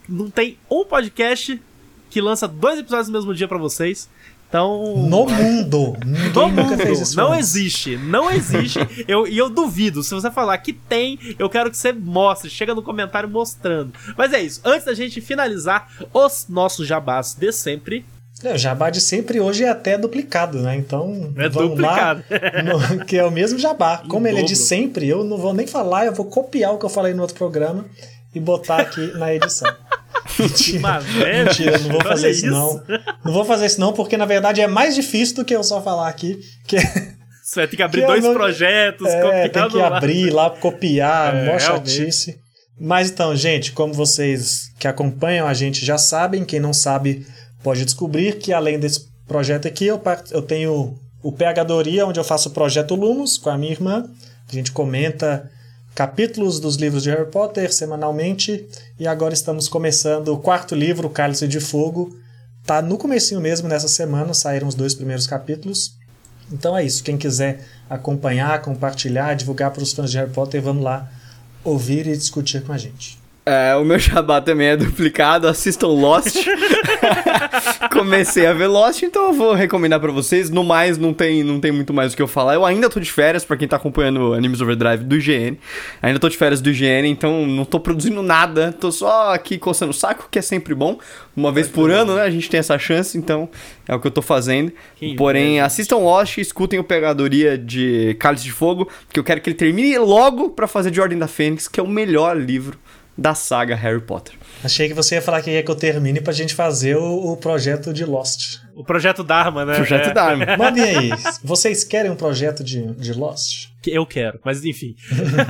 Não 0.07 0.29
tem 0.29 0.57
um 0.69 0.85
podcast 0.85 1.61
que 2.09 2.21
lança 2.21 2.47
dois 2.47 2.79
episódios 2.79 3.09
no 3.09 3.13
mesmo 3.13 3.33
dia 3.33 3.47
para 3.47 3.57
vocês. 3.57 4.09
Então. 4.47 4.95
No 4.95 5.25
mundo! 5.25 5.97
No 6.05 6.49
mundo! 6.49 6.77
Não 7.15 7.35
existe, 7.35 7.97
não 7.97 8.31
existe. 8.31 8.79
eu, 9.07 9.27
e 9.27 9.37
eu 9.37 9.49
duvido. 9.49 10.01
Se 10.01 10.13
você 10.13 10.31
falar 10.31 10.57
que 10.59 10.71
tem, 10.71 11.19
eu 11.37 11.49
quero 11.49 11.69
que 11.69 11.77
você 11.77 11.91
mostre. 11.91 12.49
Chega 12.49 12.73
no 12.73 12.81
comentário 12.81 13.29
mostrando. 13.29 13.91
Mas 14.17 14.31
é 14.31 14.39
isso. 14.41 14.61
Antes 14.63 14.85
da 14.85 14.93
gente 14.93 15.19
finalizar 15.19 15.89
os 16.13 16.45
nossos 16.47 16.87
jabás 16.87 17.33
de 17.33 17.51
sempre. 17.51 18.05
É, 18.43 18.53
o 18.53 18.57
jabá 18.57 18.91
de 18.91 19.01
sempre 19.01 19.39
hoje 19.39 19.63
é 19.63 19.69
até 19.69 19.97
duplicado, 19.97 20.59
né? 20.59 20.75
Então. 20.75 21.33
É 21.37 21.49
duplicado. 21.49 22.23
Lá, 22.29 22.95
no, 22.95 23.05
que 23.05 23.17
é 23.17 23.25
o 23.25 23.31
mesmo 23.31 23.57
jabá. 23.57 24.03
Como 24.07 24.27
ele 24.27 24.37
dobro. 24.37 24.45
é 24.45 24.47
de 24.47 24.55
sempre, 24.55 25.07
eu 25.09 25.23
não 25.23 25.37
vou 25.37 25.53
nem 25.53 25.65
falar, 25.65 26.05
eu 26.05 26.13
vou 26.13 26.25
copiar 26.25 26.73
o 26.73 26.77
que 26.77 26.85
eu 26.85 26.89
falei 26.89 27.13
no 27.13 27.21
outro 27.23 27.35
programa 27.35 27.85
e 28.33 28.39
botar 28.39 28.77
aqui 28.77 29.11
na 29.17 29.33
edição. 29.33 29.73
Mentira, 30.39 30.99
mentira, 31.01 31.79
não 31.79 31.89
vou 31.89 32.01
fazer 32.01 32.29
isso, 32.29 32.45
isso 32.45 32.53
não. 32.53 32.83
Não 33.25 33.33
vou 33.33 33.45
fazer 33.45 33.65
isso 33.65 33.79
não, 33.79 33.93
porque 33.93 34.17
na 34.17 34.25
verdade 34.25 34.61
é 34.61 34.67
mais 34.67 34.93
difícil 34.93 35.35
do 35.35 35.45
que 35.45 35.55
eu 35.55 35.63
só 35.63 35.81
falar 35.81 36.07
aqui. 36.07 36.39
Que... 36.67 36.77
Você 37.43 37.61
vai 37.61 37.67
ter 37.67 37.77
que 37.77 37.83
abrir 37.83 38.01
que 38.01 38.07
dois 38.07 38.23
não... 38.23 38.33
projetos, 38.33 39.07
é, 39.07 39.47
tem 39.47 39.69
que 39.69 39.81
abrir 39.81 40.29
lá, 40.31 40.49
copiar, 40.49 41.33
é, 41.33 41.45
mó 41.45 41.57
chatice. 41.57 42.37
Mas 42.79 43.09
então, 43.09 43.35
gente, 43.35 43.71
como 43.71 43.93
vocês 43.93 44.69
que 44.77 44.87
acompanham 44.87 45.47
a 45.47 45.53
gente 45.53 45.83
já 45.83 45.97
sabem, 45.97 46.45
quem 46.45 46.59
não 46.59 46.73
sabe 46.73 47.25
pode 47.63 47.83
descobrir 47.83 48.37
que 48.37 48.53
além 48.53 48.77
desse 48.77 49.07
projeto 49.27 49.67
aqui, 49.67 49.87
eu, 49.87 50.01
eu 50.31 50.41
tenho 50.41 50.97
o 51.23 51.31
Pegadoria, 51.31 52.05
onde 52.05 52.19
eu 52.19 52.23
faço 52.23 52.49
o 52.49 52.51
projeto 52.51 52.95
Lumos 52.95 53.37
com 53.37 53.49
a 53.49 53.57
minha 53.57 53.71
irmã. 53.71 54.05
A 54.47 54.53
gente 54.53 54.71
comenta 54.71 55.49
capítulos 55.97 56.59
dos 56.59 56.75
livros 56.75 57.01
de 57.01 57.09
Harry 57.09 57.25
Potter 57.31 57.73
semanalmente 57.73 58.67
e 58.99 59.07
agora 59.07 59.33
estamos 59.33 59.67
começando 59.67 60.27
o 60.27 60.37
quarto 60.37 60.75
livro, 60.75 61.09
Cálice 61.09 61.47
de 61.47 61.59
Fogo. 61.59 62.15
Tá 62.63 62.83
no 62.83 62.99
comecinho 62.99 63.41
mesmo 63.41 63.67
nessa 63.67 63.87
semana, 63.87 64.31
saíram 64.35 64.67
os 64.67 64.75
dois 64.75 64.93
primeiros 64.93 65.25
capítulos. 65.25 65.95
Então 66.51 66.77
é 66.77 66.83
isso, 66.83 67.03
quem 67.03 67.17
quiser 67.17 67.65
acompanhar, 67.89 68.61
compartilhar, 68.61 69.33
divulgar 69.33 69.71
para 69.71 69.81
os 69.81 69.91
fãs 69.91 70.11
de 70.11 70.19
Harry 70.19 70.29
Potter, 70.29 70.61
vamos 70.61 70.83
lá 70.83 71.11
ouvir 71.63 72.05
e 72.05 72.15
discutir 72.15 72.61
com 72.61 72.73
a 72.73 72.77
gente. 72.77 73.17
É, 73.47 73.73
o 73.77 73.85
meu 73.85 73.97
jabá 73.97 74.41
também 74.41 74.67
é 74.67 74.75
duplicado, 74.75 75.47
assistam 75.47 75.87
Lost. 75.87 76.35
Comecei 77.93 78.45
a 78.45 78.51
ver 78.51 78.67
Lost, 78.67 79.03
então 79.03 79.27
eu 79.27 79.33
vou 79.33 79.53
recomendar 79.53 80.01
para 80.01 80.11
vocês. 80.11 80.49
No 80.49 80.65
mais, 80.65 80.97
não 80.97 81.13
tem, 81.13 81.45
não 81.45 81.57
tem 81.57 81.71
muito 81.71 81.93
mais 81.93 82.11
o 82.11 82.15
que 82.17 82.21
eu 82.21 82.27
falar. 82.27 82.55
Eu 82.55 82.65
ainda 82.65 82.89
tô 82.89 82.99
de 82.99 83.09
férias, 83.09 83.45
para 83.45 83.55
quem 83.55 83.65
tá 83.65 83.77
acompanhando 83.77 84.33
Animes 84.33 84.59
Overdrive 84.59 85.05
do 85.05 85.15
IGN. 85.15 85.57
Ainda 86.01 86.19
tô 86.19 86.27
de 86.27 86.35
férias 86.35 86.59
do 86.59 86.69
IGN, 86.69 87.07
então 87.07 87.47
não 87.47 87.63
tô 87.63 87.79
produzindo 87.79 88.21
nada. 88.21 88.75
Tô 88.77 88.91
só 88.91 89.33
aqui 89.33 89.57
coçando 89.57 89.91
o 89.91 89.95
saco, 89.95 90.27
que 90.29 90.37
é 90.37 90.41
sempre 90.41 90.75
bom. 90.75 90.99
Uma 91.33 91.49
vez 91.49 91.69
por 91.69 91.89
ano, 91.89 92.15
né? 92.15 92.23
A 92.23 92.29
gente 92.29 92.49
tem 92.49 92.59
essa 92.59 92.77
chance, 92.77 93.17
então 93.17 93.47
é 93.87 93.95
o 93.95 93.99
que 94.01 94.07
eu 94.07 94.11
tô 94.11 94.21
fazendo. 94.21 94.73
Que 94.97 95.15
Porém, 95.15 95.61
assistam 95.61 95.99
Lost, 95.99 96.37
escutem 96.37 96.79
o 96.79 96.83
Pegadoria 96.83 97.57
de 97.57 98.13
Cálice 98.19 98.43
de 98.43 98.51
Fogo, 98.51 98.89
que 99.07 99.17
eu 99.17 99.23
quero 99.23 99.39
que 99.39 99.49
ele 99.49 99.55
termine 99.57 99.97
logo 99.97 100.49
para 100.49 100.67
fazer 100.67 100.91
de 100.91 100.99
Ordem 100.99 101.17
da 101.17 101.29
Fênix, 101.29 101.69
que 101.69 101.79
é 101.79 101.83
o 101.83 101.87
melhor 101.87 102.35
livro 102.35 102.77
da 103.17 103.33
saga 103.33 103.75
Harry 103.75 104.01
Potter. 104.01 104.35
Achei 104.63 104.87
que 104.87 104.93
você 104.93 105.15
ia 105.15 105.21
falar 105.21 105.41
que 105.41 105.49
ia 105.49 105.63
que 105.63 105.71
eu 105.71 105.75
termine 105.75 106.21
pra 106.21 106.33
gente 106.33 106.53
fazer 106.53 106.95
o, 106.95 107.31
o 107.31 107.37
projeto 107.37 107.91
de 107.91 108.05
Lost. 108.05 108.59
O 108.77 108.83
projeto 108.83 109.23
Dharma, 109.23 109.65
né? 109.65 109.73
Projeto 109.73 110.09
é. 110.09 110.13
Dharma. 110.13 110.45
Mandem 110.55 110.83
aí. 110.83 111.09
Vocês 111.43 111.83
querem 111.83 112.11
um 112.11 112.15
projeto 112.15 112.63
de, 112.63 112.93
de 112.93 113.11
Lost? 113.11 113.69
eu 113.85 114.05
quero, 114.05 114.39
mas 114.43 114.63
enfim. 114.65 114.95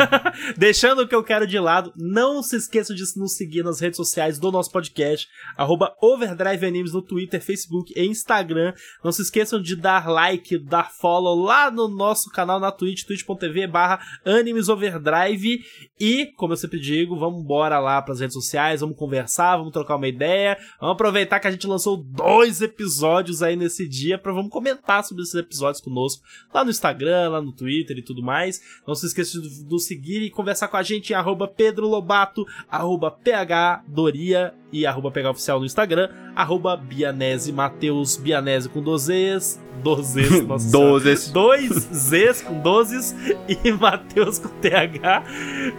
Deixando 0.57 1.01
o 1.01 1.07
que 1.07 1.15
eu 1.15 1.23
quero 1.23 1.47
de 1.47 1.57
lado, 1.59 1.91
não 1.95 2.43
se 2.43 2.55
esqueçam 2.55 2.95
de 2.95 3.03
nos 3.15 3.35
seguir 3.35 3.63
nas 3.63 3.79
redes 3.79 3.97
sociais 3.97 4.37
do 4.37 4.51
nosso 4.51 4.71
podcast, 4.71 5.27
arroba 5.55 5.95
Overdrive 6.01 6.65
Animes 6.65 6.93
no 6.93 7.01
Twitter, 7.01 7.41
Facebook 7.41 7.93
e 7.95 8.05
Instagram. 8.05 8.73
Não 9.03 9.11
se 9.11 9.21
esqueçam 9.21 9.61
de 9.61 9.75
dar 9.75 10.07
like, 10.07 10.57
dar 10.57 10.91
follow 10.91 11.41
lá 11.41 11.71
no 11.71 11.87
nosso 11.87 12.29
canal 12.29 12.59
na 12.59 12.71
Twitch, 12.71 13.05
twitch.tv 13.05 13.67
barra 13.67 13.99
Animes 14.25 14.69
Overdrive. 14.69 15.59
E, 15.99 16.27
como 16.37 16.53
eu 16.53 16.57
sempre 16.57 16.79
digo, 16.79 17.17
vamos 17.17 17.41
embora 17.41 17.79
lá 17.79 18.01
pras 18.01 18.19
redes 18.19 18.35
sociais, 18.35 18.81
vamos 18.81 18.97
conversar, 18.97 19.57
vamos 19.57 19.73
trocar 19.73 19.95
uma 19.95 20.07
ideia, 20.07 20.57
vamos 20.79 20.93
aproveitar 20.93 21.39
que 21.39 21.47
a 21.47 21.51
gente 21.51 21.65
lançou 21.65 21.97
dois 21.97 22.61
episódios 22.61 23.16
episódios 23.17 23.41
aí 23.41 23.55
nesse 23.55 23.87
dia 23.87 24.17
para 24.17 24.31
vamos 24.31 24.51
comentar 24.51 25.03
sobre 25.03 25.23
esses 25.23 25.35
episódios 25.35 25.81
conosco 25.81 26.23
lá 26.53 26.63
no 26.63 26.69
Instagram, 26.69 27.29
lá 27.29 27.41
no 27.41 27.51
Twitter 27.51 27.97
e 27.97 28.01
tudo 28.01 28.21
mais. 28.21 28.61
Não 28.87 28.95
se 28.95 29.05
esqueça 29.05 29.39
de 29.39 29.65
nos 29.65 29.85
seguir 29.85 30.21
e 30.21 30.29
conversar 30.29 30.67
com 30.67 30.77
a 30.77 30.83
gente 30.83 31.11
em 31.11 31.15
arroba 31.15 31.47
Pedro 31.47 31.87
Lobato, 31.87 32.45
arroba 32.69 33.11
PHDoria 33.11 34.53
e 34.71 34.85
arroba 34.85 35.11
PHOficial 35.11 35.59
no 35.59 35.65
Instagram, 35.65 36.09
arroba 36.35 36.75
Bianese 36.75 37.51
Mateus 37.51 38.17
Bianese 38.17 38.69
com 38.69 38.81
12 38.81 39.59
12 39.83 40.41
nossa 40.45 40.71
Dozes. 40.71 41.31
Dois 41.31 41.69
Zs 41.71 42.41
com 42.41 42.59
12 42.59 43.15
e 43.47 43.71
Mateus 43.71 44.39
com 44.39 44.49
TH. 44.49 45.23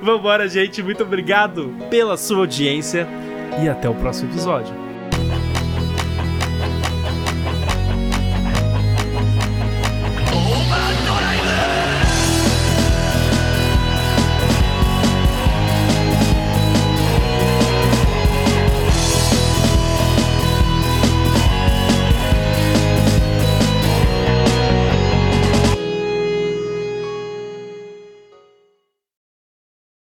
Vambora, 0.02 0.48
gente. 0.48 0.82
Muito 0.82 1.02
obrigado 1.02 1.74
pela 1.90 2.16
sua 2.16 2.38
audiência 2.38 3.06
e 3.62 3.68
até 3.68 3.88
o 3.88 3.94
próximo 3.94 4.30
episódio. 4.30 4.87